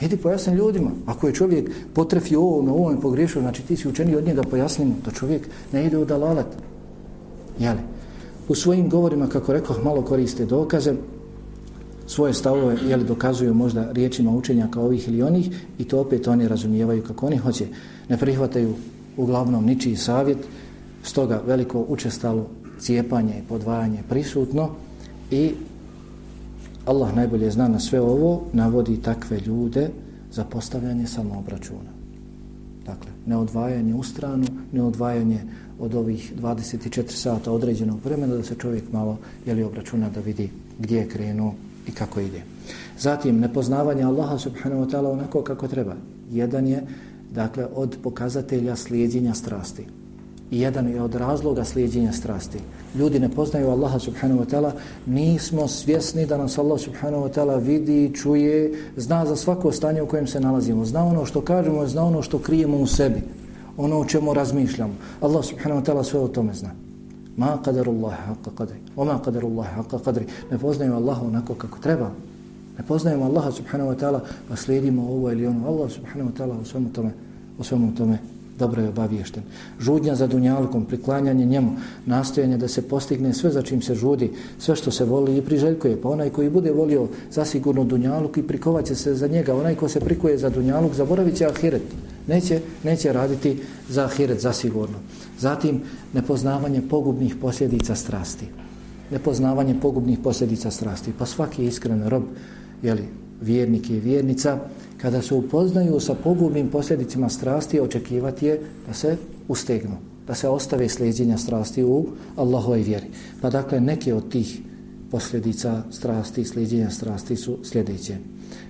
Idi 0.02 0.18
pojasni 0.18 0.54
ljudima. 0.54 0.92
Ako 1.06 1.28
je 1.28 1.34
čovjek 1.34 1.72
potrefio 1.94 2.40
ovo, 2.40 2.60
ono, 2.60 2.68
na 2.68 2.74
ovom 2.74 3.02
pogriješio, 3.02 3.42
znači 3.42 3.62
ti 3.62 3.78
si 3.78 3.88
učeni 3.88 4.16
od 4.16 4.26
njega 4.26 4.42
pojasnimo 4.44 4.96
da 5.06 5.12
čovjek 5.12 5.48
ne 5.72 5.86
ide 5.86 5.98
u 5.98 6.06
dalalet. 6.06 6.48
Jeli? 7.60 7.80
U 8.48 8.56
svojim 8.56 8.90
govorima, 8.90 9.28
kako 9.28 9.54
rekao, 9.54 9.84
malo 9.84 10.02
koriste 10.02 10.46
dokaze, 10.46 10.94
svoje 12.08 12.34
stavove 12.34 12.78
jeli, 12.88 13.04
dokazuju 13.04 13.54
možda 13.54 13.92
riječima 13.92 14.32
učenja 14.32 14.68
kao 14.72 14.84
ovih 14.84 15.08
ili 15.08 15.22
onih 15.22 15.50
i 15.80 15.84
to 15.84 16.00
opet 16.00 16.28
oni 16.28 16.48
razumijevaju 16.48 17.04
kako 17.04 17.28
oni 17.28 17.38
hoće. 17.38 17.66
Ne 18.10 18.18
prihvataju 18.18 18.74
uglavnom 19.18 19.66
ničiji 19.66 19.96
savjet, 19.96 20.38
stoga 21.04 21.42
veliko 21.48 21.86
učestalo 21.88 22.48
cijepanje 22.80 23.40
i 23.40 23.48
podvajanje 23.50 24.04
prisutno 24.10 24.70
i 25.32 25.52
Allah 26.86 27.16
najbolje 27.16 27.52
zna 27.52 27.68
na 27.68 27.80
sve 27.80 28.02
ovo, 28.02 28.42
navodi 28.54 29.02
takve 29.02 29.40
ljude 29.40 29.90
za 30.32 30.44
postavljanje 30.44 31.08
samoobračuna. 31.08 31.94
Dakle, 32.86 33.12
ne 33.26 33.38
odvajanje 33.38 33.96
u 33.96 34.04
stranu, 34.04 34.46
ne 34.72 34.84
odvajanje 34.84 35.40
od 35.80 35.96
ovih 35.96 36.34
24 36.42 37.10
sata 37.10 37.52
određenog 37.52 38.00
vremena 38.06 38.36
da 38.36 38.44
se 38.44 38.56
čovjek 38.56 38.92
malo 38.92 39.18
jeli 39.46 39.64
obračuna 39.64 40.10
da 40.10 40.20
vidi 40.20 40.50
gdje 40.80 40.98
je 40.98 41.10
krenuo 41.10 41.54
i 41.88 41.92
kako 41.92 42.20
ide. 42.20 42.42
Zatim, 43.00 43.40
nepoznavanje 43.40 44.04
Allaha 44.04 44.38
subhanahu 44.38 44.84
wa 44.84 44.92
ta'ala 44.92 45.12
onako 45.12 45.42
kako 45.42 45.68
treba. 45.68 45.96
Jedan 46.32 46.68
je, 46.68 46.84
dakle, 47.32 47.66
od 47.76 47.98
pokazatelja 48.04 48.76
slijedjenja 48.76 49.34
strasti 49.34 49.86
i 50.54 50.60
jedan 50.60 50.88
je 50.88 51.02
od 51.02 51.16
razloga 51.16 51.64
slijedjenja 51.64 52.12
strasti. 52.12 52.60
Ljudi 52.96 53.20
ne 53.20 53.30
poznaju 53.30 53.70
Allaha 53.70 54.00
subhanahu 54.00 54.42
wa 54.42 54.46
ta'ala, 54.46 54.72
nismo 55.06 55.68
svjesni 55.68 56.26
da 56.26 56.38
nas 56.38 56.58
Allah 56.58 56.80
subhanahu 56.80 57.24
wa 57.26 57.32
ta'ala 57.34 57.58
vidi, 57.58 58.12
čuje, 58.14 58.74
zna 58.98 59.26
za 59.26 59.36
svako 59.36 59.72
stanje 59.72 60.02
u 60.02 60.08
kojem 60.08 60.28
se 60.28 60.40
nalazimo, 60.40 60.86
zna 60.86 61.06
ono 61.06 61.26
što 61.26 61.42
kažemo, 61.42 61.88
zna 61.88 62.04
ono 62.06 62.22
što 62.22 62.38
krijemo 62.40 62.78
u 62.78 62.88
sebi, 62.88 63.22
ono 63.78 64.00
o 64.00 64.06
čemu 64.06 64.34
razmišljamo. 64.34 64.94
Allah 65.22 65.46
subhanahu 65.46 65.82
wa 65.82 65.86
ta'ala 65.86 66.04
sve 66.04 66.20
o 66.20 66.28
tome 66.28 66.54
zna. 66.54 66.70
Ma 67.38 67.58
qadarullahi 67.66 68.22
haqqa 68.30 68.52
qadri, 68.58 68.78
o 68.96 69.06
ma 69.06 69.20
qadarullahi 69.26 69.74
haqqa 69.78 70.04
qadri, 70.06 70.26
ne 70.52 70.58
poznaju 70.58 70.94
Allaha 70.94 71.26
onako 71.26 71.54
kako 71.56 71.80
treba. 71.80 72.12
Ne 72.78 72.84
poznajemo 72.88 73.26
Allaha 73.26 73.52
subhanahu 73.52 73.90
wa 73.90 73.98
ta'ala, 73.98 74.20
pa 74.50 74.56
slijedimo 74.56 75.02
ovo 75.02 75.32
ili 75.32 75.48
ono. 75.48 75.68
Allah 75.68 75.92
subhanahu 75.92 76.30
wa 76.30 76.38
ta'ala 76.38 76.62
o 76.62 76.66
svemu 76.66 76.90
tome, 76.90 77.12
o 77.60 77.64
svemu 77.64 77.96
tome 77.96 78.33
dobro 78.60 78.82
je 78.82 78.90
obaviješten. 78.90 79.44
Žudnja 79.80 80.16
za 80.16 80.28
dunjalkom, 80.28 80.86
priklanjanje 80.86 81.46
njemu, 81.46 81.72
nastojanje 82.06 82.58
da 82.58 82.68
se 82.68 82.82
postigne 82.82 83.34
sve 83.34 83.50
za 83.50 83.62
čim 83.62 83.82
se 83.82 83.96
žudi, 83.96 84.32
sve 84.60 84.76
što 84.76 84.92
se 84.92 85.06
voli 85.06 85.38
i 85.38 85.42
priželjkuje. 85.42 86.02
Pa 86.02 86.10
onaj 86.10 86.30
koji 86.30 86.50
bude 86.50 86.72
volio 86.72 87.08
zasigurno 87.32 87.84
dunjaluk 87.84 88.38
i 88.38 88.48
prikovaće 88.48 88.96
se 88.96 89.16
za 89.16 89.28
njega, 89.28 89.56
onaj 89.56 89.76
ko 89.76 89.90
se 89.90 90.00
prikuje 90.00 90.38
za 90.38 90.50
dunjaluk, 90.50 90.94
zaboravit 90.94 91.36
će 91.36 91.46
ahiret. 91.46 91.84
Neće, 92.28 92.62
neće 92.84 93.14
raditi 93.14 93.58
za 93.90 94.06
ahiret 94.06 94.40
zasigurno. 94.40 94.98
Zatim, 95.40 95.82
nepoznavanje 96.14 96.82
pogubnih 96.90 97.36
posljedica 97.36 97.96
strasti. 97.96 98.46
Nepoznavanje 99.12 99.76
pogubnih 99.82 100.20
posljedica 100.24 100.72
strasti. 100.72 101.12
Pa 101.20 101.26
svaki 101.26 101.66
iskren 101.66 102.08
rob, 102.10 102.24
jeli, 102.84 103.04
vjernik 103.42 103.90
i 103.90 104.00
vjernica, 104.00 104.60
kada 105.04 105.22
se 105.22 105.36
upoznaju 105.36 106.00
sa 106.00 106.16
pogubnim 106.16 106.70
posljedicima 106.70 107.30
strasti, 107.30 107.80
očekivati 107.80 108.46
je 108.46 108.60
da 108.88 108.94
se 108.94 109.18
ustegnu, 109.48 109.98
da 110.28 110.36
se 110.36 110.50
ostave 110.50 110.90
sljeđenja 110.90 111.38
strasti 111.38 111.84
u 111.84 112.06
Allahove 112.36 112.80
vjeri. 112.80 113.08
Pa 113.42 113.50
dakle, 113.50 113.80
neke 113.80 114.14
od 114.14 114.32
tih 114.32 114.62
posljedica 115.12 115.84
strasti, 115.92 116.46
sljeđenja 116.46 116.90
strasti 116.90 117.36
su 117.36 117.58
sljedeće. 117.64 118.18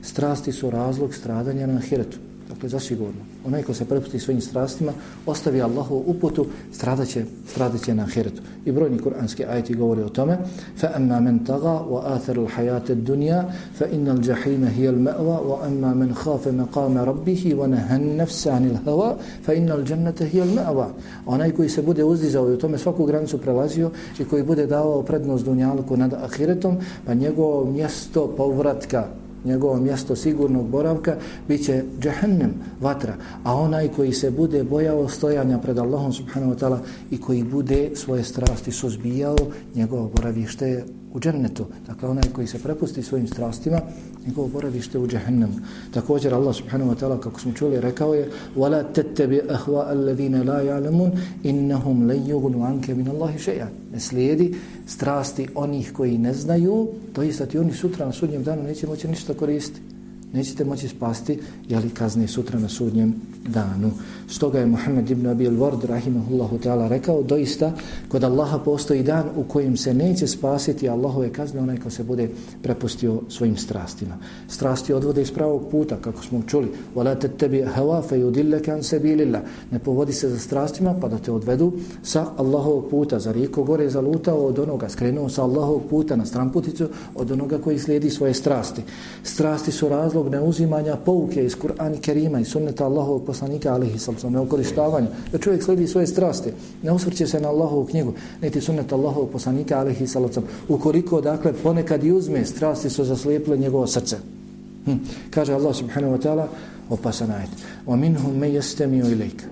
Strasti 0.01 0.51
su 0.51 0.69
razlog 0.69 1.13
stradanja 1.13 1.67
na 1.67 1.79
hiretu. 1.79 2.17
Dakle, 2.52 2.68
zasigurno. 2.68 3.20
Onaj 3.46 3.62
ko 3.62 3.74
se 3.74 3.84
prepusti 3.84 4.18
svojim 4.18 4.40
strastima, 4.40 4.92
ostavi 5.26 5.62
Allahu 5.62 6.02
uputu, 6.06 6.46
stradaće, 6.72 7.24
stradaće 7.46 7.94
na 7.94 8.02
ahiretu. 8.02 8.42
I 8.64 8.72
brojni 8.72 8.98
kuranski 8.98 9.44
ajti 9.44 9.74
govori 9.74 10.02
o 10.02 10.08
tome. 10.08 10.38
فَأَمَّا 10.80 11.20
مَنْ 11.20 11.44
تَغَى 11.44 11.76
وَآثَرُ 11.88 12.36
الْحَيَاةِ 12.46 12.90
الدُّنْيَا 12.90 13.44
فَإِنَّ 13.78 14.08
الْجَحِيمَ 14.08 14.64
هِيَ 14.64 14.88
الْمَأْوَى 14.88 15.36
وَأَمَّا 15.50 15.94
مَنْ 15.94 16.14
خَافَ 16.14 16.48
مَقَامَ 16.48 16.98
رَبِّهِ 16.98 17.54
وَنَهَنْ 17.54 18.16
نَفْسَ 18.16 18.48
عَنِ 18.48 18.64
الْهَوَى 18.72 19.16
فَإِنَّ 19.46 19.68
الْجَنَّةَ 19.72 20.18
هِيَ 20.32 20.42
الْمَأْوَى 20.42 20.86
Onaj 21.26 21.50
koji 21.50 21.68
se 21.68 21.82
bude 21.82 22.04
uzdizao 22.04 22.50
i 22.50 22.54
u 22.54 22.58
tome 22.58 22.78
svaku 22.78 23.04
granicu 23.04 23.38
prelazio 23.38 23.90
i 24.18 24.24
koji 24.24 24.42
bude 24.42 24.66
davao 24.66 25.02
prednost 25.02 25.44
dunjalku 25.44 25.96
nad 25.96 26.14
ahiretom, 26.14 26.76
pa 27.06 27.14
njegovo 27.14 27.64
mjesto 27.64 28.34
povratka 28.36 29.06
njegovo 29.45 29.79
mjesto 29.79 30.15
sigurnog 30.15 30.67
boravka 30.69 31.15
bit 31.47 31.65
će 31.65 31.83
vatra. 32.81 33.15
A 33.43 33.55
onaj 33.55 33.87
koji 33.87 34.13
se 34.13 34.31
bude 34.31 34.63
bojao 34.63 35.09
stojanja 35.09 35.57
pred 35.57 35.77
Allahom 35.77 36.13
subhanahu 36.13 36.53
wa 36.53 36.59
ta'ala 36.59 36.77
i 37.11 37.21
koji 37.21 37.43
bude 37.43 37.91
svoje 37.95 38.23
strasti 38.23 38.71
suzbijao, 38.71 39.35
njegovo 39.75 40.11
boravište 40.15 40.67
je 40.67 40.85
u 41.12 41.20
džennetu. 41.20 41.66
Dakle, 41.86 42.08
onaj 42.08 42.22
koji 42.32 42.46
se 42.46 42.58
prepusti 42.58 43.02
svojim 43.02 43.28
strastima, 43.28 43.80
njegovo 44.26 44.48
boravište 44.48 44.98
u 44.98 45.08
džahennemu. 45.08 45.52
Također, 45.94 46.34
Allah 46.34 46.56
subhanahu 46.56 46.90
wa 46.90 46.96
ta'ala, 47.00 47.20
kako 47.20 47.40
smo 47.40 47.52
čuli, 47.52 47.80
rekao 47.80 48.14
je 48.14 48.30
وَلَا 48.56 48.82
تَتَّبِ 48.82 49.32
أَهْوَا 49.50 49.92
الَّذِينَ 49.92 50.42
لَا 50.42 50.60
يَعْلَمُونَ 50.62 51.10
إِنَّهُمْ 51.44 51.96
لَنْ 52.10 52.20
يُغُنُ 52.26 52.54
عَنْكَ 52.62 52.90
مِنَ 52.90 53.08
اللَّهِ 53.08 53.38
شَيْعًا 53.38 53.68
Ne 53.92 54.00
slijedi 54.00 54.54
strasti 54.86 55.48
onih 55.54 55.92
koji 55.92 56.18
ne 56.18 56.34
znaju, 56.34 56.88
to 57.12 57.22
je 57.22 57.46
ti 57.46 57.58
oni 57.58 57.72
sutra 57.72 58.06
na 58.06 58.12
sudnjem 58.12 58.42
danu 58.42 58.62
neće 58.62 58.86
moći 58.86 59.08
ništa 59.08 59.34
koristiti 59.34 59.91
nećete 60.32 60.64
moći 60.64 60.88
spasti 60.88 61.38
jeli 61.68 61.90
kazne 61.90 62.28
sutra 62.28 62.58
na 62.58 62.68
sudnjem 62.68 63.14
danu. 63.48 63.90
Stoga 64.28 64.58
je 64.58 64.66
Muhammed 64.66 65.10
ibn 65.10 65.26
Abi 65.26 65.48
al-Ward 65.48 65.86
rahimahullahu 65.86 66.58
ta'ala 66.58 66.88
rekao 66.88 67.22
doista 67.22 67.72
kod 68.08 68.24
Allaha 68.24 68.58
postoji 68.58 69.02
dan 69.02 69.24
u 69.36 69.44
kojem 69.44 69.76
se 69.76 69.94
neće 69.94 70.26
spasiti 70.26 70.88
Allahove 70.88 71.32
kazne 71.32 71.60
onaj 71.60 71.76
ko 71.76 71.90
se 71.90 72.04
bude 72.04 72.28
prepustio 72.62 73.20
svojim 73.28 73.56
strastima. 73.56 74.18
Strasti 74.48 74.92
odvode 74.92 75.22
iz 75.22 75.30
pravog 75.32 75.70
puta 75.70 75.96
kako 75.96 76.22
smo 76.22 76.42
čuli 76.46 76.68
وَلَا 76.96 77.14
تَتَّبِ 77.14 77.64
هَوَا 77.76 78.02
فَيُدِلَّكَ 78.02 78.68
عَنْ 78.68 78.82
سَبِيلِ 78.82 79.38
Ne 79.70 79.78
povodi 79.78 80.12
se 80.12 80.28
za 80.28 80.38
strastima 80.38 80.94
pa 81.00 81.08
da 81.08 81.18
te 81.18 81.32
odvedu 81.32 81.72
sa 82.02 82.26
Allahovog 82.36 82.90
puta. 82.90 83.18
Za 83.18 83.32
rijeko 83.32 83.64
gore 83.64 83.90
zalutao 83.90 84.46
od 84.46 84.58
onoga, 84.58 84.88
skrenuo 84.88 85.28
sa 85.28 85.42
Allahovog 85.42 85.82
puta 85.90 86.16
na 86.16 86.26
stramputicu 86.26 86.88
od 87.14 87.30
onoga 87.30 87.58
koji 87.58 87.78
slijedi 87.78 88.10
svoje 88.10 88.34
strasti. 88.34 88.82
Strasti 89.22 89.72
su 89.72 89.88
razlog 89.88 90.21
neuzimanja 90.30 90.96
pouke 90.96 91.44
iz 91.44 91.56
Kur'ana 91.56 92.00
Kerima 92.00 92.40
i 92.40 92.44
sunneta 92.44 92.84
Allahovog 92.86 93.24
poslanika 93.26 93.74
alihi 93.74 93.98
sallam, 93.98 94.32
neokorištavanja, 94.32 95.08
da 95.32 95.38
čovjek 95.38 95.62
sledi 95.62 95.86
svoje 95.86 96.06
strasti, 96.06 96.52
ne 96.82 96.90
osvrće 96.92 97.26
se 97.26 97.40
na 97.40 97.48
Allahovu 97.48 97.86
knjigu, 97.86 98.12
niti 98.42 98.60
sunnet 98.60 98.92
Allahovog 98.92 99.30
poslanika 99.30 99.78
alihi 99.78 100.06
sallam, 100.06 100.30
ukoliko, 100.68 101.20
dakle, 101.20 101.52
ponekad 101.52 102.04
i 102.04 102.12
uzme, 102.12 102.44
strasti 102.44 102.90
su 102.90 103.04
zaslijepile 103.04 103.56
njegovo 103.56 103.86
srce. 103.86 104.16
Hm. 104.84 104.96
Kaže 105.30 105.52
Allah 105.52 105.74
subhanahu 105.76 106.16
wa 106.16 106.22
ta'ala, 106.22 106.48
opasan 106.90 107.30
ajed, 107.30 107.50
وَمِنْهُمْ 107.86 108.40
مَيْ 108.40 108.58
يَسْتَمِيُوا 108.58 109.08
إِلَيْكَ 109.08 109.44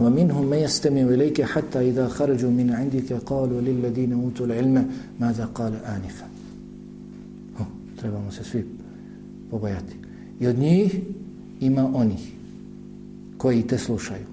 ومنهم 0.00 0.46
من 0.46 0.58
يستمع 0.58 1.00
إليك 1.00 1.42
حتى 1.42 1.88
إذا 1.88 2.08
خرجوا 2.08 2.50
من 2.50 2.70
عندك 2.70 3.12
قالوا 3.26 3.60
للذين 3.60 4.12
أوتوا 4.12 4.46
العلم 4.46 4.90
ماذا 5.20 5.44
قال 5.54 5.72
آنفا 5.86 6.34
trebamo 8.04 8.30
se 8.30 8.44
svi 8.44 8.77
pobojati. 9.51 9.95
I 10.39 10.47
od 10.47 10.59
njih 10.59 10.99
ima 11.59 11.91
onih 11.95 12.31
koji 13.37 13.67
te 13.67 13.77
slušaju. 13.77 14.25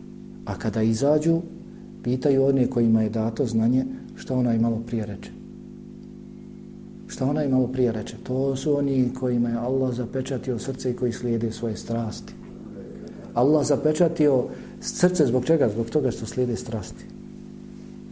A 0.44 0.58
kada 0.58 0.82
izađu, 0.82 1.40
pitaju 2.02 2.44
one 2.44 2.66
kojima 2.66 3.02
je 3.02 3.10
dato 3.10 3.46
znanje 3.46 3.84
što 4.16 4.34
ona 4.34 4.52
je 4.52 4.58
malo 4.58 4.82
prije 4.86 5.06
reče. 5.06 5.30
Što 7.06 7.26
ona 7.26 7.42
je 7.42 7.48
malo 7.48 7.66
prije 7.66 7.92
reče. 7.92 8.16
To 8.22 8.56
su 8.56 8.76
oni 8.78 9.10
kojima 9.20 9.48
je 9.48 9.56
Allah 9.56 9.94
zapečatio 9.94 10.58
srce 10.58 10.90
i 10.90 10.96
koji 10.96 11.12
slijede 11.12 11.52
svoje 11.52 11.76
strasti. 11.76 12.32
Allah 13.34 13.66
zapečatio 13.66 14.44
srce 14.80 15.26
zbog 15.26 15.44
čega? 15.44 15.68
Zbog 15.68 15.86
toga 15.86 16.10
što 16.10 16.26
slijede 16.26 16.56
strasti. 16.56 17.04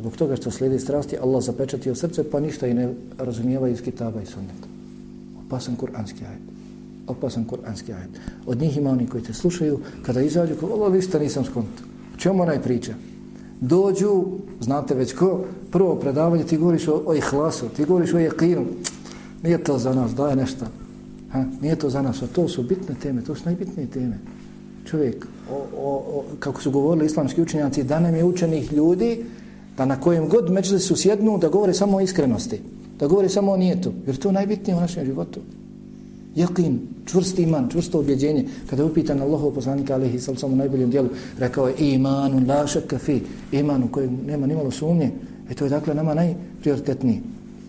Zbog 0.00 0.16
toga 0.16 0.36
što 0.36 0.50
slijede 0.50 0.78
strasti, 0.78 1.18
Allah 1.18 1.44
zapečatio 1.44 1.94
srce, 1.94 2.30
pa 2.30 2.40
ništa 2.40 2.66
i 2.66 2.74
ne 2.74 2.94
razumijeva 3.18 3.68
iz 3.68 3.82
kitaba 3.82 4.22
i 4.22 4.26
sunneta. 4.26 4.68
Opasan 5.46 5.76
kuranski 5.76 6.24
ajed 6.24 6.53
opasan 7.06 7.44
kuranski 7.44 7.92
ajet. 7.92 8.10
Od 8.46 8.58
njih 8.58 8.76
ima 8.76 8.90
oni 8.90 9.06
koji 9.06 9.22
te 9.22 9.32
slušaju, 9.32 9.78
kada 10.02 10.22
izađu, 10.22 10.54
kao, 10.60 10.68
ovo 10.68 10.88
ništa 10.88 11.18
nisam 11.18 11.44
skonto. 11.44 11.82
O 12.14 12.18
čemu 12.18 12.42
onaj 12.42 12.62
priča? 12.62 12.94
Dođu, 13.60 14.24
znate 14.60 14.94
već 14.94 15.14
ko, 15.14 15.44
prvo 15.70 15.96
predavanje, 15.96 16.44
ti 16.44 16.56
govoriš 16.56 16.88
o, 16.88 17.02
o 17.06 17.14
ihlasu, 17.14 17.68
ti 17.68 17.84
govoriš 17.84 18.14
o 18.14 18.18
jekinu. 18.18 18.66
Nije 19.42 19.64
to 19.64 19.78
za 19.78 19.94
nas, 19.94 20.14
daje 20.14 20.36
nešto. 20.36 20.66
Ha? 21.32 21.44
Nije 21.60 21.76
to 21.76 21.90
za 21.90 22.02
nas, 22.02 22.22
a 22.22 22.26
to 22.26 22.48
su 22.48 22.62
bitne 22.62 22.94
teme, 23.02 23.22
to 23.22 23.34
su 23.34 23.42
najbitnije 23.44 23.90
teme. 23.90 24.18
Čovjek, 24.84 25.26
o, 25.50 25.54
o, 25.76 25.96
o, 25.96 26.24
kako 26.38 26.62
su 26.62 26.70
govorili 26.70 27.06
islamski 27.06 27.42
učenjaci, 27.42 27.82
da 27.82 28.00
nam 28.00 28.14
je 28.14 28.24
učenih 28.24 28.72
ljudi, 28.72 29.24
da 29.76 29.84
na 29.84 30.00
kojem 30.00 30.28
god 30.28 30.50
među 30.50 30.78
su 30.78 30.96
sjednu, 30.96 31.38
da 31.38 31.48
govore 31.48 31.74
samo 31.74 31.96
o 31.96 32.00
iskrenosti, 32.00 32.60
da 32.98 33.06
govore 33.06 33.28
samo 33.28 33.52
o 33.52 33.56
nijetu, 33.56 33.92
jer 34.06 34.16
to 34.16 34.28
je 34.28 34.32
najbitnije 34.32 34.76
u 34.76 34.80
našem 34.80 35.04
životu. 35.04 35.40
Jekin, 36.36 36.80
čvrst 37.04 37.38
iman, 37.38 37.68
čvrsto 37.70 37.98
objeđenje. 37.98 38.44
Kada 38.70 38.82
je 38.82 38.86
upitan 38.86 39.20
Allahov 39.22 39.54
poslanika 39.54 39.94
alihi 39.94 40.20
sal 40.20 40.36
samo 40.36 40.56
najboljem 40.56 40.90
dijelu, 40.90 41.08
rekao 41.38 41.68
je 41.68 41.74
imanu 41.78 42.46
la 42.48 42.66
šaka 42.66 42.98
fi, 42.98 43.20
iman 43.52 43.82
u 43.82 43.88
kojem 43.88 44.18
nema 44.26 44.46
nimalo 44.46 44.70
sumnje. 44.70 45.10
E 45.50 45.54
to 45.54 45.64
je 45.64 45.70
dakle 45.70 45.94
nama 45.94 46.14
najprioritetniji. 46.14 47.20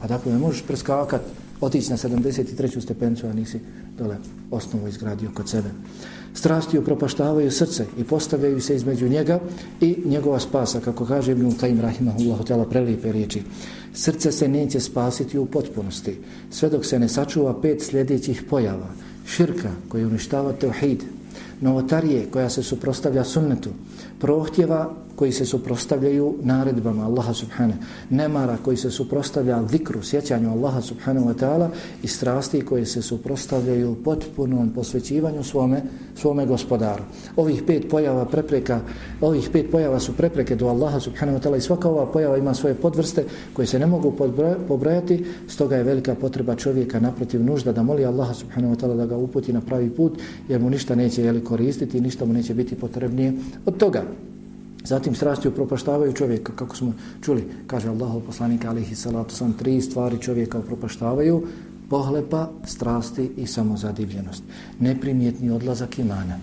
Pa 0.02 0.08
dakle 0.08 0.32
ne 0.32 0.38
možeš 0.38 0.64
preskakat, 0.68 1.22
otići 1.62 1.92
na 1.92 1.98
73. 1.98 2.82
stepenicu, 2.82 3.28
a 3.28 3.34
nisi 3.34 3.60
dole 3.98 4.18
osnovu 4.52 4.88
izgradio 4.88 5.30
kod 5.34 5.50
sebe. 5.50 5.70
Strasti 6.36 6.80
upropaštavaju 6.80 7.52
srce 7.52 7.86
i 7.98 8.04
postavljaju 8.04 8.62
se 8.62 8.76
između 8.76 9.10
njega 9.10 9.40
i 9.82 9.98
njegova 10.06 10.40
spasa, 10.40 10.80
kako 10.80 11.06
kaže 11.06 11.32
Ibn 11.32 11.52
Qaim 11.52 11.82
Rahimahullahu 11.82 12.44
tela 12.44 12.66
prelijepe 12.66 13.12
riječi. 13.12 13.42
Srce 13.94 14.32
se 14.32 14.48
neće 14.48 14.80
spasiti 14.80 15.38
u 15.38 15.46
potpunosti, 15.46 16.18
sve 16.52 16.70
dok 16.70 16.86
se 16.86 17.00
ne 17.00 17.10
sačuva 17.10 17.62
pet 17.62 17.82
sljedećih 17.82 18.44
pojava. 18.50 18.88
Širka 19.28 19.72
koji 19.90 20.06
uništava 20.06 20.52
teuhid, 20.52 21.04
novotarije 21.62 22.26
koja 22.32 22.50
se 22.50 22.64
suprostavlja 22.64 23.24
sunnetu, 23.24 23.70
prohtjeva 24.20 24.94
koji 25.16 25.32
se 25.32 25.46
suprostavljaju 25.46 26.36
naredbama 26.42 27.06
Allaha 27.06 27.34
subhanahu, 27.34 27.80
nemara 28.10 28.58
koji 28.58 28.78
se 28.78 28.92
suprostavlja 28.92 29.64
zikru, 29.72 30.04
sjećanju 30.04 30.52
Allaha 30.52 30.82
subhanahu 30.82 31.28
wa 31.28 31.36
ta'ala 31.36 31.70
i 32.04 32.08
strasti 32.08 32.62
koji 32.62 32.86
se 32.86 33.02
suprostavljaju 33.02 33.96
potpunom 34.04 34.70
posvećivanju 34.70 35.44
svome, 35.44 35.82
svome 36.16 36.46
gospodaru. 36.46 37.04
Ovih 37.36 37.64
pet 37.68 37.90
pojava 37.90 38.26
prepreka, 38.26 38.80
ovih 39.22 39.50
pet 39.54 39.72
pojava 39.72 40.00
su 40.00 40.14
prepreke 40.14 40.56
do 40.56 40.68
Allaha 40.68 41.00
subhanahu 41.00 41.38
wa 41.38 41.42
ta'ala 41.42 41.58
i 41.58 41.62
svaka 41.62 41.90
ova 41.90 42.06
pojava 42.06 42.38
ima 42.38 42.54
svoje 42.54 42.76
podvrste 42.76 43.24
koje 43.54 43.68
se 43.68 43.80
ne 43.80 43.86
mogu 43.86 44.14
pobrojati, 44.68 45.26
stoga 45.48 45.76
je 45.76 45.84
velika 45.84 46.16
potreba 46.16 46.56
čovjeka 46.56 47.00
naprotiv 47.00 47.44
nužda 47.44 47.72
da 47.72 47.84
moli 47.84 48.06
Allaha 48.06 48.34
subhanahu 48.34 48.76
wa 48.76 48.80
ta'ala 48.80 48.98
da 48.98 49.06
ga 49.06 49.18
uputi 49.18 49.54
na 49.54 49.62
pravi 49.62 49.90
put 49.90 50.20
jer 50.50 50.62
mu 50.62 50.70
ništa 50.70 50.96
neće 50.96 51.24
jeli, 51.24 51.44
koristiti, 51.44 52.02
ništa 52.02 52.26
mu 52.26 52.34
neće 52.34 52.54
biti 52.54 52.76
potrebnije 52.76 53.34
od 53.66 53.78
toga. 53.78 54.04
Zatim 54.86 55.16
strasti 55.16 55.48
upropaštavaju 55.48 56.14
čovjeka, 56.14 56.54
kako 56.56 56.76
smo 56.76 56.94
čuli, 57.22 57.48
kaže 57.68 57.90
Allahov 57.90 58.22
poslanik 58.22 58.66
alihi 58.66 58.96
salatu 58.96 59.36
sam, 59.36 59.54
tri 59.54 59.82
stvari 59.82 60.22
čovjeka 60.22 60.60
upropaštavaju, 60.60 61.48
pohlepa, 61.90 62.50
strasti 62.66 63.32
i 63.38 63.48
samozadivljenost. 63.48 64.44
Neprimjetni 64.80 65.52
odlazak 65.52 66.00
imana. 66.00 66.38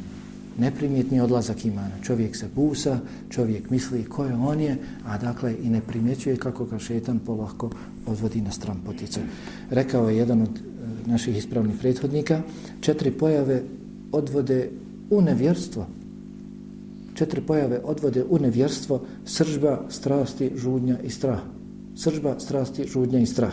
Neprimjetni 0.58 1.20
odlazak 1.20 1.64
imana. 1.64 2.02
Čovjek 2.02 2.36
se 2.36 2.46
busa, 2.54 2.98
čovjek 3.30 3.70
misli 3.70 4.04
ko 4.04 4.24
je 4.24 4.34
on 4.34 4.60
je, 4.60 4.76
a 5.06 5.18
dakle 5.18 5.54
i 5.62 5.70
ne 5.70 5.80
primjećuje 5.80 6.36
kako 6.36 6.64
ga 6.64 6.78
šetan 6.78 7.18
polahko 7.18 7.70
odvodi 8.06 8.40
na 8.40 8.50
stran 8.50 8.76
potice. 8.86 9.20
Rekao 9.70 10.08
je 10.08 10.16
jedan 10.16 10.42
od 10.42 10.48
e, 10.48 11.10
naših 11.10 11.36
ispravnih 11.36 11.76
prethodnika, 11.80 12.42
četiri 12.80 13.10
pojave 13.10 13.62
odvode 14.12 14.70
u 15.10 15.22
nevjerstvo, 15.22 15.86
četiri 17.14 17.40
pojave 17.40 17.80
odvode 17.84 18.24
u 18.24 18.38
nevjerstvo, 18.38 19.00
sržba, 19.24 19.80
strasti, 19.88 20.52
žudnja 20.56 20.98
i 21.04 21.10
strah. 21.10 21.40
Sržba, 21.96 22.40
strasti, 22.40 22.88
žudnja 22.88 23.20
i 23.20 23.26
strah. 23.26 23.52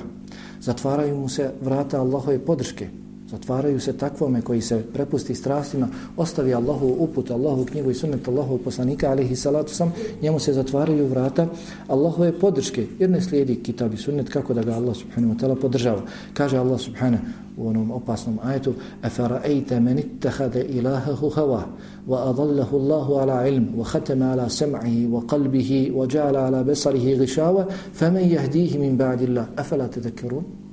Zatvaraju 0.61 1.17
mu 1.17 1.29
se 1.29 1.51
vrata 1.61 1.99
Allahove 1.99 2.39
podrške. 2.39 2.89
Zatvaraju 3.31 3.79
se 3.79 3.97
takvome 3.97 4.41
koji 4.41 4.61
se 4.61 4.83
prepusti 4.93 5.35
strastima, 5.35 5.87
ostavi 6.17 6.53
Allahu 6.53 6.95
uput, 6.99 7.31
Allahu 7.31 7.65
knjigu 7.65 7.91
i 7.91 7.93
sunnet 7.93 8.27
Allahu 8.27 8.57
poslanika, 8.57 9.09
alihi 9.09 9.35
salatu 9.35 9.73
sam, 9.73 9.93
njemu 10.21 10.39
se 10.39 10.53
zatvaraju 10.53 11.07
vrata 11.07 11.47
Allahove 11.87 12.39
podrške, 12.39 12.87
jer 12.99 13.09
ne 13.09 13.21
slijedi 13.21 13.55
kitab 13.55 13.93
i 13.93 13.97
sunnet 13.97 14.29
kako 14.29 14.53
da 14.53 14.63
ga 14.63 14.73
Allah 14.73 14.95
subhanahu 14.95 15.33
wa 15.33 15.39
ta'ala 15.39 15.55
podržava. 15.55 16.01
Kaže 16.33 16.57
Allah 16.57 16.79
subhanahu 16.79 17.23
u 17.59 17.67
onom 17.67 17.91
opasnom 17.91 18.39
ajetu 18.43 18.73
afara'ayta 19.03 19.79
man 19.79 19.99
ittakhadha 19.99 20.63
ilahahu 20.63 21.29
hawa 21.29 21.63
wa 22.07 22.29
adallahu 22.29 22.77
Allahu 22.77 23.13
ala 23.19 23.47
ilm 23.47 23.75
wa 23.77 23.85
khatama 23.85 24.31
ala 24.31 24.49
sam'ihi 24.49 25.07
wa 25.07 25.21
qalbihi 25.27 25.91
wa 25.91 26.07
ja'ala 26.07 26.47
ala 26.47 26.63
basarihi 26.63 27.17
ghishawa 27.19 27.67
faman 27.93 28.23
yahdihi 28.23 28.79
min 28.79 28.97
ba'di 28.97 29.27
Allah 29.27 29.47
afala 29.57 29.91
tadhakkarun 29.91 30.69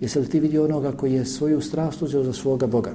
Jesi 0.00 0.20
li 0.20 0.28
ti 0.28 0.40
vidio 0.40 0.64
onoga 0.64 0.92
koji 0.92 1.12
je 1.14 1.24
svoju 1.24 1.60
strast 1.60 2.02
uzeo 2.02 2.24
za 2.24 2.32
svoga 2.32 2.66
Boga? 2.66 2.92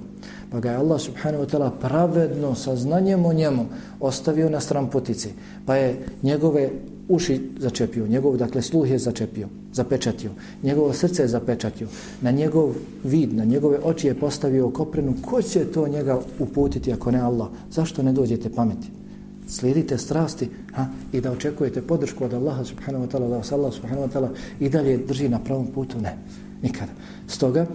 Pa 0.52 0.60
ga 0.60 0.72
je 0.72 0.78
Allah 0.78 1.00
subhanahu 1.02 1.44
wa 1.44 1.50
ta'ala 1.50 1.72
pravedno 1.82 2.56
sa 2.56 2.76
znanjem 2.76 3.26
o 3.26 3.34
njemu 3.34 3.66
ostavio 4.00 4.50
na 4.50 4.60
stran 4.60 4.89
putici. 4.89 5.30
Pa 5.66 5.76
je 5.76 6.06
njegove 6.24 6.70
uši 7.12 7.39
začepio, 7.59 8.07
njegov 8.07 8.38
dakle 8.38 8.62
sluh 8.62 8.89
je 8.89 8.99
začepio, 8.99 9.47
zapečatio, 9.74 10.32
njegovo 10.64 10.93
srce 10.93 11.24
je 11.24 11.28
zapečatio, 11.28 11.88
na 12.22 12.32
njegov 12.32 12.74
vid, 13.03 13.34
na 13.36 13.45
njegove 13.45 13.80
oči 13.84 14.07
je 14.07 14.20
postavio 14.20 14.70
koprenu, 14.70 15.16
ko 15.22 15.41
će 15.41 15.66
to 15.66 15.88
njega 15.88 16.20
uputiti 16.39 16.93
ako 16.93 17.12
ne 17.12 17.20
Allah? 17.20 17.47
Zašto 17.72 18.03
ne 18.03 18.14
dođete 18.14 18.49
pameti? 18.49 18.88
Slijedite 19.47 19.97
strasti 19.97 20.49
ha, 20.74 20.86
i 21.12 21.22
da 21.22 21.32
očekujete 21.32 21.82
podršku 21.82 22.26
od 22.26 22.34
Allaha 22.34 22.64
subhanahu 22.64 23.05
wa 23.05 23.12
ta'ala, 23.12 23.30
da 23.30 23.38
vas 23.38 23.51
Allah 23.51 23.74
subhanahu 23.74 24.07
wa 24.07 24.12
ta'ala 24.14 24.30
i 24.59 24.70
dalje 24.70 24.97
drži 24.97 25.30
na 25.30 25.39
pravom 25.39 25.68
putu? 25.68 25.99
Ne, 25.99 26.18
nikada. 26.64 26.91
Stoga, 27.28 27.66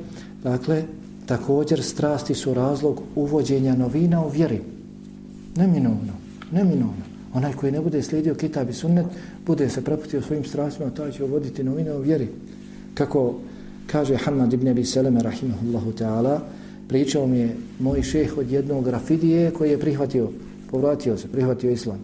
dakle, 0.42 0.84
također 1.26 1.82
strasti 1.82 2.34
su 2.34 2.54
razlog 2.54 3.02
uvođenja 3.14 3.74
novina 3.74 4.24
u 4.24 4.28
vjeri. 4.28 4.60
Neminovno, 5.56 6.12
neminovno. 6.52 7.15
Onaj 7.36 7.52
koji 7.52 7.72
ne 7.72 7.80
bude 7.80 8.02
slijedio 8.02 8.34
kitab 8.34 8.70
i 8.70 8.72
sunnet, 8.72 9.06
bude 9.46 9.68
se 9.68 9.84
prepustio 9.84 10.22
svojim 10.22 10.44
strastima, 10.44 10.90
taj 10.90 11.12
će 11.12 11.24
uvoditi 11.24 11.64
novine 11.64 11.92
o 11.92 11.98
vjeri. 11.98 12.28
Kako 12.94 13.34
kaže 13.86 14.16
Hamad 14.16 14.52
ibn 14.52 14.68
Abi 14.68 14.84
Seleme, 14.84 15.22
rahimahullahu 15.22 15.92
ta'ala, 15.92 16.38
pričao 16.88 17.26
mi 17.26 17.38
je 17.38 17.56
moj 17.78 18.02
šeh 18.02 18.38
od 18.38 18.50
jednog 18.50 18.84
grafidije 18.84 19.50
koji 19.50 19.70
je 19.70 19.80
prihvatio, 19.80 20.28
povratio 20.70 21.16
se, 21.16 21.28
prihvatio 21.28 21.70
islam. 21.70 21.98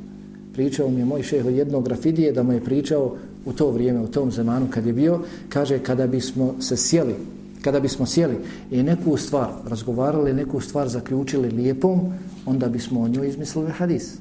Pričao 0.53 0.91
mi 0.91 0.99
je 0.99 1.05
moj 1.05 1.23
šeh 1.23 1.47
od 1.47 1.55
jednog 1.55 1.85
grafidije 1.85 2.33
da 2.33 2.43
mu 2.43 2.53
je 2.53 2.65
pričao 2.65 3.17
u 3.45 3.53
to 3.53 3.71
vrijeme, 3.71 4.01
u 4.01 4.09
tom 4.09 4.31
zemanu 4.31 4.67
kad 4.71 4.87
je 4.87 4.93
bio, 4.93 5.21
kaže 5.49 5.79
kada 5.79 6.07
bismo 6.07 6.55
se 6.61 6.77
sjeli, 6.77 7.15
kada 7.63 7.81
bismo 7.81 8.07
sjeli 8.07 8.37
i 8.71 8.83
neku 8.83 9.17
stvar 9.17 9.49
razgovarali, 9.69 10.33
neku 10.33 10.61
stvar 10.61 10.89
zaključili 10.89 11.49
lijepom, 11.49 12.01
onda 12.47 12.69
bismo 12.69 13.01
o 13.01 13.09
njoj 13.09 13.29
izmislili 13.29 13.71
hadis 13.71 14.19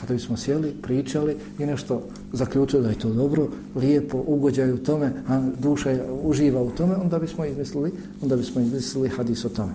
kada 0.00 0.14
bismo 0.14 0.36
sjeli, 0.36 0.74
pričali 0.82 1.36
i 1.58 1.66
nešto 1.66 2.02
zaključili 2.32 2.82
da 2.82 2.88
je 2.88 2.98
to 2.98 3.12
dobro, 3.12 3.48
lijepo, 3.76 4.24
ugođaju 4.26 4.74
u 4.74 4.78
tome, 4.78 5.12
a 5.28 5.42
duša 5.58 5.98
uživa 6.22 6.62
u 6.62 6.70
tome, 6.70 6.96
onda 6.96 7.18
bismo 7.18 7.44
izmislili, 7.44 7.92
onda 8.22 8.36
bismo 8.36 8.60
izmislili 8.60 9.08
hadis 9.08 9.44
o 9.44 9.48
tome. 9.48 9.72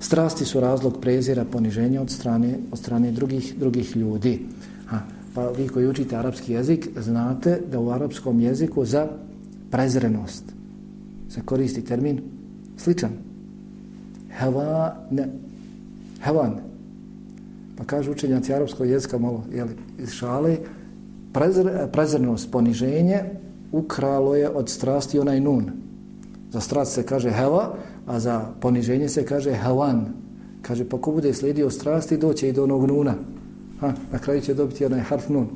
Strasti 0.00 0.44
su 0.44 0.60
razlog 0.60 1.00
prezira, 1.00 1.44
poniženja 1.44 2.02
od 2.02 2.10
strane, 2.10 2.58
od 2.72 2.78
strane 2.78 3.12
drugih, 3.12 3.54
drugih 3.58 3.96
ljudi. 3.96 4.40
Ha, 4.86 5.00
pa 5.34 5.48
vi 5.48 5.68
koji 5.68 5.88
učite 5.88 6.16
arapski 6.16 6.52
jezik, 6.52 6.88
znate 7.00 7.60
da 7.72 7.80
u 7.80 7.90
arapskom 7.90 8.40
jeziku 8.40 8.84
za 8.84 9.08
prezrenost 9.70 10.44
se 11.28 11.40
koristi 11.44 11.84
termin 11.84 12.20
sličan. 12.76 13.10
Hevane. 14.38 15.28
Hevane 16.22 16.73
Pa 17.76 17.84
kažu 17.84 18.12
učenjaci 18.12 18.54
arapskog 18.54 18.88
jezika 18.88 19.18
malo 19.18 19.44
jeli, 19.52 19.76
iz 19.98 20.10
šale, 20.10 20.56
prezr, 21.32 21.70
prezrnost, 21.92 22.50
poniženje 22.50 23.24
ukralo 23.72 24.34
je 24.34 24.48
od 24.48 24.68
strasti 24.68 25.18
onaj 25.18 25.40
nun. 25.40 25.70
Za 26.50 26.60
strast 26.60 26.92
se 26.92 27.02
kaže 27.02 27.30
heva, 27.30 27.74
a 28.06 28.20
za 28.20 28.46
poniženje 28.60 29.08
se 29.08 29.26
kaže 29.26 29.52
hevan. 29.52 30.06
Kaže, 30.62 30.88
pa 30.88 30.98
ko 31.00 31.12
bude 31.12 31.34
slijedio 31.34 31.70
strasti, 31.70 32.16
doće 32.16 32.48
i 32.48 32.52
do 32.52 32.62
onog 32.62 32.86
nuna. 32.86 33.14
Ha, 33.80 33.92
na 34.12 34.18
kraju 34.18 34.40
će 34.40 34.54
dobiti 34.54 34.86
onaj 34.86 35.00
harf 35.00 35.28
nun. 35.28 35.48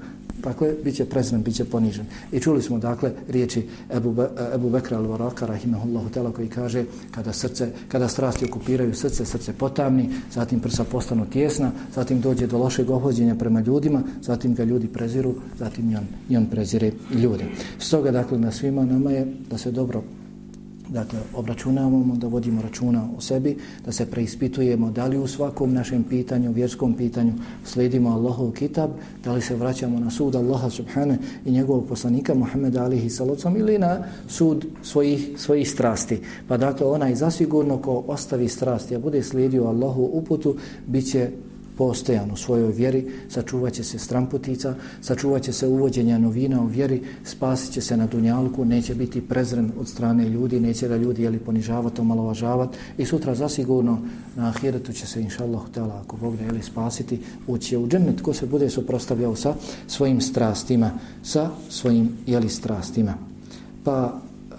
Dakle, 0.43 0.74
bit 0.84 0.95
će 0.95 1.05
prezren, 1.05 1.43
bit 1.43 1.55
će 1.55 1.64
ponižen. 1.64 2.07
I 2.32 2.41
čuli 2.41 2.62
smo, 2.62 2.78
dakle, 2.78 3.12
riječi 3.28 3.66
Ebu, 3.91 4.12
Be, 4.12 4.28
Ebu 4.55 4.70
Bekra 4.70 4.99
al-Varaka, 4.99 5.47
rahimahullahu 5.47 6.09
tela, 6.09 6.32
koji 6.32 6.49
kaže, 6.49 6.84
kada 7.11 7.32
srce, 7.32 7.68
kada 7.89 8.09
strasti 8.09 8.45
okupiraju 8.45 8.95
srce, 8.95 9.24
srce 9.24 9.53
potamni, 9.53 10.11
zatim 10.32 10.61
prsa 10.61 10.84
postanu 10.84 11.26
tjesna, 11.26 11.70
zatim 11.95 12.20
dođe 12.20 12.47
do 12.47 12.59
lošeg 12.59 12.91
ohođenja 12.91 13.34
prema 13.34 13.61
ljudima, 13.61 14.03
zatim 14.22 14.55
ga 14.55 14.64
ljudi 14.64 14.86
preziru, 14.86 15.34
zatim 15.59 15.91
i 15.91 15.97
on, 15.97 16.05
i 16.28 16.36
on 16.36 16.47
prezire 16.47 16.93
ljude. 17.11 17.45
Stoga, 17.78 18.11
dakle, 18.11 18.39
na 18.39 18.53
svima 18.53 18.84
nama 18.84 19.11
je 19.11 19.26
da 19.51 19.59
se 19.59 19.70
dobro 19.70 20.03
Dakle, 20.89 21.18
obračunavamo 21.34 22.16
da 22.16 22.26
vodimo 22.26 22.62
računa 22.62 23.09
o 23.16 23.20
sebi, 23.20 23.57
da 23.84 23.93
se 23.93 24.07
preispitujemo 24.07 24.91
da 24.91 25.07
li 25.07 25.18
u 25.18 25.26
svakom 25.26 25.72
našem 25.72 26.05
pitanju, 26.05 26.53
vjerskom 26.53 26.95
pitanju, 26.95 27.32
sledimo 27.64 28.11
Allahov 28.11 28.51
kitab, 28.51 28.91
da 29.24 29.32
li 29.32 29.43
se 29.43 29.57
vraćamo 29.57 30.01
na 30.01 30.11
sud 30.11 30.36
Allaha 30.36 30.70
subhane 30.70 31.18
i 31.45 31.51
njegovog 31.51 31.86
poslanika 31.89 32.34
Muhammeda 32.34 32.84
alihi 32.84 33.11
salocom 33.11 33.57
ili 33.57 33.78
na 33.78 34.05
sud 34.28 34.66
svojih, 34.82 35.30
svojih 35.36 35.70
strasti. 35.70 36.20
Pa 36.49 36.57
dakle, 36.57 36.86
onaj 36.86 37.14
zasigurno 37.14 37.78
ko 37.78 38.05
ostavi 38.07 38.49
strasti, 38.49 38.95
a 38.95 38.99
bude 38.99 39.22
slijedio 39.22 39.64
Allahu 39.64 40.03
uputu, 40.12 40.57
bit 40.86 41.11
će 41.11 41.30
postojan 41.79 42.31
u 42.31 42.37
svojoj 42.37 42.72
vjeri, 42.72 43.07
sačuvat 43.29 43.72
će 43.72 43.85
se 43.85 43.99
stramputica, 43.99 44.74
sačuvat 45.01 45.43
će 45.43 45.53
se 45.53 45.66
uvođenja 45.66 46.18
novina 46.18 46.62
u 46.62 46.66
vjeri, 46.66 47.03
spasit 47.24 47.72
će 47.72 47.81
se 47.81 47.97
na 47.97 48.07
dunjalku, 48.07 48.64
neće 48.64 48.95
biti 48.95 49.20
prezren 49.20 49.72
od 49.81 49.89
strane 49.89 50.29
ljudi, 50.29 50.61
neće 50.61 50.89
da 50.89 50.97
ljudi 50.97 51.22
jeli 51.22 51.39
ponižavati, 51.39 52.01
omalovažavati 52.01 52.79
i 52.99 53.05
sutra 53.05 53.35
zasigurno 53.35 53.99
na 54.37 54.49
ahiretu 54.49 54.93
će 54.93 55.07
se, 55.07 55.22
inša 55.22 55.45
Allah, 55.45 55.62
htjela, 55.70 56.03
ako 56.05 56.16
Bog 56.16 56.35
ne 56.35 56.47
jeli 56.47 56.62
spasiti, 56.62 57.20
ući 57.47 57.76
u 57.76 57.89
džennet 57.89 58.20
ko 58.20 58.35
se 58.35 58.47
bude 58.47 58.70
suprostavljao 58.70 59.37
sa 59.37 59.55
svojim 59.87 60.20
strastima, 60.20 60.91
sa 61.22 61.51
svojim 61.68 62.11
jeli 62.26 62.49
strastima. 62.49 63.14
Pa 63.85 64.12
e, 64.12 64.55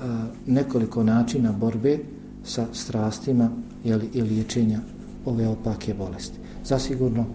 nekoliko 0.48 1.04
načina 1.04 1.52
borbe 1.52 2.00
sa 2.44 2.68
strastima 2.74 3.50
jeli, 3.84 4.10
i 4.14 4.22
liječenja 4.22 4.80
ove 5.26 5.48
opake 5.48 5.94
bolesti 5.94 6.40
zasigurno 6.70 7.26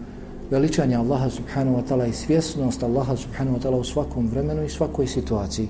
veličanje 0.50 0.96
Allaha 0.96 1.30
subhanahu 1.30 1.76
wa 1.76 1.84
ta'ala 1.88 2.06
i 2.06 2.12
svjesnost 2.12 2.82
Allaha 2.82 3.16
subhanahu 3.16 3.56
wa 3.56 3.62
ta'ala 3.62 3.80
u 3.80 3.84
svakom 3.84 4.28
vremenu 4.28 4.64
i 4.64 4.68
svakoj 4.68 5.06
situaciji. 5.06 5.68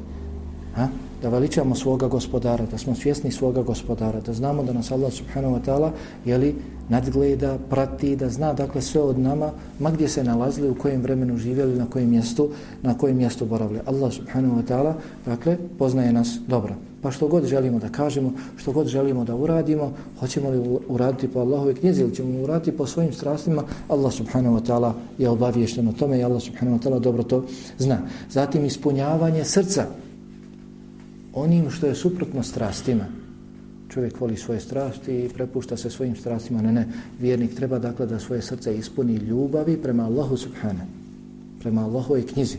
Ha? 0.75 0.89
Da 1.23 1.29
veličamo 1.29 1.75
svoga 1.75 2.09
gospodara, 2.09 2.67
da 2.67 2.79
smo 2.79 2.95
svjesni 2.95 3.33
svoga 3.33 3.63
gospodara, 3.63 4.21
da 4.21 4.33
znamo 4.33 4.63
da 4.63 4.73
nas 4.73 4.91
Allah 4.93 5.13
subhanahu 5.13 5.55
wa 5.57 5.61
ta'ala 5.65 5.91
jeli, 6.25 6.55
nadgleda, 6.89 7.59
prati, 7.71 8.17
da 8.17 8.29
zna 8.29 8.53
dakle 8.53 8.83
sve 8.83 9.01
od 9.01 9.19
nama, 9.19 9.53
ma 9.81 9.91
gdje 9.91 10.09
se 10.09 10.25
nalazili, 10.25 10.71
u 10.71 10.75
kojem 10.75 11.03
vremenu 11.03 11.39
živjeli, 11.39 11.79
na 11.79 11.87
kojem 11.87 12.11
mjestu, 12.11 12.49
na 12.83 12.99
kojem 12.99 13.17
mjestu 13.17 13.47
boravili. 13.47 13.81
Allah 13.87 14.13
subhanahu 14.13 14.61
wa 14.61 14.67
ta'ala 14.69 14.93
dakle 15.27 15.57
poznaje 15.79 16.13
nas 16.13 16.39
dobro. 16.49 16.75
Pa 17.05 17.11
što 17.11 17.29
god 17.29 17.47
želimo 17.47 17.79
da 17.79 17.89
kažemo, 17.89 18.33
što 18.57 18.73
god 18.73 18.87
želimo 18.87 19.25
da 19.25 19.35
uradimo, 19.37 19.93
hoćemo 20.21 20.51
li 20.51 20.79
uraditi 20.89 21.29
po 21.29 21.41
Allahove 21.41 21.75
knjizi 21.75 22.01
ili 22.01 22.15
ćemo 22.15 22.41
uraditi 22.43 22.77
po 22.77 22.87
svojim 22.87 23.13
strastima, 23.13 23.65
Allah 23.89 24.13
subhanahu 24.13 24.57
wa 24.57 24.67
ta'ala 24.67 24.93
je 25.19 25.29
obaviješten 25.29 25.89
o 25.89 25.93
tome 25.93 26.19
i 26.19 26.25
Allah 26.25 26.43
subhanahu 26.43 26.79
wa 26.79 26.83
ta'ala 26.83 27.01
dobro 27.01 27.23
to 27.23 27.45
zna. 27.79 27.99
Zatim 28.31 28.65
ispunjavanje 28.65 29.45
srca 29.45 29.87
onim 31.35 31.71
što 31.71 31.87
je 31.87 31.95
suprotno 31.95 32.43
strastima. 32.43 33.05
Čovjek 33.89 34.21
voli 34.21 34.37
svoje 34.37 34.61
strasti 34.61 35.25
i 35.25 35.29
prepušta 35.29 35.77
se 35.77 35.91
svojim 35.91 36.17
strastima. 36.17 36.63
Ne, 36.63 36.73
ne, 36.73 36.89
vjernik 37.21 37.55
treba 37.55 37.79
dakle 37.79 38.07
da 38.07 38.19
svoje 38.19 38.43
srce 38.43 38.77
ispuni 38.77 39.15
ljubavi 39.15 39.77
prema 39.77 40.05
Allahu 40.05 40.37
subhanahu, 40.37 40.89
prema 41.61 41.85
Allahove 41.85 42.23
knjizi, 42.23 42.59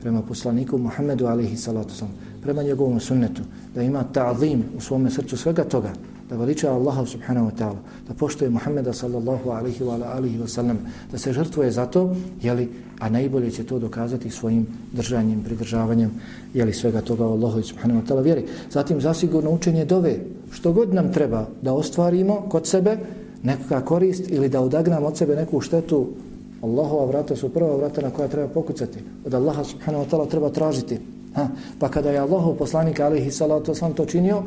prema 0.00 0.22
poslaniku 0.22 0.78
Muhammedu 0.78 1.26
alaihi 1.26 1.56
salatu 1.56 1.94
sam, 1.94 2.08
prema 2.46 2.62
njegovom 2.62 3.00
sunnetu, 3.00 3.42
da 3.74 3.82
ima 3.82 4.04
ta'zim 4.12 4.62
u 4.76 4.80
svome 4.80 5.10
srcu 5.10 5.36
svega 5.36 5.64
toga, 5.64 5.90
da 6.30 6.36
veliča 6.36 6.70
Allaha 6.70 7.02
subhanahu 7.06 7.50
wa 7.50 7.54
ta'ala, 7.58 7.80
da 8.08 8.14
poštuje 8.14 8.50
Muhammeda 8.50 8.92
sallallahu 8.92 9.50
alaihi 9.50 9.82
wa 9.84 9.98
alaihi 10.14 10.38
wa 10.38 10.46
sallam, 10.46 10.78
da 11.10 11.18
se 11.18 11.32
žrtvuje 11.32 11.70
za 11.70 11.86
to, 11.86 12.14
jeli, 12.42 12.68
a 13.00 13.08
najbolje 13.08 13.50
će 13.50 13.64
to 13.64 13.78
dokazati 13.78 14.30
svojim 14.30 14.66
držanjem, 14.92 15.42
pridržavanjem, 15.42 16.10
jeli, 16.54 16.72
svega 16.72 17.00
toga 17.00 17.24
Allahu 17.24 17.62
subhanahu 17.62 18.00
wa 18.00 18.06
ta'ala 18.06 18.22
vjeri. 18.22 18.46
Zatim 18.70 19.00
zasigurno 19.00 19.50
učenje 19.50 19.84
dove, 19.84 20.16
što 20.50 20.72
god 20.72 20.94
nam 20.94 21.12
treba 21.12 21.46
da 21.62 21.74
ostvarimo 21.74 22.46
kod 22.48 22.66
sebe, 22.66 22.98
nekakva 23.42 23.80
korist 23.80 24.30
ili 24.30 24.48
da 24.48 24.60
odagnamo 24.60 25.06
od 25.06 25.16
sebe 25.16 25.36
neku 25.36 25.60
štetu, 25.60 26.06
Allahova 26.62 27.04
vrata 27.06 27.36
su 27.36 27.48
prva 27.48 27.76
vrata 27.76 28.02
na 28.02 28.10
koja 28.10 28.28
treba 28.28 28.48
pokucati. 28.48 28.98
Od 29.26 29.34
Allaha 29.34 29.64
subhanahu 29.64 30.04
wa 30.04 30.08
ta'ala 30.10 30.30
treba 30.30 30.50
tražiti. 30.50 30.98
Ha? 31.36 31.48
Pa 31.78 31.88
kada 31.92 32.10
je 32.10 32.18
Allahov 32.18 32.56
poslanik 32.56 33.00
alihi 33.00 33.30
salatu 33.30 33.74
sam 33.74 33.92
to 33.92 34.06
činio, 34.08 34.42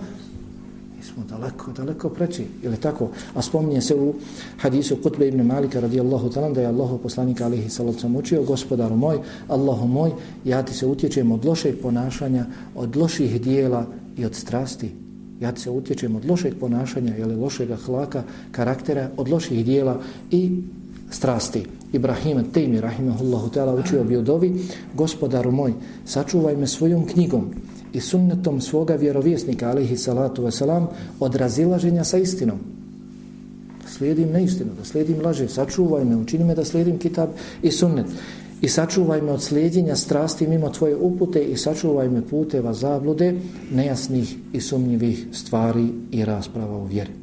mi 0.97 1.03
smo 1.05 1.23
daleko, 1.29 1.71
daleko 1.71 2.09
preći. 2.09 2.45
Ili 2.63 2.77
tako? 2.77 3.09
A 3.35 3.41
spominje 3.41 3.81
se 3.81 3.95
u 3.95 4.13
hadisu 4.57 4.97
Kutbe 5.03 5.27
ibn 5.27 5.45
Malika 5.45 5.79
radijallahu 5.79 6.29
talan 6.29 6.53
da 6.53 6.61
je 6.61 6.67
Allahov 6.67 6.97
poslanik 6.97 7.41
alihi 7.41 7.69
salatu 7.69 7.99
sam 7.99 8.15
učio, 8.15 8.43
gospodaru 8.43 8.95
moj, 8.95 9.19
Allahu 9.47 9.87
moj, 9.87 10.11
ja 10.45 10.63
ti 10.63 10.73
se 10.73 10.87
utječem 10.87 11.31
od 11.31 11.45
lošeg 11.45 11.81
ponašanja, 11.81 12.45
od 12.75 12.95
loših 12.95 13.41
dijela 13.41 13.85
i 14.17 14.25
od 14.25 14.35
strasti. 14.35 14.91
Ja 15.39 15.51
ti 15.51 15.61
se 15.61 15.69
utječem 15.69 16.15
od 16.15 16.25
lošeg 16.25 16.53
ponašanja, 16.59 17.15
jeli 17.15 17.35
lošeg 17.35 17.69
hlaka, 17.85 18.23
karaktera, 18.51 19.09
od 19.17 19.29
loših 19.29 19.65
dijela 19.65 19.99
i 20.31 20.61
strasti. 21.09 21.65
Ibrahim 21.93 22.43
Tejmi, 22.53 22.81
rahimahullahu 22.81 23.49
ta'ala, 23.49 23.79
učio 23.79 24.03
bi 24.03 24.17
u 24.17 24.21
dovi, 24.21 24.53
gospodaru 24.95 25.51
moj, 25.51 25.73
sačuvaj 26.05 26.55
me 26.55 26.67
svojom 26.67 27.07
knjigom 27.07 27.49
i 27.93 27.99
sunnetom 27.99 28.61
svoga 28.61 28.95
vjerovjesnika, 28.95 29.69
alihi 29.69 29.97
salatu 29.97 30.43
wasalam, 30.43 30.85
od 31.19 31.35
razilaženja 31.35 32.03
sa 32.03 32.17
istinom. 32.17 32.59
Slijedim 33.87 34.31
neistinu, 34.31 34.69
da 34.77 34.85
slijedim 34.85 35.21
laže, 35.25 35.47
sačuvaj 35.47 36.05
me, 36.05 36.15
učini 36.15 36.43
me 36.43 36.55
da 36.55 36.65
slijedim 36.65 36.97
kitab 36.97 37.29
i 37.61 37.71
sunnet. 37.71 38.05
I 38.61 38.67
sačuvaj 38.67 39.21
me 39.21 39.31
od 39.31 39.43
slijedjenja 39.43 39.95
strasti 39.95 40.47
mimo 40.47 40.69
tvoje 40.69 40.95
upute 40.95 41.43
i 41.43 41.57
sačuvaj 41.57 42.09
me 42.09 42.21
puteva 42.21 42.73
zablude, 42.73 43.33
nejasnih 43.71 44.35
i 44.53 44.61
sumnjivih 44.61 45.27
stvari 45.31 45.87
i 46.11 46.25
rasprava 46.25 46.77
u 46.77 46.85
vjeri. 46.85 47.18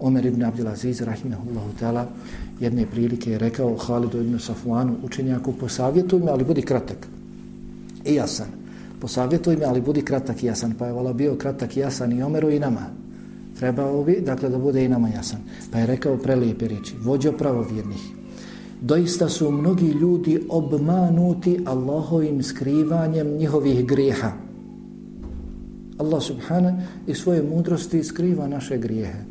Omer 0.00 0.26
ibn 0.26 0.42
Abdelaziz, 0.42 1.00
rahimahullahu 1.00 1.76
ta'ala, 1.80 2.06
jedne 2.60 2.86
prilike 2.86 3.30
je 3.30 3.38
rekao 3.38 3.76
Halidu 3.76 4.20
ibn 4.20 4.38
Safuanu, 4.38 4.96
učenjaku, 5.02 5.52
posavjetuj 5.52 6.20
me, 6.20 6.30
ali 6.30 6.44
budi 6.44 6.62
kratak. 6.62 7.06
I 8.04 8.14
jasan. 8.14 8.46
Posavjetuj 9.00 9.56
me, 9.56 9.64
ali 9.64 9.80
budi 9.80 10.02
kratak 10.02 10.42
i 10.42 10.46
jasan. 10.46 10.72
Pa 10.78 10.86
je 10.86 10.92
vala 10.92 11.12
bio 11.12 11.34
kratak 11.34 11.76
i 11.76 11.80
jasan 11.80 12.12
i 12.12 12.22
Omeru 12.22 12.50
i 12.50 12.58
nama. 12.58 12.86
Trebao 13.58 14.04
bi, 14.04 14.20
dakle, 14.24 14.48
da 14.48 14.58
bude 14.58 14.84
i 14.84 14.88
nama 14.88 15.08
jasan. 15.08 15.40
Pa 15.72 15.78
je 15.78 15.86
rekao 15.86 16.16
prelijepe 16.16 16.68
riječi, 16.68 16.94
vođo 17.02 17.32
pravovjernih. 17.32 18.00
Doista 18.80 19.28
su 19.28 19.50
mnogi 19.50 19.88
ljudi 19.88 20.40
obmanuti 20.48 21.60
Allahovim 21.66 22.42
skrivanjem 22.42 23.36
njihovih 23.36 23.86
grijeha. 23.86 24.32
Allah 25.98 26.22
subhana 26.22 26.82
i 27.06 27.14
svoje 27.14 27.42
mudrosti 27.42 28.04
skriva 28.04 28.48
naše 28.48 28.78
grijehe 28.78 29.29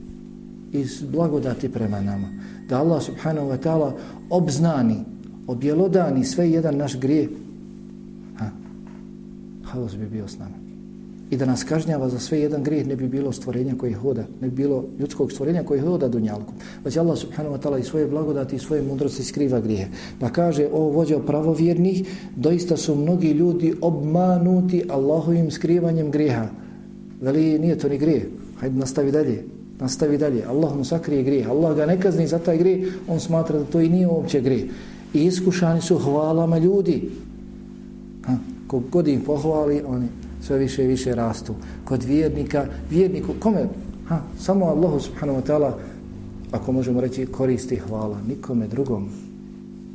iz 0.72 1.04
blagodati 1.04 1.70
prema 1.70 2.02
nama. 2.02 2.28
Da 2.70 2.80
Allah 2.80 3.04
subhanahu 3.04 3.50
wa 3.50 3.58
ta'ala 3.58 3.92
obznani, 4.30 4.98
objelodani 5.48 6.26
sve 6.26 6.52
jedan 6.52 6.78
naš 6.78 7.00
grije, 7.00 7.30
ha, 8.38 8.50
haos 9.64 9.96
bi 9.96 10.06
bio 10.06 10.28
s 10.28 10.38
nama. 10.38 10.56
I 11.30 11.38
da 11.38 11.46
nas 11.46 11.64
kažnjava 11.64 12.10
za 12.10 12.20
sve 12.20 12.40
jedan 12.40 12.64
grijeh 12.64 12.88
ne 12.88 12.96
bi 12.96 13.08
bilo 13.08 13.32
stvorenja 13.32 13.76
koji 13.78 13.94
hoda, 13.94 14.24
ne 14.42 14.50
bi 14.50 14.56
bilo 14.56 14.86
ljudskog 15.00 15.32
stvorenja 15.32 15.64
koji 15.64 15.80
hoda 15.80 16.08
dunjalku. 16.08 16.54
Već 16.86 16.98
Allah 16.98 17.18
subhanahu 17.18 17.56
wa 17.56 17.62
ta'ala 17.62 17.80
i 17.80 17.84
svoje 17.84 18.08
blagodati 18.08 18.56
i 18.56 18.60
svoje 18.60 18.82
mudrosti 18.82 19.24
skriva 19.24 19.60
grijehe. 19.60 19.88
Pa 20.20 20.30
kaže 20.30 20.68
o 20.72 20.80
vođo 20.80 21.20
pravovjernih, 21.20 22.08
doista 22.36 22.78
su 22.78 22.96
mnogi 22.96 23.32
ljudi 23.32 23.74
obmanuti 23.82 24.84
Allahovim 24.90 25.52
skrivanjem 25.52 26.12
grijeha. 26.12 26.48
Veli 27.22 27.60
nije 27.60 27.78
to 27.78 27.90
ni 27.90 27.98
grijeh. 27.98 28.24
Hajde 28.60 28.80
nastavi 28.80 29.12
dalje 29.12 29.44
nastavi 29.80 30.18
dalje. 30.18 30.46
Allah 30.46 30.76
mu 30.76 30.84
sakrije 30.86 31.24
grije. 31.24 31.46
Allah 31.46 31.76
ga 31.76 31.86
ne 31.86 32.02
kazni 32.02 32.28
za 32.28 32.40
taj 32.40 32.58
grije. 32.58 32.92
On 33.08 33.20
smatra 33.20 33.60
da 33.60 33.66
to 33.66 33.82
i 33.82 33.90
nije 33.90 34.08
uopće 34.08 34.42
grije. 34.42 34.68
I 35.14 35.26
iskušani 35.26 35.82
su 35.82 35.98
hvalama 35.98 36.58
ljudi. 36.58 37.10
Ha, 38.26 38.38
kod 38.92 39.08
im 39.08 39.22
pohvali, 39.22 39.82
oni 39.88 40.08
sve 40.42 40.58
više 40.58 40.84
i 40.84 40.88
više 40.88 41.16
rastu. 41.16 41.54
Kod 41.86 42.04
vjernika, 42.04 42.66
vjerniku, 42.90 43.34
kome? 43.40 43.68
Ha, 44.08 44.22
samo 44.40 44.66
Allah 44.66 45.02
subhanahu 45.02 45.40
wa 45.40 45.46
ta'ala, 45.48 45.72
ako 46.52 46.72
možemo 46.72 47.02
reći, 47.02 47.26
koristi 47.26 47.76
hvala. 47.76 48.18
Nikome 48.28 48.68
drugom. 48.68 49.10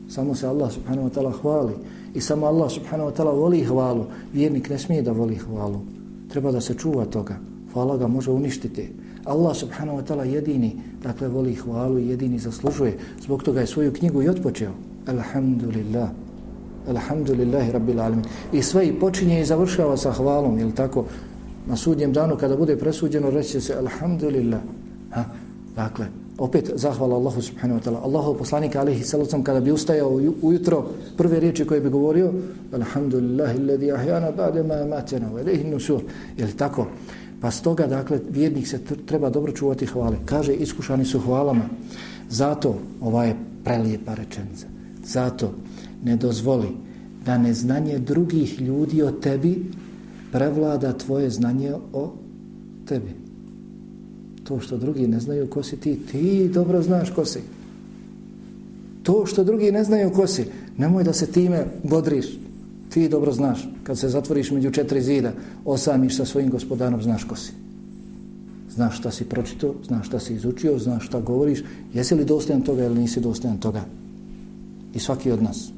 Samo 0.09 0.35
se 0.35 0.47
Allah 0.47 0.72
subhanahu 0.72 1.09
wa 1.09 1.12
ta'ala 1.12 1.32
hvali. 1.43 1.72
I 2.14 2.20
samo 2.20 2.47
Allah 2.47 2.70
subhanahu 2.70 3.11
wa 3.11 3.16
ta'ala 3.16 3.32
voli 3.32 3.62
hvalu. 3.62 4.05
Vjernik 4.32 4.70
ne 4.70 4.78
smije 4.78 5.03
da 5.03 5.12
voli 5.12 5.35
hvalu. 5.35 5.80
Treba 6.28 6.53
da 6.53 6.61
se 6.61 6.74
čuva 6.74 7.05
toga. 7.05 7.37
Hvala 7.72 7.97
ga 7.97 8.07
može 8.07 8.30
uništiti. 8.30 8.89
Allah 9.25 9.55
subhanahu 9.55 9.99
wa 9.99 10.05
ta'ala 10.05 10.25
jedini, 10.25 10.77
dakle, 11.03 11.29
voli 11.29 11.55
hvalu 11.55 11.99
i 11.99 12.09
jedini 12.09 12.39
zaslužuje. 12.39 12.99
Zbog 13.20 13.43
toga 13.43 13.61
je 13.61 13.66
svoju 13.66 13.93
knjigu 13.93 14.22
i 14.22 14.29
otpočeo. 14.29 14.70
Alhamdulillah. 15.07 16.09
Alhamdulillahi 16.89 17.72
rabbil 17.72 18.01
alamin. 18.01 18.25
I 18.53 18.62
sve 18.62 18.87
i 18.87 18.93
počinje 18.93 19.41
i 19.41 19.45
završava 19.45 19.97
sa 19.97 20.12
hvalom, 20.12 20.59
jel 20.59 20.72
tako? 20.72 21.05
Na 21.66 21.77
sudnjem 21.77 22.12
danu 22.12 22.37
kada 22.37 22.57
bude 22.57 22.77
presuđeno 22.77 23.31
reći 23.31 23.61
se 23.61 23.75
Alhamdulillah. 23.75 24.61
Ha? 25.11 25.25
Dakle, 25.77 26.07
opet 26.39 26.70
zahvala 26.75 27.16
Allahu 27.16 27.43
subhanahu 27.43 27.81
wa 27.81 27.85
ta'ala. 27.85 28.05
Allahu 28.05 28.39
poslanika 28.39 28.81
alihi 28.81 29.05
salacom 29.05 29.45
kada 29.45 29.61
bi 29.61 29.72
ustajao 29.72 30.20
ujutro 30.43 30.85
prve 31.16 31.41
riječi 31.41 31.64
koje 31.64 31.81
bi 31.81 31.91
govorio 31.91 32.33
Alhamdulillahi 32.72 33.59
alladhi 33.59 33.93
ahjana 33.93 34.31
ba'de 34.33 34.62
ma 34.62 34.97
matena 34.97 35.27
wa 35.33 35.41
ilaihi 35.41 35.64
nusur. 35.64 36.03
Jel 36.37 36.49
tako? 36.59 36.87
Pa 37.45 37.51
stoga, 37.51 37.86
dakle, 37.86 38.20
vjernik 38.30 38.66
se 38.66 38.80
treba 39.07 39.30
dobro 39.30 39.53
čuvati 39.53 39.86
hvale. 39.86 40.16
Kaže, 40.24 40.55
iskušani 40.55 41.05
su 41.05 41.20
hvalama. 41.20 41.64
Zato, 42.30 42.78
ova 43.01 43.24
je 43.24 43.36
prelijepa 43.64 44.14
rečenica, 44.14 44.66
zato 45.05 45.55
ne 46.05 46.16
dozvoli 46.16 46.68
da 47.26 47.38
neznanje 47.38 47.99
drugih 47.99 48.61
ljudi 48.61 49.03
o 49.03 49.11
tebi 49.11 49.64
prevlada 50.32 50.92
tvoje 50.92 51.30
znanje 51.30 51.72
o 51.92 52.12
tebi. 52.88 53.12
To 54.45 54.61
što 54.61 54.76
drugi 54.76 55.07
ne 55.07 55.20
znaju 55.20 55.47
ko 55.47 55.62
si 55.62 55.76
ti, 55.76 55.99
ti 56.12 56.49
dobro 56.49 56.82
znaš 56.82 57.11
ko 57.11 57.24
si. 57.24 57.40
To 59.03 59.26
što 59.26 59.45
drugi 59.45 59.72
ne 59.72 59.84
znaju 59.84 60.11
ko 60.11 60.26
si, 60.26 60.45
nemoj 60.78 61.05
da 61.05 61.12
se 61.12 61.26
time 61.26 61.64
bodriš. 61.82 62.26
Ti 62.95 63.09
dobro 63.09 63.32
znaš, 63.32 63.68
kad 63.82 63.99
se 63.99 64.09
zatvoriš 64.09 64.51
među 64.51 64.70
četiri 64.70 65.03
zida, 65.03 65.32
osamiš 65.64 66.16
sa 66.16 66.24
svojim 66.24 66.51
gospodarom, 66.51 67.03
znaš 67.03 67.24
ko 67.24 67.36
si. 67.36 67.53
Znaš 68.70 68.99
šta 68.99 69.11
si 69.11 69.24
pročito, 69.24 69.74
znaš 69.86 70.07
šta 70.07 70.20
si 70.20 70.34
izučio, 70.34 70.78
znaš 70.78 71.07
šta 71.07 71.20
govoriš, 71.20 71.64
jesi 71.95 72.14
li 72.14 72.24
dostajan 72.24 72.62
toga 72.62 72.84
ili 72.84 73.01
nisi 73.01 73.20
dostajan 73.20 73.59
toga. 73.59 73.84
I 74.95 74.99
svaki 74.99 75.30
od 75.30 75.42
nas. 75.42 75.70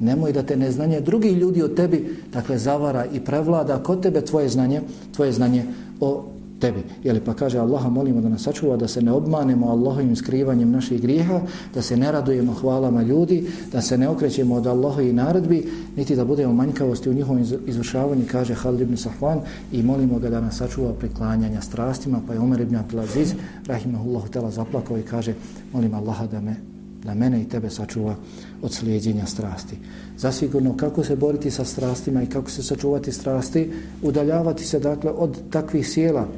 Nemoj 0.00 0.32
da 0.32 0.42
te 0.42 0.56
neznanje 0.56 1.00
drugi 1.00 1.28
ljudi 1.28 1.62
od 1.62 1.74
tebi, 1.74 2.16
dakle, 2.32 2.58
zavara 2.58 3.06
i 3.06 3.20
prevlada 3.20 3.82
kod 3.82 4.02
tebe 4.02 4.20
tvoje 4.20 4.48
znanje, 4.48 4.80
tvoje 5.12 5.32
znanje 5.32 5.64
o 6.00 6.24
tebi. 6.60 6.82
Jeli 7.04 7.20
pa 7.20 7.34
kaže 7.34 7.58
Allaha 7.58 7.88
molimo 7.88 8.20
da 8.20 8.28
nas 8.28 8.42
sačuva 8.42 8.76
da 8.76 8.88
se 8.88 9.02
ne 9.02 9.12
obmanemo 9.12 9.70
Allahovim 9.70 10.16
skrivanjem 10.16 10.70
naših 10.70 11.00
grijeha, 11.00 11.40
da 11.74 11.82
se 11.82 11.96
ne 11.96 12.12
radujemo 12.12 12.52
hvalama 12.52 13.02
ljudi, 13.02 13.46
da 13.72 13.80
se 13.80 13.98
ne 13.98 14.08
okrećemo 14.08 14.54
od 14.54 14.66
Allahovi 14.66 15.12
naredbi, 15.12 15.64
niti 15.96 16.16
da 16.16 16.24
budemo 16.24 16.52
manjkavosti 16.52 17.10
u 17.10 17.14
njihovom 17.14 17.44
izvršavanju, 17.66 18.24
kaže 18.30 18.54
Halid 18.54 18.80
ibn 18.80 18.96
Sahvan 18.96 19.40
i 19.72 19.82
molimo 19.82 20.18
ga 20.18 20.30
da 20.30 20.40
nas 20.40 20.56
sačuva 20.56 20.92
priklanjanja 20.92 21.60
strastima, 21.60 22.20
pa 22.26 22.32
je 22.32 22.40
Omer 22.40 22.60
ibn 22.60 22.76
Abdelaziz, 22.76 23.34
rahimahullahu 23.66 24.28
tela, 24.28 24.50
zaplakao 24.50 24.98
i 24.98 25.02
kaže 25.02 25.34
molim 25.72 25.94
Allaha 25.94 26.26
da 26.26 26.40
me 26.40 26.73
da 27.04 27.14
mene 27.14 27.42
i 27.42 27.48
tebe 27.48 27.70
sačuva 27.70 28.14
od 28.62 28.72
slijedjenja 28.72 29.26
strasti. 29.26 29.76
Zasigurno 30.18 30.76
kako 30.76 31.04
se 31.04 31.16
boriti 31.16 31.50
sa 31.50 31.64
strastima 31.64 32.22
i 32.22 32.26
kako 32.26 32.50
se 32.50 32.62
sačuvati 32.62 33.12
strasti, 33.12 33.70
udaljavati 34.02 34.64
se 34.64 34.80
dakle 34.80 35.10
od 35.10 35.38
takvih 35.50 35.88
sjela 35.88 36.28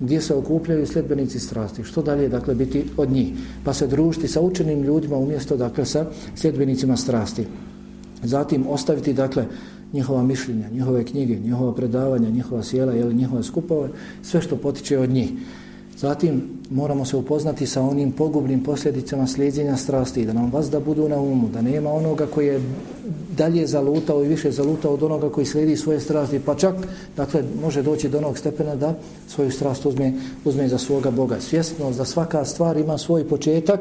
gdje 0.00 0.20
se 0.20 0.34
okupljaju 0.34 0.86
sljedbenici 0.86 1.40
strasti. 1.40 1.84
Što 1.84 2.02
dalje 2.02 2.28
dakle 2.28 2.54
biti 2.54 2.84
od 2.96 3.10
njih? 3.10 3.32
Pa 3.64 3.72
se 3.72 3.86
družiti 3.86 4.28
sa 4.28 4.40
učenim 4.40 4.82
ljudima 4.82 5.16
umjesto 5.16 5.56
dakle 5.56 5.84
sa 5.84 6.06
sljedbenicima 6.34 6.96
strasti. 6.96 7.46
Zatim 8.22 8.66
ostaviti 8.68 9.12
dakle 9.12 9.46
njihova 9.92 10.22
mišljenja, 10.22 10.68
njihove 10.70 11.04
knjige, 11.04 11.38
njihova 11.38 11.74
predavanja, 11.74 12.30
njihova 12.30 12.62
sjela 12.62 12.94
ili 12.94 13.14
njihove 13.14 13.42
skupove, 13.42 13.88
sve 14.22 14.42
što 14.42 14.56
potiče 14.56 14.98
od 14.98 15.10
njih. 15.10 15.30
Zatim 15.98 16.42
moramo 16.70 17.04
se 17.04 17.16
upoznati 17.16 17.66
sa 17.66 17.82
onim 17.82 18.12
pogubnim 18.12 18.62
posljedicama 18.64 19.26
slijedjenja 19.26 19.76
strasti, 19.76 20.26
da 20.26 20.32
nam 20.32 20.50
vas 20.50 20.70
da 20.70 20.80
budu 20.80 21.08
na 21.08 21.20
umu, 21.20 21.48
da 21.48 21.62
nema 21.62 21.92
onoga 21.92 22.26
koji 22.26 22.46
je 22.46 22.60
dalje 23.36 23.66
zalutao 23.66 24.24
i 24.24 24.28
više 24.28 24.50
zalutao 24.50 24.94
od 24.94 25.02
onoga 25.02 25.30
koji 25.30 25.46
slijedi 25.46 25.76
svoje 25.76 26.00
strasti, 26.00 26.40
pa 26.46 26.54
čak, 26.54 26.74
dakle, 27.16 27.42
može 27.62 27.82
doći 27.82 28.08
do 28.08 28.18
onog 28.18 28.38
stepena 28.38 28.76
da 28.76 28.94
svoju 29.28 29.50
strast 29.50 29.86
uzme, 29.86 30.12
uzme 30.44 30.68
za 30.68 30.78
svoga 30.78 31.10
Boga. 31.10 31.40
Svjesnost 31.40 31.98
da 31.98 32.04
svaka 32.04 32.44
stvar 32.44 32.76
ima 32.76 32.98
svoj 32.98 33.28
početak, 33.28 33.80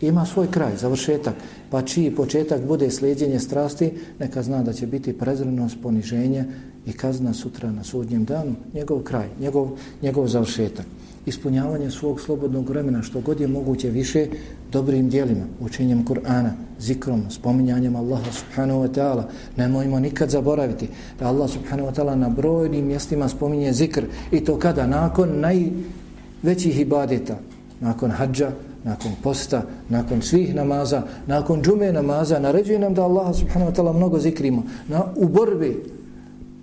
ima 0.00 0.26
svoj 0.26 0.50
kraj, 0.50 0.76
završetak, 0.76 1.34
pa 1.70 1.82
čiji 1.82 2.14
početak 2.14 2.66
bude 2.66 2.90
slijedjenje 2.90 3.40
strasti, 3.40 3.92
neka 4.18 4.42
zna 4.42 4.62
da 4.62 4.72
će 4.72 4.86
biti 4.86 5.18
prezrenost, 5.18 5.76
poniženje 5.82 6.44
i 6.86 6.92
kazna 6.92 7.34
sutra 7.34 7.72
na 7.72 7.84
sudnjem 7.84 8.24
danu, 8.24 8.54
njegov 8.74 9.02
kraj, 9.02 9.28
njegov, 9.40 9.68
njegov 10.02 10.26
završetak 10.26 10.86
ispunjavanje 11.26 11.90
svog 11.90 12.20
slobodnog 12.20 12.68
vremena 12.68 13.02
što 13.02 13.20
god 13.20 13.40
je 13.40 13.48
moguće 13.48 13.90
više 13.90 14.26
dobrim 14.72 15.08
dijelima, 15.08 15.44
učenjem 15.60 16.04
Kur'ana, 16.04 16.50
zikrom, 16.78 17.30
spominjanjem 17.30 17.96
Allaha 17.96 18.32
subhanahu 18.32 18.80
wa 18.80 18.88
ta'ala. 18.94 19.22
Nemojmo 19.56 20.00
nikad 20.00 20.30
zaboraviti 20.30 20.88
da 21.20 21.28
Allah 21.28 21.50
subhanahu 21.50 21.88
wa 21.88 21.94
ta'ala 21.94 22.14
na 22.14 22.28
brojnim 22.28 22.86
mjestima 22.86 23.28
spominje 23.28 23.72
zikr 23.72 24.04
i 24.30 24.44
to 24.44 24.58
kada? 24.58 24.86
Nakon 24.86 25.40
najvećih 25.40 26.80
ibadeta, 26.80 27.38
nakon 27.80 28.10
hađa, 28.10 28.50
nakon 28.84 29.12
posta, 29.22 29.62
nakon 29.88 30.22
svih 30.22 30.54
namaza, 30.54 31.02
nakon 31.26 31.62
džume 31.62 31.92
namaza, 31.92 32.38
naređuje 32.38 32.78
nam 32.78 32.94
da 32.94 33.04
Allah 33.04 33.36
subhanahu 33.36 33.70
wa 33.70 33.74
ta'ala 33.74 33.96
mnogo 33.96 34.18
zikrimo. 34.18 34.62
Na, 34.88 35.04
u 35.16 35.28
borbi 35.28 35.97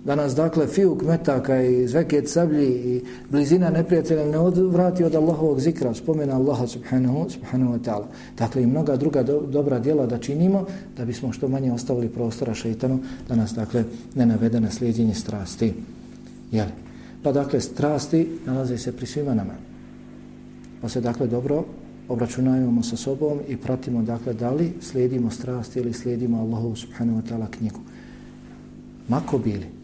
da 0.06 0.14
nas 0.14 0.34
dakle 0.34 0.66
fiuk 0.66 1.02
metaka 1.02 1.62
i 1.62 1.88
zveket 1.88 2.28
sablji 2.28 2.66
i 2.66 3.02
blizina 3.30 3.70
neprijatelja 3.70 4.26
ne 4.26 4.38
odvrati 4.38 5.04
od 5.04 5.14
Allahovog 5.14 5.60
zikra, 5.60 5.94
spomena 5.94 6.36
Allaha 6.36 6.66
subhanahu, 6.66 7.30
subhanahu 7.30 7.72
wa 7.72 7.78
ta'ala. 7.78 8.06
Dakle 8.38 8.62
i 8.62 8.66
mnoga 8.66 8.96
druga 8.96 9.22
do, 9.22 9.40
dobra 9.40 9.78
djela 9.78 10.06
da 10.06 10.18
činimo 10.18 10.64
da 10.96 11.04
bismo 11.04 11.32
što 11.32 11.48
manje 11.48 11.72
ostavili 11.72 12.08
prostora 12.08 12.54
šeitanu 12.54 12.98
da 13.28 13.36
nas 13.36 13.54
dakle 13.54 13.84
ne 14.14 14.26
navede 14.26 14.60
na 14.60 14.70
slijedjenje 14.70 15.14
strasti. 15.14 15.72
Jeli? 16.52 16.72
Pa 17.22 17.32
dakle 17.32 17.60
strasti 17.60 18.38
nalaze 18.46 18.78
se 18.78 18.96
pri 18.96 19.06
svima 19.06 19.34
nama. 19.34 19.54
Pa 20.82 20.88
se 20.88 21.00
dakle 21.00 21.26
dobro 21.26 21.64
obračunajemo 22.08 22.82
sa 22.82 22.96
sobom 22.96 23.38
i 23.48 23.56
pratimo 23.56 24.02
dakle 24.02 24.34
da 24.34 24.50
li 24.50 24.72
slijedimo 24.80 25.30
strasti 25.30 25.78
ili 25.78 25.92
slijedimo 25.92 26.40
Allahu 26.40 26.76
subhanahu 26.76 27.18
wa 27.18 27.22
ta'ala 27.30 27.46
knjigu. 27.50 27.80
Mako 29.08 29.38
bili, 29.38 29.75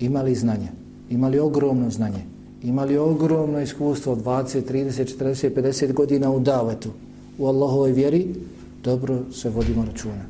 imali 0.00 0.34
znanje, 0.34 0.68
imali 1.10 1.38
ogromno 1.38 1.90
znanje, 1.90 2.24
imali 2.62 2.98
ogromno 2.98 3.60
iskustvo 3.60 4.16
20, 4.16 4.72
30, 4.72 5.18
40, 5.18 5.54
50 5.54 5.92
godina 5.92 6.30
u 6.30 6.40
davetu, 6.40 6.90
u 7.38 7.46
Allahovoj 7.46 7.92
vjeri, 7.92 8.34
dobro 8.84 9.18
se 9.32 9.50
vodimo 9.50 9.84
računa. 9.84 10.24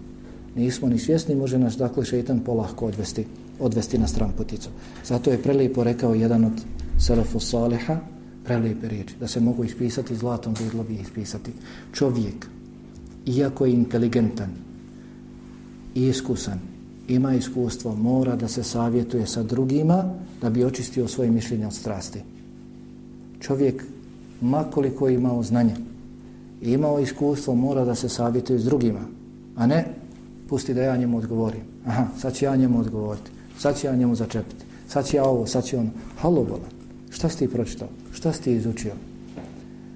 Nismo 0.56 0.88
ni 0.88 0.98
svjesni, 0.98 1.34
može 1.34 1.58
nas 1.58 1.76
dakle 1.76 2.04
šeitan 2.04 2.40
polahko 2.40 2.86
odvesti, 2.86 3.26
odvesti 3.60 3.98
na 3.98 4.06
stran 4.06 4.32
puticu. 4.36 4.68
Zato 5.04 5.30
je 5.30 5.42
prelijepo 5.42 5.84
rekao 5.84 6.14
jedan 6.14 6.44
od 6.44 6.52
selefu 6.98 7.40
saliha, 7.40 7.98
prelijepe 8.44 8.88
riječi, 8.88 9.14
da 9.20 9.28
se 9.28 9.40
mogu 9.40 9.64
ispisati 9.64 10.16
zlatom, 10.16 10.54
bilo 10.70 10.84
bi 10.84 10.94
ispisati. 10.94 11.52
Čovjek, 11.92 12.46
iako 13.26 13.66
je 13.66 13.72
inteligentan 13.72 14.50
i 15.94 16.06
iskusan, 16.08 16.75
ima 17.09 17.34
iskustvo, 17.34 17.94
mora 17.94 18.36
da 18.36 18.48
se 18.48 18.62
savjetuje 18.62 19.26
sa 19.26 19.42
drugima 19.42 20.04
da 20.42 20.50
bi 20.50 20.64
očistio 20.64 21.09
svoje 21.09 21.30
mišljenje 21.30 21.66
od 21.66 21.74
strasti. 21.74 22.20
Čovjek, 23.40 23.84
makoliko 24.40 25.09
je 25.09 25.14
imao 25.14 25.42
znanje 25.42 25.74
i 26.62 26.72
imao 26.72 27.00
iskustvo, 27.00 27.54
mora 27.54 27.84
da 27.84 27.94
se 27.94 28.09
savjetuje 28.09 28.59
s 28.59 28.64
drugima, 28.64 29.00
a 29.57 29.66
ne 29.66 29.84
pusti 30.48 30.74
da 30.74 30.82
ja 30.82 30.96
njemu 30.96 31.18
odgovorim. 31.18 31.61
Aha, 31.86 32.07
sad 32.18 32.34
ću 32.34 32.44
ja 32.44 32.57
njemu 32.57 32.80
odgovoriti, 32.80 33.30
sad 33.59 33.78
ću 33.78 33.86
ja 33.86 33.96
njemu 33.96 34.14
začepiti, 34.14 34.64
sad 34.88 35.07
ću 35.07 35.16
ja 35.16 35.24
ovo, 35.24 35.46
sad 35.46 35.64
ću 35.64 35.78
ono. 35.78 35.90
Halo, 36.18 36.44
bolan, 36.44 36.70
šta 37.11 37.28
si 37.28 37.38
ti 37.38 37.48
pročitao? 37.48 37.88
Šta 38.12 38.32
si 38.32 38.42
ti 38.42 38.52
izučio? 38.52 38.92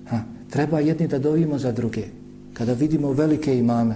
Ha, 0.06 0.18
treba 0.50 0.80
jedni 0.80 1.08
da 1.08 1.18
dovimo 1.18 1.58
za 1.58 1.72
druge. 1.72 2.04
Kada 2.52 2.72
vidimo 2.72 3.12
velike 3.12 3.58
imame, 3.58 3.94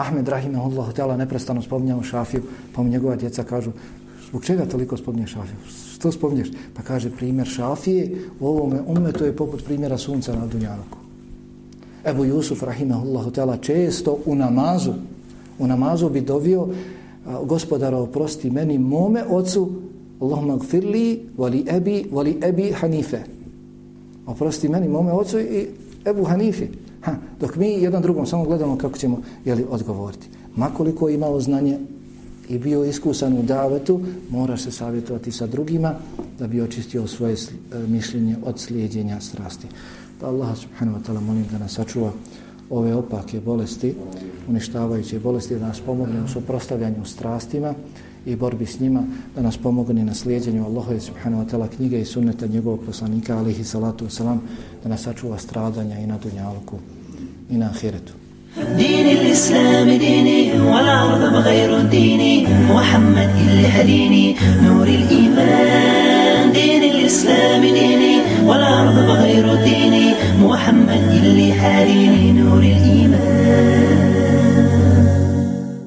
Ahmed 0.00 0.28
Rahimahullah 0.28 0.90
htjela 0.90 1.16
neprestano 1.16 1.62
spominjao 1.62 2.02
Šafiju, 2.02 2.42
pa 2.74 2.82
mu 2.82 2.88
njegova 2.88 3.16
djeca 3.16 3.44
kažu, 3.44 3.70
zbog 4.28 4.44
čega 4.44 4.66
toliko 4.66 4.96
spominje 4.96 5.26
Šafiju? 5.26 5.56
Što 5.94 6.12
spominješ? 6.12 6.48
Pa 6.74 6.82
kaže, 6.82 7.10
primjer 7.10 7.46
Šafije 7.46 8.16
u 8.40 8.46
ovome 8.46 8.80
ume, 8.86 9.12
to 9.12 9.24
je 9.24 9.36
poput 9.36 9.64
primjera 9.64 9.98
sunca 9.98 10.32
na 10.32 10.46
Dunjaluku. 10.46 10.98
Ebu 12.04 12.24
Jusuf 12.24 12.62
Rahimahullah 12.62 13.28
htjela 13.28 13.56
često 13.56 14.18
u 14.26 14.34
namazu, 14.34 14.92
u 15.58 15.66
namazu 15.66 16.08
bi 16.08 16.20
dovio 16.20 16.68
gospodara 17.44 17.98
oprosti 17.98 18.50
meni 18.50 18.78
mome 18.78 19.24
ocu 19.28 19.70
Allahumma 20.20 20.56
gfirli 20.56 21.28
vali 21.38 21.64
ebi 21.68 22.04
vali 22.12 22.38
ebi 22.42 22.72
Hanife. 22.72 23.18
Oprosti 24.26 24.68
meni 24.68 24.88
mome 24.88 25.12
ocu 25.12 25.40
i 25.40 25.68
Ebu 26.04 26.24
Hanife. 26.24 26.66
Ha, 27.00 27.14
dok 27.40 27.56
mi 27.56 27.68
jedan 27.68 28.02
drugom 28.02 28.26
samo 28.26 28.44
gledamo 28.44 28.78
kako 28.78 28.98
ćemo 28.98 29.22
jeli, 29.44 29.66
odgovoriti. 29.70 30.28
Makoliko 30.56 31.08
je 31.08 31.14
imao 31.14 31.40
znanje 31.40 31.78
i 32.48 32.58
bio 32.58 32.84
iskusan 32.84 33.32
u 33.32 33.42
davetu, 33.42 34.00
mora 34.30 34.56
se 34.56 34.70
savjetovati 34.70 35.32
sa 35.32 35.46
drugima 35.46 35.94
da 36.38 36.46
bi 36.46 36.60
očistio 36.60 37.06
svoje 37.06 37.34
e, 37.34 37.36
mišljenje 37.88 38.36
od 38.44 38.58
slijedjenja 38.58 39.20
strasti. 39.20 39.66
Pa 40.20 40.26
Allah 40.26 40.56
subhanahu 40.58 40.98
wa 40.98 41.02
ta'ala 41.06 41.20
molim 41.20 41.46
da 41.52 41.58
nas 41.58 41.72
sačuva 41.72 42.12
ove 42.70 42.94
opake 42.94 43.40
bolesti, 43.40 43.94
uništavajuće 44.48 45.18
bolesti, 45.18 45.58
da 45.58 45.66
nas 45.66 45.80
pomogne 45.80 46.22
u 46.22 46.28
suprostavljanju 46.28 47.04
strastima 47.04 47.74
i 48.25 48.35
borbi 48.35 48.65
s 48.65 48.79
njima, 48.79 49.03
da 49.35 49.41
nas 49.41 49.57
pomogne 49.57 50.05
na 50.05 50.13
slijedjenju 50.13 50.65
Allaha 50.65 50.99
subhanahu 50.99 51.43
wa 51.43 51.49
ta'ala 51.49 51.67
knjige 51.67 52.01
i 52.01 52.05
sunneta 52.05 52.47
njegovog 52.47 52.79
poslanika, 52.85 53.37
alihi 53.37 53.63
salatu 53.63 54.05
wasalam, 54.05 54.39
da 54.83 54.89
nas 54.89 55.01
sačuva 55.03 55.37
stradanja 55.37 55.99
i 55.99 56.07
na 56.07 56.17
dunjalku 56.17 56.77
i 57.49 57.57
na 57.57 57.65
ahiretu. 57.69 58.13
دين 58.77 59.07
الإسلام 59.17 59.89
ديني 59.97 60.51
والعرض 60.61 61.21
بغير 61.33 61.81
ديني 61.81 62.47
محمد 62.69 63.29
اللي 63.47 63.67
هديني 63.67 64.35
نور 64.63 64.87
الإيمان 64.87 66.51
دين 66.51 66.83
الإسلام 66.83 67.61
ديني 67.61 68.15
والعرض 68.47 68.95
بغير 68.95 69.55
ديني 69.63 70.13
محمد 70.39 71.03
اللي 71.23 71.53
هديني 71.53 72.31
نور 72.31 72.59
الإيمان 72.59 74.08